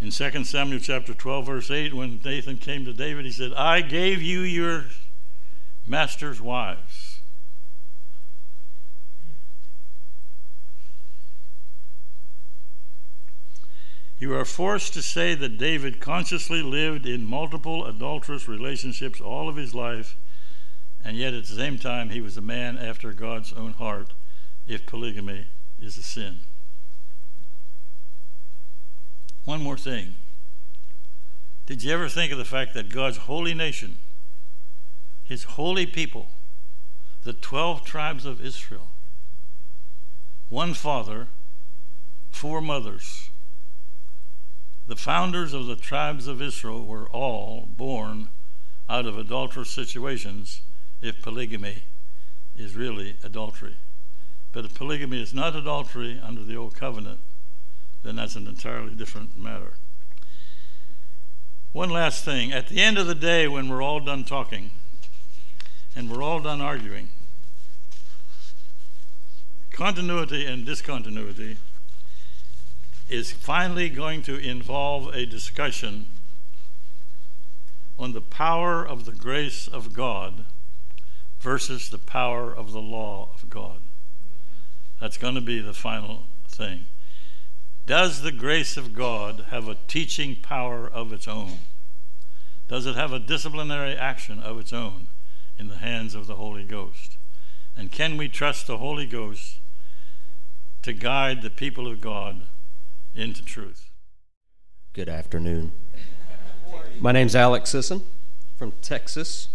In 0.00 0.10
2 0.10 0.44
Samuel 0.44 0.80
chapter 0.80 1.12
12, 1.12 1.46
verse 1.46 1.70
8, 1.70 1.92
when 1.92 2.20
Nathan 2.24 2.56
came 2.56 2.86
to 2.86 2.92
David, 2.92 3.26
he 3.26 3.32
said, 3.32 3.52
I 3.52 3.82
gave 3.82 4.22
you 4.22 4.40
your 4.40 4.86
master's 5.86 6.40
wives. 6.40 7.09
You 14.20 14.34
are 14.34 14.44
forced 14.44 14.92
to 14.92 15.02
say 15.02 15.34
that 15.34 15.56
David 15.56 15.98
consciously 15.98 16.62
lived 16.62 17.06
in 17.06 17.24
multiple 17.24 17.86
adulterous 17.86 18.46
relationships 18.46 19.18
all 19.18 19.48
of 19.48 19.56
his 19.56 19.74
life, 19.74 20.14
and 21.02 21.16
yet 21.16 21.32
at 21.32 21.46
the 21.46 21.56
same 21.56 21.78
time 21.78 22.10
he 22.10 22.20
was 22.20 22.36
a 22.36 22.42
man 22.42 22.76
after 22.76 23.14
God's 23.14 23.54
own 23.54 23.72
heart, 23.72 24.12
if 24.66 24.84
polygamy 24.84 25.46
is 25.80 25.96
a 25.96 26.02
sin. 26.02 26.40
One 29.46 29.62
more 29.62 29.78
thing. 29.78 30.16
Did 31.64 31.82
you 31.82 31.90
ever 31.90 32.10
think 32.10 32.30
of 32.30 32.36
the 32.36 32.44
fact 32.44 32.74
that 32.74 32.90
God's 32.90 33.16
holy 33.16 33.54
nation, 33.54 33.96
his 35.24 35.44
holy 35.44 35.86
people, 35.86 36.28
the 37.24 37.32
12 37.32 37.86
tribes 37.86 38.26
of 38.26 38.44
Israel, 38.44 38.88
one 40.50 40.74
father, 40.74 41.28
four 42.30 42.60
mothers, 42.60 43.29
the 44.86 44.96
founders 44.96 45.54
of 45.54 45.66
the 45.66 45.76
tribes 45.76 46.26
of 46.26 46.42
Israel 46.42 46.84
were 46.84 47.08
all 47.08 47.68
born 47.76 48.28
out 48.88 49.06
of 49.06 49.16
adulterous 49.16 49.70
situations 49.70 50.62
if 51.00 51.22
polygamy 51.22 51.84
is 52.56 52.74
really 52.74 53.16
adultery. 53.22 53.76
But 54.52 54.64
if 54.64 54.74
polygamy 54.74 55.22
is 55.22 55.32
not 55.32 55.54
adultery 55.54 56.20
under 56.22 56.42
the 56.42 56.56
old 56.56 56.74
covenant, 56.74 57.20
then 58.02 58.16
that's 58.16 58.34
an 58.34 58.48
entirely 58.48 58.94
different 58.94 59.36
matter. 59.36 59.74
One 61.72 61.90
last 61.90 62.24
thing. 62.24 62.52
At 62.52 62.68
the 62.68 62.80
end 62.80 62.98
of 62.98 63.06
the 63.06 63.14
day, 63.14 63.46
when 63.46 63.68
we're 63.68 63.82
all 63.82 64.00
done 64.00 64.24
talking 64.24 64.72
and 65.94 66.10
we're 66.10 66.22
all 66.22 66.40
done 66.40 66.60
arguing, 66.60 67.10
continuity 69.70 70.46
and 70.46 70.66
discontinuity 70.66 71.58
is 73.10 73.32
finally 73.32 73.88
going 73.88 74.22
to 74.22 74.38
involve 74.38 75.14
a 75.14 75.26
discussion 75.26 76.06
on 77.98 78.12
the 78.12 78.20
power 78.20 78.86
of 78.86 79.04
the 79.04 79.12
grace 79.12 79.68
of 79.68 79.92
God 79.92 80.44
versus 81.40 81.90
the 81.90 81.98
power 81.98 82.54
of 82.54 82.72
the 82.72 82.80
law 82.80 83.30
of 83.34 83.50
God. 83.50 83.80
That's 85.00 85.16
going 85.16 85.34
to 85.34 85.40
be 85.40 85.60
the 85.60 85.74
final 85.74 86.24
thing. 86.46 86.86
Does 87.86 88.22
the 88.22 88.32
grace 88.32 88.76
of 88.76 88.94
God 88.94 89.46
have 89.50 89.66
a 89.66 89.76
teaching 89.88 90.36
power 90.36 90.88
of 90.88 91.12
its 91.12 91.26
own? 91.26 91.58
Does 92.68 92.86
it 92.86 92.94
have 92.94 93.12
a 93.12 93.18
disciplinary 93.18 93.96
action 93.96 94.38
of 94.38 94.58
its 94.60 94.72
own 94.72 95.08
in 95.58 95.66
the 95.68 95.78
hands 95.78 96.14
of 96.14 96.26
the 96.28 96.36
Holy 96.36 96.62
Ghost? 96.62 97.16
And 97.76 97.90
can 97.90 98.16
we 98.16 98.28
trust 98.28 98.66
the 98.66 98.78
Holy 98.78 99.06
Ghost 99.06 99.56
to 100.82 100.92
guide 100.92 101.42
the 101.42 101.50
people 101.50 101.90
of 101.90 102.00
God 102.00 102.42
into 103.14 103.44
truth? 103.44 103.90
Good 104.92 105.08
afternoon. 105.08 105.72
My 107.00 107.12
name's 107.12 107.34
Alex 107.34 107.70
Sisson 107.70 108.02
from 108.56 108.72
Texas. 108.82 109.48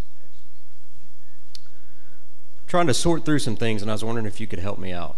I'm 1.63 2.67
trying 2.67 2.87
to 2.87 2.93
sort 2.93 3.25
through 3.25 3.39
some 3.39 3.55
things, 3.55 3.81
and 3.81 3.89
I 3.89 3.93
was 3.93 4.03
wondering 4.03 4.25
if 4.25 4.39
you 4.41 4.47
could 4.47 4.59
help 4.59 4.79
me 4.79 4.91
out. 4.91 5.17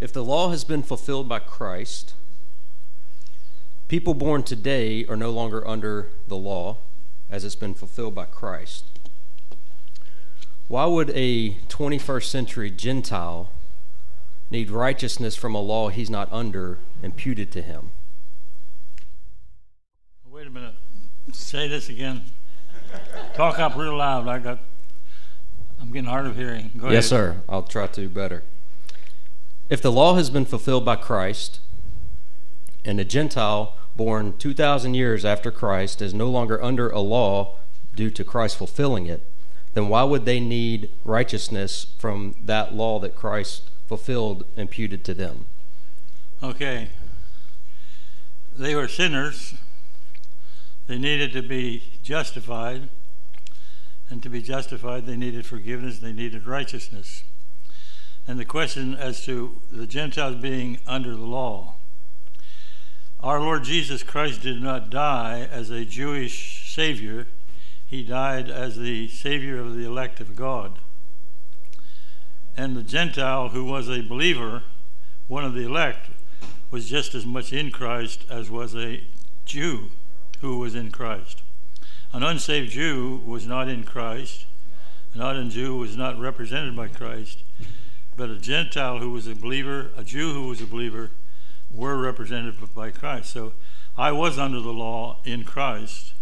If 0.00 0.12
the 0.12 0.24
law 0.24 0.50
has 0.50 0.64
been 0.64 0.82
fulfilled 0.82 1.28
by 1.28 1.40
Christ, 1.40 2.14
people 3.88 4.14
born 4.14 4.42
today 4.42 5.04
are 5.06 5.16
no 5.16 5.30
longer 5.30 5.66
under 5.66 6.08
the 6.28 6.36
law 6.36 6.78
as 7.28 7.44
it's 7.44 7.56
been 7.56 7.74
fulfilled 7.74 8.14
by 8.14 8.24
Christ. 8.24 8.84
Why 10.68 10.86
would 10.86 11.10
a 11.10 11.54
21st 11.68 12.24
century 12.24 12.70
Gentile 12.70 13.50
need 14.50 14.70
righteousness 14.70 15.36
from 15.36 15.54
a 15.54 15.60
law 15.60 15.88
he's 15.88 16.10
not 16.10 16.28
under 16.32 16.78
imputed 17.02 17.50
to 17.52 17.62
him? 17.62 17.90
Wait 20.28 20.46
a 20.46 20.50
minute. 20.50 20.74
Say 21.32 21.68
this 21.68 21.88
again. 21.88 22.22
Talk 23.34 23.58
up 23.58 23.76
real 23.76 23.96
loud. 23.96 24.26
I 24.28 24.38
got. 24.38 24.60
I'm 25.80 25.92
getting 25.92 26.08
hard 26.08 26.26
of 26.26 26.36
hearing. 26.36 26.72
Go 26.76 26.90
yes, 26.90 27.10
ahead. 27.10 27.34
sir. 27.34 27.42
I'll 27.48 27.62
try 27.62 27.86
to 27.86 28.08
better. 28.08 28.42
If 29.68 29.80
the 29.80 29.92
law 29.92 30.14
has 30.14 30.30
been 30.30 30.44
fulfilled 30.44 30.84
by 30.84 30.96
Christ, 30.96 31.60
and 32.84 32.98
a 32.98 33.04
Gentile 33.04 33.76
born 33.96 34.36
2,000 34.36 34.94
years 34.94 35.24
after 35.24 35.50
Christ 35.50 36.02
is 36.02 36.12
no 36.12 36.28
longer 36.28 36.62
under 36.62 36.90
a 36.90 37.00
law 37.00 37.56
due 37.94 38.10
to 38.10 38.24
Christ 38.24 38.56
fulfilling 38.56 39.06
it, 39.06 39.24
then 39.74 39.88
why 39.88 40.02
would 40.02 40.24
they 40.24 40.40
need 40.40 40.90
righteousness 41.04 41.86
from 41.98 42.34
that 42.42 42.74
law 42.74 42.98
that 42.98 43.14
Christ 43.14 43.69
fulfilled 43.90 44.46
imputed 44.56 45.04
to 45.04 45.14
them? 45.14 45.46
Okay. 46.42 46.88
They 48.56 48.74
were 48.74 48.88
sinners. 48.88 49.54
They 50.86 50.96
needed 50.96 51.32
to 51.32 51.42
be 51.42 51.82
justified. 52.02 52.88
And 54.08 54.22
to 54.22 54.28
be 54.28 54.42
justified, 54.42 55.06
they 55.06 55.16
needed 55.16 55.44
forgiveness, 55.44 55.98
they 55.98 56.12
needed 56.12 56.46
righteousness 56.46 57.24
and 58.30 58.38
the 58.38 58.44
question 58.44 58.94
as 58.94 59.24
to 59.24 59.60
the 59.72 59.88
Gentiles 59.88 60.36
being 60.36 60.78
under 60.86 61.16
the 61.16 61.24
law. 61.24 61.74
Our 63.18 63.40
Lord 63.40 63.64
Jesus 63.64 64.04
Christ 64.04 64.42
did 64.42 64.62
not 64.62 64.88
die 64.88 65.48
as 65.50 65.70
a 65.70 65.84
Jewish 65.84 66.72
Savior, 66.72 67.26
He 67.84 68.04
died 68.04 68.48
as 68.48 68.76
the 68.76 69.08
Savior 69.08 69.58
of 69.58 69.74
the 69.74 69.84
elect 69.84 70.20
of 70.20 70.36
God. 70.36 70.78
And 72.56 72.76
the 72.76 72.82
Gentile 72.82 73.48
who 73.48 73.64
was 73.64 73.88
a 73.88 74.02
believer, 74.02 74.62
one 75.28 75.44
of 75.44 75.54
the 75.54 75.66
elect, 75.66 76.08
was 76.70 76.88
just 76.88 77.14
as 77.14 77.26
much 77.26 77.52
in 77.52 77.70
Christ 77.70 78.24
as 78.30 78.50
was 78.50 78.74
a 78.74 79.04
Jew 79.44 79.90
who 80.40 80.58
was 80.58 80.74
in 80.74 80.90
Christ. 80.90 81.42
An 82.12 82.22
unsaved 82.22 82.72
Jew 82.72 83.22
was 83.24 83.46
not 83.46 83.68
in 83.68 83.84
Christ. 83.84 84.46
An 85.14 85.20
unsaved 85.20 85.54
Jew 85.54 85.76
was 85.76 85.96
not 85.96 86.18
represented 86.18 86.76
by 86.76 86.88
Christ 86.88 87.42
but 88.20 88.28
a 88.28 88.36
Gentile 88.36 88.98
who 88.98 89.08
was 89.08 89.26
a 89.26 89.34
believer, 89.34 89.92
a 89.96 90.04
Jew 90.04 90.34
who 90.34 90.48
was 90.48 90.60
a 90.60 90.66
believer, 90.66 91.10
were 91.72 91.96
represented 91.96 92.54
by 92.74 92.90
Christ. 92.90 93.30
So 93.30 93.54
I 93.96 94.12
was 94.12 94.38
under 94.38 94.60
the 94.60 94.74
law 94.74 95.20
in 95.24 95.42
Christ, 95.44 96.12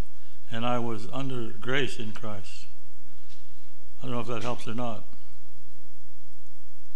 and 0.49 0.65
I 0.65 0.79
was 0.79 1.09
under 1.13 1.49
grace 1.49 1.99
in 1.99 2.13
Christ. 2.13 2.67
I 4.01 4.07
don't 4.07 4.13
know 4.13 4.21
if 4.21 4.29
that 4.29 4.45
helps 4.45 4.69
or 4.69 4.75
not. 4.75 5.07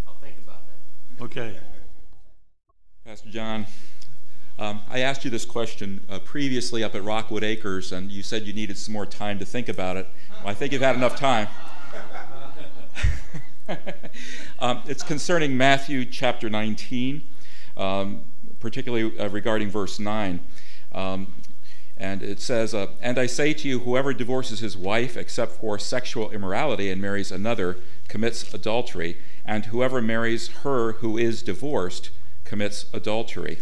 I'll 0.07 0.13
think 0.13 0.37
about 0.41 0.61
that. 0.67 1.12
Okay. 1.23 1.55
Pastor 3.05 3.29
John, 3.29 3.65
um, 4.59 4.81
I 4.89 4.99
asked 4.99 5.23
you 5.23 5.31
this 5.31 5.45
question 5.45 6.03
uh, 6.09 6.19
previously 6.19 6.83
up 6.83 6.95
at 6.95 7.03
Rockwood 7.05 7.45
Acres, 7.45 7.93
and 7.93 8.11
you 8.11 8.21
said 8.21 8.43
you 8.43 8.51
needed 8.51 8.77
some 8.77 8.91
more 8.91 9.05
time 9.05 9.39
to 9.39 9.45
think 9.45 9.69
about 9.69 9.95
it. 9.95 10.09
Well, 10.39 10.49
I 10.49 10.53
think 10.53 10.73
you've 10.73 10.81
had 10.81 10.97
enough 10.97 11.15
time. 11.15 11.47
um, 14.59 14.81
it's 14.85 15.01
concerning 15.01 15.55
Matthew 15.55 16.03
chapter 16.03 16.49
19, 16.49 17.21
um, 17.77 18.25
particularly 18.59 19.17
uh, 19.17 19.29
regarding 19.29 19.69
verse 19.69 19.99
9. 19.99 20.41
Um, 20.91 21.33
and 21.95 22.21
it 22.21 22.41
says, 22.41 22.73
uh, 22.73 22.87
And 22.99 23.17
I 23.17 23.27
say 23.27 23.53
to 23.53 23.67
you, 23.69 23.79
whoever 23.79 24.13
divorces 24.13 24.59
his 24.59 24.75
wife 24.75 25.15
except 25.15 25.53
for 25.53 25.79
sexual 25.79 26.31
immorality 26.31 26.89
and 26.89 27.01
marries 27.01 27.31
another 27.31 27.77
commits 28.09 28.53
adultery, 28.53 29.15
and 29.45 29.65
whoever 29.65 30.01
marries 30.01 30.47
her 30.63 30.93
who 30.93 31.17
is 31.17 31.41
divorced 31.41 32.09
commits 32.43 32.85
adultery. 32.93 33.59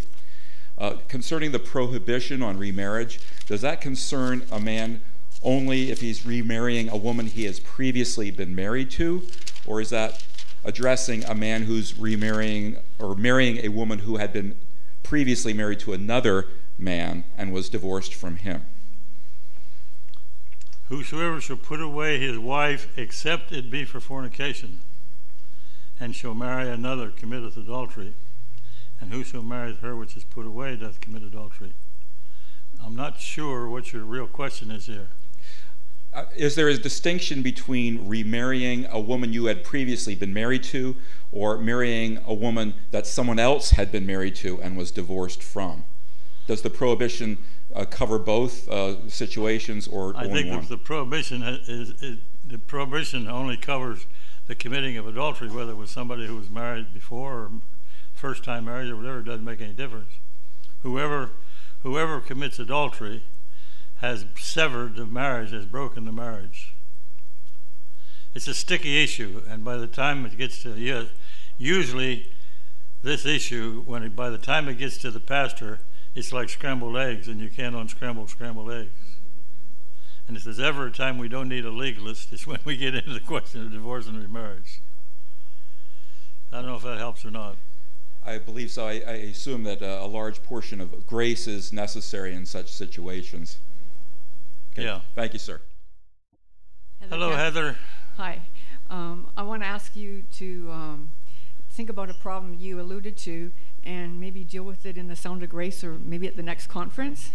Uh, 0.78 0.96
concerning 1.08 1.52
the 1.52 1.60
prohibition 1.60 2.42
on 2.42 2.58
remarriage, 2.58 3.20
does 3.48 3.62
that 3.62 3.82
concern 3.82 4.44
a 4.52 4.60
man 4.60 5.02
only 5.44 5.92
if 5.92 6.02
he's 6.02 6.26
remarrying 6.26 6.90
a 6.90 6.98
woman 6.98 7.26
he 7.26 7.46
has 7.46 7.60
previously 7.60 8.32
been 8.32 8.56
married 8.56 8.90
to? 8.92 9.24
Or 9.66 9.82
is 9.82 9.90
that 9.90 10.24
addressing 10.64 11.24
a 11.26 11.36
man 11.36 11.64
who's 11.64 11.98
remarrying 11.98 12.78
or 13.00 13.16
marrying 13.16 13.58
a 13.66 13.70
woman 13.70 14.00
who 14.00 14.18
had 14.18 14.34
been 14.34 14.56
previously 15.04 15.54
married 15.54 15.80
to 15.80 15.94
another 15.94 16.48
man 16.78 17.24
and 17.38 17.54
was 17.54 17.70
divorced 17.70 18.14
from 18.14 18.38
him? 18.38 18.66
Whosoever 20.90 21.40
shall 21.40 21.58
put 21.58 21.80
away 21.80 22.20
his 22.20 22.38
wife, 22.38 22.90
except 22.98 23.52
it 23.52 23.72
be 23.72 23.86
for 23.86 24.00
fornication, 24.00 24.82
and 26.02 26.16
shall 26.16 26.34
marry 26.34 26.68
another, 26.68 27.12
committeth 27.12 27.56
adultery. 27.56 28.14
And 29.00 29.14
whoso 29.14 29.42
marrieth 29.42 29.80
her 29.82 29.96
which 29.96 30.18
is 30.18 30.24
put 30.24 30.46
away 30.46 30.76
doth 30.76 31.00
commit 31.00 31.22
adultery. 31.22 31.74
I'm 32.84 32.96
not 32.96 33.20
sure 33.20 33.70
what 33.70 33.94
your 33.94 34.04
real 34.04 34.26
question 34.26 34.72
is 34.72 34.88
here. 34.88 35.10
Uh, 36.14 36.26
is 36.36 36.56
there 36.56 36.68
a 36.68 36.78
distinction 36.78 37.42
between 37.42 38.08
remarrying 38.08 38.86
a 38.90 39.00
woman 39.00 39.32
you 39.32 39.46
had 39.46 39.64
previously 39.64 40.16
been 40.16 40.34
married 40.34 40.64
to 40.64 40.96
or 41.32 41.58
marrying 41.58 42.20
a 42.26 42.34
woman 42.34 42.74
that 42.90 43.08
someone 43.08 43.40
else 43.40 43.72
had 43.72 43.92
been 43.92 44.06
married 44.06 44.36
to 44.36 44.60
and 44.62 44.76
was 44.76 44.92
divorced 44.92 45.42
from? 45.42 45.86
Does 46.48 46.64
the 46.64 46.70
prohibition 46.70 47.38
uh, 47.76 47.86
cover 47.86 48.18
both 48.18 48.68
uh, 48.68 49.08
situations 49.08 49.88
or 49.88 50.18
I 50.18 50.28
think 50.28 50.50
one? 50.50 50.66
the 50.68 50.78
prohibition 50.78 51.44
is, 51.44 51.92
is, 52.02 52.18
the 52.44 52.58
prohibition 52.58 53.28
only 53.28 53.56
covers 53.56 54.06
the 54.52 54.56
committing 54.56 54.98
of 54.98 55.08
adultery, 55.08 55.48
whether 55.48 55.72
it 55.72 55.78
was 55.78 55.90
somebody 55.90 56.28
who 56.28 56.36
was 56.36 56.50
married 56.50 56.94
before 56.94 57.36
or 57.36 57.52
first 58.14 58.44
time 58.44 58.66
marriage 58.66 58.90
or 58.90 58.98
whatever, 58.98 59.22
doesn't 59.22 59.46
make 59.46 59.62
any 59.62 59.72
difference. 59.72 60.12
Whoever 60.84 61.30
whoever 61.84 62.20
commits 62.20 62.60
adultery 62.60 63.24
has 64.00 64.26
severed 64.36 64.98
the 64.98 65.06
marriage, 65.06 65.54
has 65.54 65.66
broken 65.66 66.04
the 66.04 66.12
marriage. 66.12 66.76
It's 68.36 68.46
a 68.46 68.54
sticky 68.54 69.02
issue, 69.02 69.42
and 69.48 69.64
by 69.64 69.78
the 69.78 69.88
time 69.88 70.26
it 70.26 70.38
gets 70.38 70.62
to 70.64 71.08
usually 71.58 72.30
this 73.04 73.26
issue, 73.26 73.84
when 73.86 74.04
it, 74.04 74.18
by 74.18 74.30
the 74.30 74.38
time 74.38 74.68
it 74.68 74.78
gets 74.78 74.98
to 74.98 75.12
the 75.12 75.22
pastor, 75.22 75.80
it's 76.14 76.34
like 76.34 76.50
scrambled 76.50 76.98
eggs, 76.98 77.30
and 77.30 77.40
you 77.40 77.48
can't 77.48 77.74
unscramble 77.74 78.28
scrambled 78.28 78.70
eggs. 78.70 78.92
And 80.32 80.38
if 80.38 80.46
there's 80.46 80.62
ever 80.62 80.88
a 80.88 80.92
time 80.92 81.18
we 81.18 81.28
don't 81.28 81.50
need 81.50 81.66
a 81.66 81.72
legalist, 81.72 82.32
it's 82.32 82.48
when 82.48 82.60
we 82.64 82.78
get 82.78 82.96
into 82.96 83.12
the 83.12 83.20
question 83.20 83.66
of 83.66 83.74
divorce 83.74 84.08
and 84.08 84.18
remarriage. 84.18 84.80
I 86.54 86.60
don't 86.60 86.68
know 86.68 86.78
if 86.78 86.84
that 86.84 87.00
helps 87.00 87.26
or 87.26 87.32
not. 87.32 87.58
I 88.26 88.38
believe 88.38 88.72
so. 88.72 88.88
I, 88.88 89.04
I 89.06 89.14
assume 89.28 89.66
that 89.66 89.82
uh, 89.82 90.00
a 90.02 90.08
large 90.08 90.42
portion 90.42 90.80
of 90.80 91.06
grace 91.06 91.48
is 91.48 91.74
necessary 91.74 92.34
in 92.34 92.46
such 92.46 92.72
situations. 92.72 93.58
Okay. 94.72 94.86
Yeah. 94.86 95.02
Thank 95.16 95.34
you, 95.34 95.40
sir. 95.40 95.60
Heather 97.02 97.14
Hello, 97.14 97.30
Kemp. 97.32 97.42
Heather. 97.42 97.78
Hi. 98.16 98.40
Um, 98.90 99.28
I 99.36 99.44
want 99.44 99.64
to 99.64 99.68
ask 99.68 99.98
you 99.98 100.24
to 100.36 100.70
um, 100.72 101.12
think 101.70 101.90
about 101.90 102.10
a 102.10 102.14
problem 102.14 102.56
you 102.58 102.80
alluded 102.80 103.18
to 103.18 103.52
and 103.84 104.18
maybe 104.18 104.46
deal 104.46 104.64
with 104.64 104.86
it 104.86 104.98
in 104.98 105.10
the 105.10 105.16
Sound 105.18 105.44
of 105.44 105.50
Grace 105.50 105.84
or 105.84 106.00
maybe 106.00 106.26
at 106.26 106.38
the 106.38 106.44
next 106.44 106.68
conference. 106.68 107.32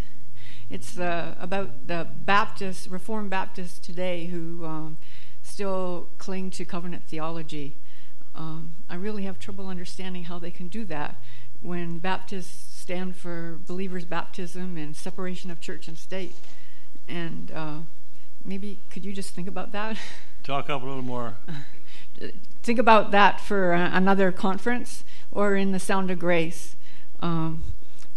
It's 0.69 0.99
uh, 0.99 1.35
about 1.39 1.87
the 1.87 2.09
Baptists, 2.25 2.89
Reformed 2.89 3.31
Baptists 3.31 3.79
today 3.79 4.27
who 4.27 4.64
um, 4.64 4.99
still 5.43 6.09
cling 6.19 6.51
to 6.51 6.64
covenant 6.64 7.05
theology. 7.05 7.77
Um, 8.35 8.73
I 8.91 8.97
really 8.97 9.23
have 9.23 9.39
trouble 9.39 9.69
understanding 9.69 10.25
how 10.25 10.39
they 10.39 10.51
can 10.51 10.69
do 10.69 10.85
that 10.87 11.17
when 11.62 11.99
Baptists 11.99 12.79
stand 12.81 13.17
for 13.17 13.59
believers' 13.67 14.05
baptism 14.05 14.77
and 14.77 14.95
separation 14.95 15.51
of 15.51 15.61
church 15.61 15.89
and 15.89 15.97
state. 15.97 16.35
And 17.09 17.51
uh, 17.53 17.79
maybe 18.45 18.81
could 18.91 19.05
you 19.05 19.12
just 19.12 19.35
think 19.35 19.49
about 19.49 19.73
that? 19.73 19.97
Talk 20.43 20.69
up 20.69 20.83
a 20.83 20.87
little 20.87 21.03
more. 21.03 21.37
think 22.62 22.79
about 22.79 23.12
that 23.12 23.41
for 23.41 23.73
uh, 23.73 23.91
another 23.93 24.33
conference 24.33 25.05
or 25.31 25.57
in 25.57 25.73
the 25.73 25.81
Sound 25.81 26.11
of 26.11 26.19
Grace. 26.19 26.77
Um, 27.21 27.62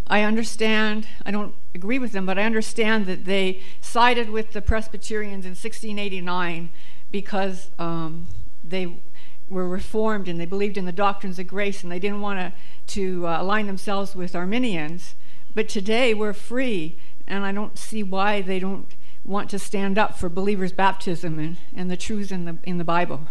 I 0.10 0.24
understand, 0.24 1.08
I 1.26 1.32
don't 1.32 1.54
agree 1.76 2.00
with 2.00 2.14
them, 2.14 2.26
but 2.26 2.40
I 2.40 2.44
understand 2.44 3.06
that 3.06 3.26
they 3.26 3.62
sided 3.80 4.30
with 4.30 4.54
the 4.54 4.62
Presbyterians 4.62 5.46
in 5.46 5.52
1689 5.52 6.70
because 7.12 7.70
um, 7.78 8.28
they 8.64 9.02
were 9.50 9.68
reformed 9.68 10.28
and 10.28 10.40
they 10.40 10.46
believed 10.46 10.78
in 10.78 10.86
the 10.86 10.92
doctrines 10.92 11.38
of 11.38 11.48
grace 11.48 11.84
and 11.84 11.92
they 11.92 12.00
didn't 12.00 12.22
want 12.22 12.54
to 12.88 13.28
uh, 13.28 13.42
align 13.42 13.68
themselves 13.68 14.16
with 14.16 14.36
Arminians. 14.36 15.16
But 15.54 15.68
today 15.68 16.14
we're 16.14 16.34
free, 16.34 16.98
and 17.28 17.46
I 17.46 17.52
don't 17.52 17.78
see 17.78 18.04
why 18.04 18.42
they 18.42 18.60
don't 18.60 18.88
want 19.26 19.50
to 19.50 19.60
stand 19.60 19.98
up 19.98 20.18
for 20.18 20.30
believers' 20.30 20.72
baptism 20.72 21.40
and, 21.40 21.58
and 21.76 21.90
the 21.90 21.98
truths 21.98 22.32
in 22.32 22.46
the 22.46 22.58
in 22.64 22.78
the 22.78 22.84
Bible. 22.84 23.28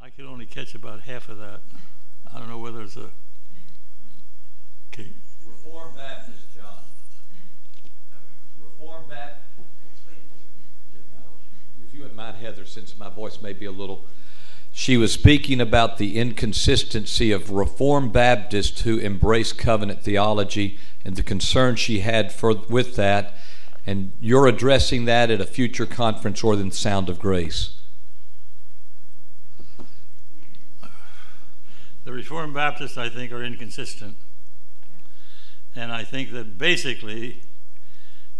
I 0.00 0.10
could 0.10 0.26
only 0.26 0.46
catch 0.46 0.74
about 0.74 1.02
half 1.02 1.28
of 1.28 1.38
that. 1.38 1.60
I 2.32 2.38
don't 2.38 2.48
know 2.48 2.58
whether 2.58 2.82
it's 2.82 2.96
a. 2.96 3.10
Okay. 4.98 5.10
Reformed 5.46 5.96
Baptist, 5.96 6.38
John. 6.56 6.82
Reformed 8.62 9.08
Baptist. 9.08 9.68
If 11.86 11.94
you 11.94 12.00
wouldn't 12.00 12.16
mind, 12.16 12.38
Heather, 12.38 12.64
since 12.64 12.98
my 12.98 13.08
voice 13.08 13.40
may 13.40 13.52
be 13.52 13.64
a 13.64 13.70
little. 13.70 14.04
She 14.72 14.96
was 14.96 15.12
speaking 15.12 15.60
about 15.60 15.98
the 15.98 16.18
inconsistency 16.18 17.32
of 17.32 17.50
Reformed 17.50 18.12
Baptists 18.12 18.80
who 18.82 18.98
embrace 18.98 19.52
covenant 19.52 20.02
theology 20.02 20.78
and 21.04 21.16
the 21.16 21.22
concern 21.22 21.76
she 21.76 22.00
had 22.00 22.32
for, 22.32 22.54
with 22.68 22.96
that. 22.96 23.34
And 23.86 24.12
you're 24.20 24.46
addressing 24.46 25.04
that 25.04 25.30
at 25.30 25.40
a 25.40 25.46
future 25.46 25.86
conference 25.86 26.42
or 26.42 26.54
in 26.54 26.70
Sound 26.72 27.08
of 27.08 27.18
Grace. 27.18 27.70
The 32.04 32.12
Reformed 32.12 32.54
Baptists, 32.54 32.98
I 32.98 33.08
think, 33.08 33.32
are 33.32 33.44
inconsistent. 33.44 34.16
And 35.78 35.92
I 35.92 36.02
think 36.02 36.32
that 36.32 36.58
basically, 36.58 37.42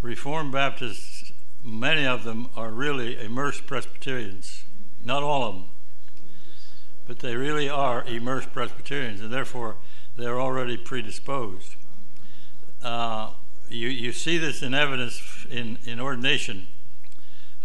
Reformed 0.02 0.50
Baptists, 0.50 1.30
many 1.62 2.04
of 2.04 2.24
them 2.24 2.48
are 2.56 2.72
really 2.72 3.16
immersed 3.16 3.64
Presbyterians. 3.64 4.64
Not 5.04 5.22
all 5.22 5.44
of 5.44 5.54
them. 5.54 5.64
But 7.06 7.20
they 7.20 7.36
really 7.36 7.68
are 7.68 8.02
immersed 8.04 8.52
Presbyterians, 8.52 9.20
and 9.20 9.32
therefore 9.32 9.76
they're 10.16 10.40
already 10.40 10.76
predisposed. 10.76 11.76
Uh, 12.82 13.30
you, 13.68 13.86
you 13.86 14.10
see 14.10 14.36
this 14.36 14.60
in 14.60 14.74
evidence 14.74 15.46
in, 15.48 15.78
in 15.84 16.00
ordination. 16.00 16.66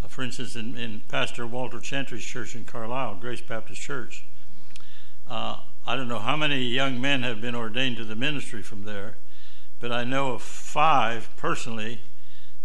Uh, 0.03 0.07
for 0.07 0.21
instance, 0.21 0.55
in, 0.55 0.77
in 0.77 1.01
Pastor 1.07 1.47
Walter 1.47 1.79
Chantry's 1.79 2.23
church 2.23 2.55
in 2.55 2.63
Carlisle, 2.63 3.15
Grace 3.15 3.41
Baptist 3.41 3.81
Church. 3.81 4.23
Uh, 5.27 5.61
I 5.87 5.95
don't 5.95 6.07
know 6.07 6.19
how 6.19 6.37
many 6.37 6.61
young 6.61 7.01
men 7.01 7.23
have 7.23 7.41
been 7.41 7.55
ordained 7.55 7.97
to 7.97 8.05
the 8.05 8.15
ministry 8.15 8.61
from 8.61 8.83
there, 8.83 9.17
but 9.83 9.91
I 9.91 10.05
know 10.05 10.31
of 10.31 10.41
five 10.41 11.27
personally 11.35 11.99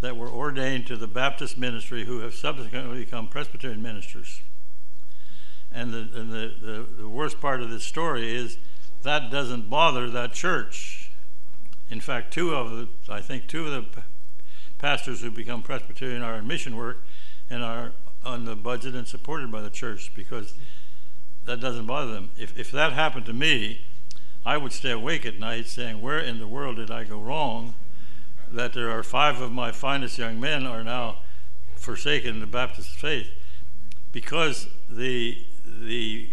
that 0.01 0.17
were 0.17 0.31
ordained 0.31 0.87
to 0.87 0.97
the 0.97 1.09
Baptist 1.09 1.59
ministry 1.59 2.05
who 2.05 2.21
have 2.21 2.33
subsequently 2.33 3.01
become 3.01 3.27
Presbyterian 3.27 3.83
ministers. 3.83 4.41
And 5.73 5.93
the, 5.93 6.09
and 6.15 6.31
the, 6.31 6.55
the, 6.63 6.87
the 6.99 7.09
worst 7.09 7.41
part 7.41 7.61
of 7.61 7.71
this 7.71 7.83
story 7.83 8.33
is 8.33 8.59
that 9.03 9.33
doesn't 9.33 9.69
bother 9.69 10.09
that 10.09 10.33
church. 10.33 11.11
In 11.91 11.99
fact, 12.01 12.33
two 12.33 12.55
of 12.55 12.71
the, 12.71 12.89
I 13.13 13.21
think 13.21 13.49
two 13.49 13.67
of 13.67 13.73
the 13.73 14.03
pastors 14.79 15.21
who 15.21 15.33
become 15.33 15.65
Presbyterian 15.65 16.23
are 16.23 16.37
in 16.37 16.47
mission 16.47 16.77
work 16.77 17.03
and 17.51 17.65
are 17.65 17.95
on 18.25 18.45
the 18.45 18.55
budget 18.55 18.95
and 18.95 19.09
supported 19.09 19.51
by 19.51 19.61
the 19.61 19.71
church 19.71 20.13
because 20.15 20.55
that 21.47 21.59
doesn't 21.59 21.87
bother 21.87 22.13
them. 22.13 22.31
If, 22.39 22.57
if 22.57 22.71
that 22.71 22.93
happened 22.93 23.27
to 23.27 23.33
me, 23.33 23.87
I 24.45 24.57
would 24.57 24.73
stay 24.73 24.91
awake 24.91 25.27
at 25.27 25.39
night 25.39 25.67
saying, 25.67 26.01
Where 26.01 26.19
in 26.19 26.39
the 26.39 26.49
world 26.49 26.77
did 26.77 26.91
I 26.91 27.05
go 27.05 27.19
wrong? 27.19 27.75
that 28.53 28.73
there 28.73 28.91
are 28.91 29.03
five 29.03 29.41
of 29.41 29.53
my 29.53 29.73
finest 29.73 30.19
young 30.19 30.41
men 30.41 30.67
are 30.67 30.83
now 30.83 31.19
forsaken 31.77 32.41
the 32.41 32.47
Baptist 32.47 32.91
faith 32.91 33.29
because 34.13 34.69
the 34.89 35.45
the 35.65 36.31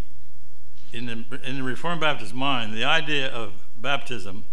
in 0.93 1.05
the 1.05 1.39
in 1.43 1.57
the 1.57 1.63
Reformed 1.63 2.01
Baptist 2.01 2.33
mind 2.33 2.73
the 2.73 2.83
idea 2.83 3.27
of 3.27 3.65
baptism 3.77 4.45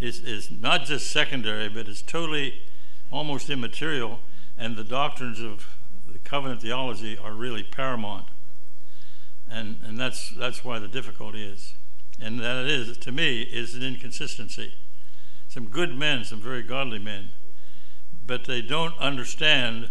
is 0.00 0.20
is 0.20 0.50
not 0.50 0.84
just 0.84 1.10
secondary 1.10 1.68
but 1.68 1.88
it's 1.88 2.02
totally 2.02 2.62
almost 3.10 3.50
immaterial 3.50 4.20
and 4.56 4.76
the 4.76 4.84
doctrines 4.84 5.40
of 5.40 5.66
the 6.10 6.18
covenant 6.18 6.62
theology 6.62 7.16
are 7.16 7.34
really 7.34 7.62
paramount 7.62 8.26
and 9.48 9.76
and 9.84 9.98
that's 9.98 10.30
that's 10.30 10.64
why 10.64 10.78
the 10.78 10.88
difficulty 10.88 11.44
is 11.44 11.74
and 12.22 12.40
that 12.40 12.66
is, 12.66 12.96
to 12.98 13.12
me 13.12 13.42
is 13.42 13.74
an 13.74 13.82
inconsistency 13.82 14.74
some 15.52 15.68
good 15.68 15.94
men, 15.94 16.24
some 16.24 16.40
very 16.40 16.62
godly 16.62 16.98
men, 16.98 17.28
but 18.26 18.46
they 18.46 18.62
don't 18.62 18.96
understand 18.98 19.90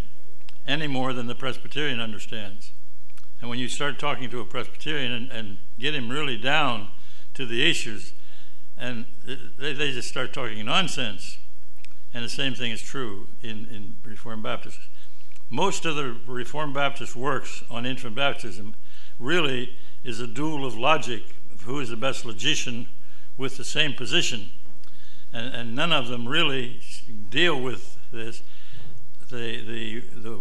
any 0.66 0.88
more 0.88 1.14
than 1.14 1.28
the 1.28 1.36
Presbyterian 1.36 2.00
understands. 2.00 2.72
And 3.40 3.48
when 3.48 3.60
you 3.60 3.68
start 3.68 4.00
talking 4.00 4.32
to 4.32 4.40
a 4.40 4.46
Presbyterian 4.46 5.12
and, 5.12 5.32
and 5.32 5.58
get 5.78 5.94
him 5.94 6.10
really 6.10 6.36
down 6.36 6.88
to 7.36 7.46
the 7.46 7.70
issues, 7.70 8.14
and 8.76 9.06
they, 9.24 9.74
they 9.74 9.92
just 9.92 10.10
start 10.10 10.34
talking 10.34 10.66
nonsense. 10.66 11.38
And 12.12 12.26
the 12.26 12.30
same 12.30 12.56
thing 12.56 12.72
is 12.72 12.82
true 12.82 13.28
in, 13.44 13.68
in 13.68 13.98
Reformed 14.04 14.42
Baptists. 14.42 14.90
Most 15.52 15.86
of 15.86 15.96
the 15.96 16.18
Reformed 16.26 16.74
Baptist 16.74 17.16
works 17.16 17.64
on 17.70 17.86
infant 17.86 18.16
baptism 18.16 18.74
really 19.20 19.78
is 20.04 20.20
a 20.20 20.26
duel 20.26 20.66
of 20.66 20.76
logic 20.76 21.36
who 21.66 21.80
is 21.80 21.90
the 21.90 21.98
best 21.98 22.26
logician 22.26 22.88
with 23.38 23.58
the 23.58 23.64
same 23.64 23.94
position 23.94 24.50
and, 25.34 25.54
and 25.54 25.76
none 25.76 25.92
of 25.92 26.08
them 26.08 26.28
really 26.28 26.80
deal 27.30 27.60
with 27.60 27.98
this. 28.12 28.44
The, 29.30 29.64
the, 29.64 30.00
the 30.22 30.40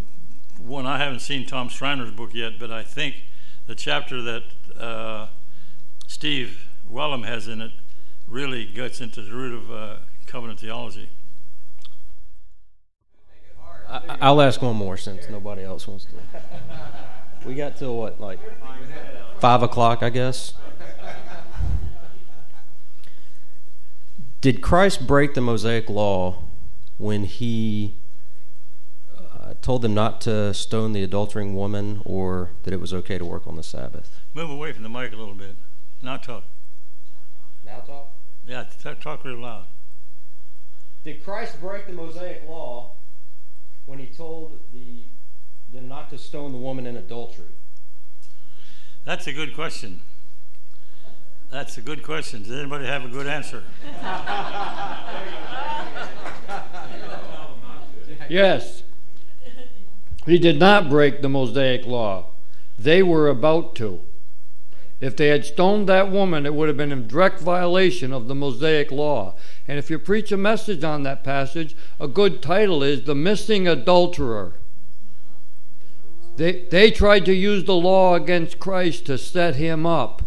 one 0.58 0.86
I 0.86 0.98
haven't 0.98 1.20
seen 1.20 1.46
Tom 1.46 1.68
Schreiner's 1.68 2.10
book 2.10 2.34
yet, 2.34 2.58
but 2.58 2.70
I 2.70 2.82
think 2.82 3.24
the 3.66 3.74
chapter 3.74 4.20
that 4.22 4.42
uh, 4.78 5.28
Steve 6.06 6.66
Wellum 6.90 7.24
has 7.24 7.46
in 7.46 7.60
it 7.60 7.72
really 8.26 8.64
gets 8.66 9.00
into 9.00 9.22
the 9.22 9.32
root 9.32 9.54
of 9.54 9.70
uh, 9.70 9.96
covenant 10.26 10.60
theology. 10.60 11.08
I, 13.88 14.30
will 14.30 14.42
ask 14.42 14.62
one 14.62 14.76
more 14.76 14.96
since 14.96 15.28
nobody 15.28 15.64
else 15.64 15.88
wants 15.88 16.04
to. 16.06 16.10
We 17.44 17.54
got 17.54 17.76
till 17.76 17.96
what, 17.96 18.20
like 18.20 18.38
five 19.40 19.62
o'clock, 19.62 20.04
I 20.04 20.10
guess. 20.10 20.54
Did 24.41 24.62
Christ 24.62 25.07
break 25.07 25.34
the 25.34 25.43
Mosaic 25.43 25.91
law 25.91 26.45
when 26.97 27.24
he 27.24 27.95
uh, 29.14 29.53
told 29.61 29.82
them 29.82 29.93
not 29.93 30.22
to 30.22 30.55
stone 30.55 30.93
the 30.95 31.07
adultering 31.07 31.53
woman 31.53 32.01
or 32.07 32.51
that 32.62 32.72
it 32.72 32.80
was 32.80 32.95
okay 32.95 33.18
to 33.18 33.24
work 33.24 33.47
on 33.47 33.57
the 33.57 33.62
Sabbath? 33.62 34.18
Move 34.32 34.49
away 34.49 34.72
from 34.72 34.82
the 34.82 34.88
mic 34.88 35.12
a 35.12 35.16
little 35.16 35.34
bit. 35.34 35.57
Now 36.01 36.16
talk. 36.16 36.45
Now 37.66 37.80
talk? 37.80 38.09
Yeah, 38.47 38.64
t- 38.64 38.95
talk 38.99 39.24
real 39.26 39.36
loud. 39.36 39.66
Did 41.05 41.22
Christ 41.22 41.61
break 41.61 41.86
the 41.86 41.93
Mosaic 41.93 42.49
law 42.49 42.93
when 43.84 43.99
he 43.99 44.07
told 44.07 44.59
the, 44.72 45.03
them 45.70 45.86
not 45.86 46.09
to 46.11 46.18
stone 46.18 46.53
the 46.53 46.59
woman 46.59 46.86
in 46.86 46.97
adultery? 46.97 47.45
That's 49.05 49.26
a 49.26 49.32
good 49.34 49.55
question. 49.55 50.01
That's 51.51 51.76
a 51.78 51.82
good 51.82 52.05
question. 52.05 52.42
Does 52.42 52.53
anybody 52.53 52.86
have 52.86 53.05
a 53.05 53.09
good 53.09 53.26
answer? 53.26 53.64
yes. 58.28 58.84
He 60.26 60.38
did 60.38 60.61
not 60.61 60.88
break 60.88 61.22
the 61.22 61.28
Mosaic 61.28 61.86
law. 61.86 62.26
They 62.78 63.03
were 63.03 63.28
about 63.28 63.74
to. 63.76 64.01
If 65.01 65.16
they 65.16 65.28
had 65.28 65.44
stoned 65.44 65.88
that 65.88 66.12
woman, 66.12 66.46
it 66.46 66.55
would 66.55 66.68
have 66.68 66.76
been 66.76 66.92
in 66.92 67.09
direct 67.09 67.40
violation 67.40 68.12
of 68.12 68.28
the 68.28 68.34
Mosaic 68.34 68.92
law. 68.92 69.34
And 69.66 69.78
if 69.78 69.90
you 69.90 69.98
preach 69.98 70.30
a 70.30 70.36
message 70.36 70.84
on 70.84 71.03
that 71.03 71.24
passage, 71.24 71.74
a 71.98 72.07
good 72.07 72.42
title 72.42 72.82
is 72.82 73.05
The 73.05 73.14
Missing 73.14 73.66
Adulterer. 73.66 74.53
They, 76.36 76.62
they 76.70 76.90
tried 76.90 77.24
to 77.24 77.34
use 77.34 77.64
the 77.64 77.74
law 77.74 78.14
against 78.14 78.61
Christ 78.61 79.07
to 79.07 79.18
set 79.18 79.57
him 79.57 79.84
up. 79.84 80.22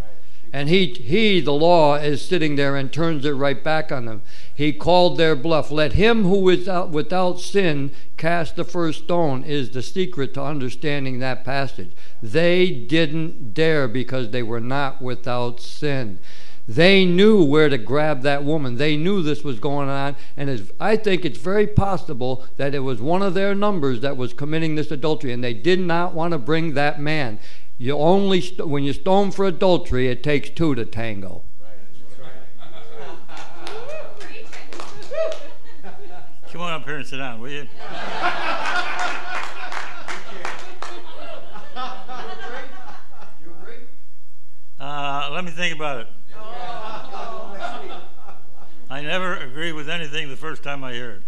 And 0.54 0.70
he, 0.70 0.86
he, 0.86 1.42
the 1.42 1.52
law, 1.52 1.96
is 1.96 2.22
sitting 2.22 2.56
there 2.56 2.76
and 2.76 2.94
turns 2.94 3.26
it 3.26 3.32
right 3.32 3.62
back 3.64 3.92
on 3.92 4.06
them. 4.06 4.22
He 4.54 4.72
called 4.72 5.18
their 5.18 5.36
bluff. 5.36 5.72
Let 5.72 5.94
him 5.94 6.26
who 6.26 6.48
is 6.48 6.70
out 6.70 6.92
without 6.92 7.40
sin 7.40 7.90
cast 8.18 8.56
the 8.56 8.64
first 8.64 9.06
stone, 9.06 9.44
is 9.44 9.72
the 9.72 9.82
secret 9.82 10.36
to 10.36 10.44
understanding 10.44 11.18
that 11.20 11.44
passage. 11.44 11.92
They 12.22 12.70
didn't 12.70 13.56
dare 13.56 13.88
because 13.88 14.30
they 14.30 14.44
were 14.44 14.62
not 14.62 15.02
without 15.02 15.60
sin. 15.60 16.20
They 16.68 17.04
knew 17.04 17.44
where 17.44 17.68
to 17.68 17.78
grab 17.78 18.22
that 18.22 18.44
woman. 18.44 18.78
They 18.78 18.96
knew 18.96 19.22
this 19.22 19.44
was 19.44 19.60
going 19.60 19.90
on. 19.90 20.16
And 20.38 20.72
I 20.80 20.96
think 20.96 21.26
it's 21.26 21.40
very 21.40 21.68
possible 21.68 22.46
that 22.58 22.74
it 22.74 22.80
was 22.80 23.02
one 23.02 23.22
of 23.22 23.34
their 23.34 23.54
numbers 23.54 24.00
that 24.02 24.16
was 24.16 24.34
committing 24.34 24.76
this 24.76 24.92
adultery, 24.92 25.34
and 25.34 25.44
they 25.44 25.54
did 25.54 25.80
not 25.80 26.14
want 26.14 26.32
to 26.32 26.38
bring 26.38 26.74
that 26.76 27.02
man. 27.02 27.40
You 27.84 27.98
only 27.98 28.40
st- 28.40 28.70
when 28.70 28.86
you 28.86 28.94
stone 28.94 29.32
for 29.32 29.44
adultery, 29.44 30.08
it 30.08 30.24
takes 30.24 30.50
two 30.50 30.74
to 30.74 30.86
tango. 30.86 31.44
Come 36.50 36.62
on 36.62 36.72
up 36.72 36.86
here 36.86 36.96
and 36.96 37.06
sit 37.06 37.18
down, 37.18 37.42
will 37.42 37.50
you? 37.50 37.68
Uh, 44.80 45.30
let 45.34 45.44
me 45.44 45.52
think 45.52 45.76
about 45.76 46.00
it. 46.00 46.08
I 48.90 49.02
never 49.02 49.36
agree 49.36 49.74
with 49.74 49.90
anything 49.90 50.30
the 50.30 50.38
first 50.38 50.64
time 50.64 50.86
I 50.86 50.94
hear 50.94 51.12
it. 51.12 51.22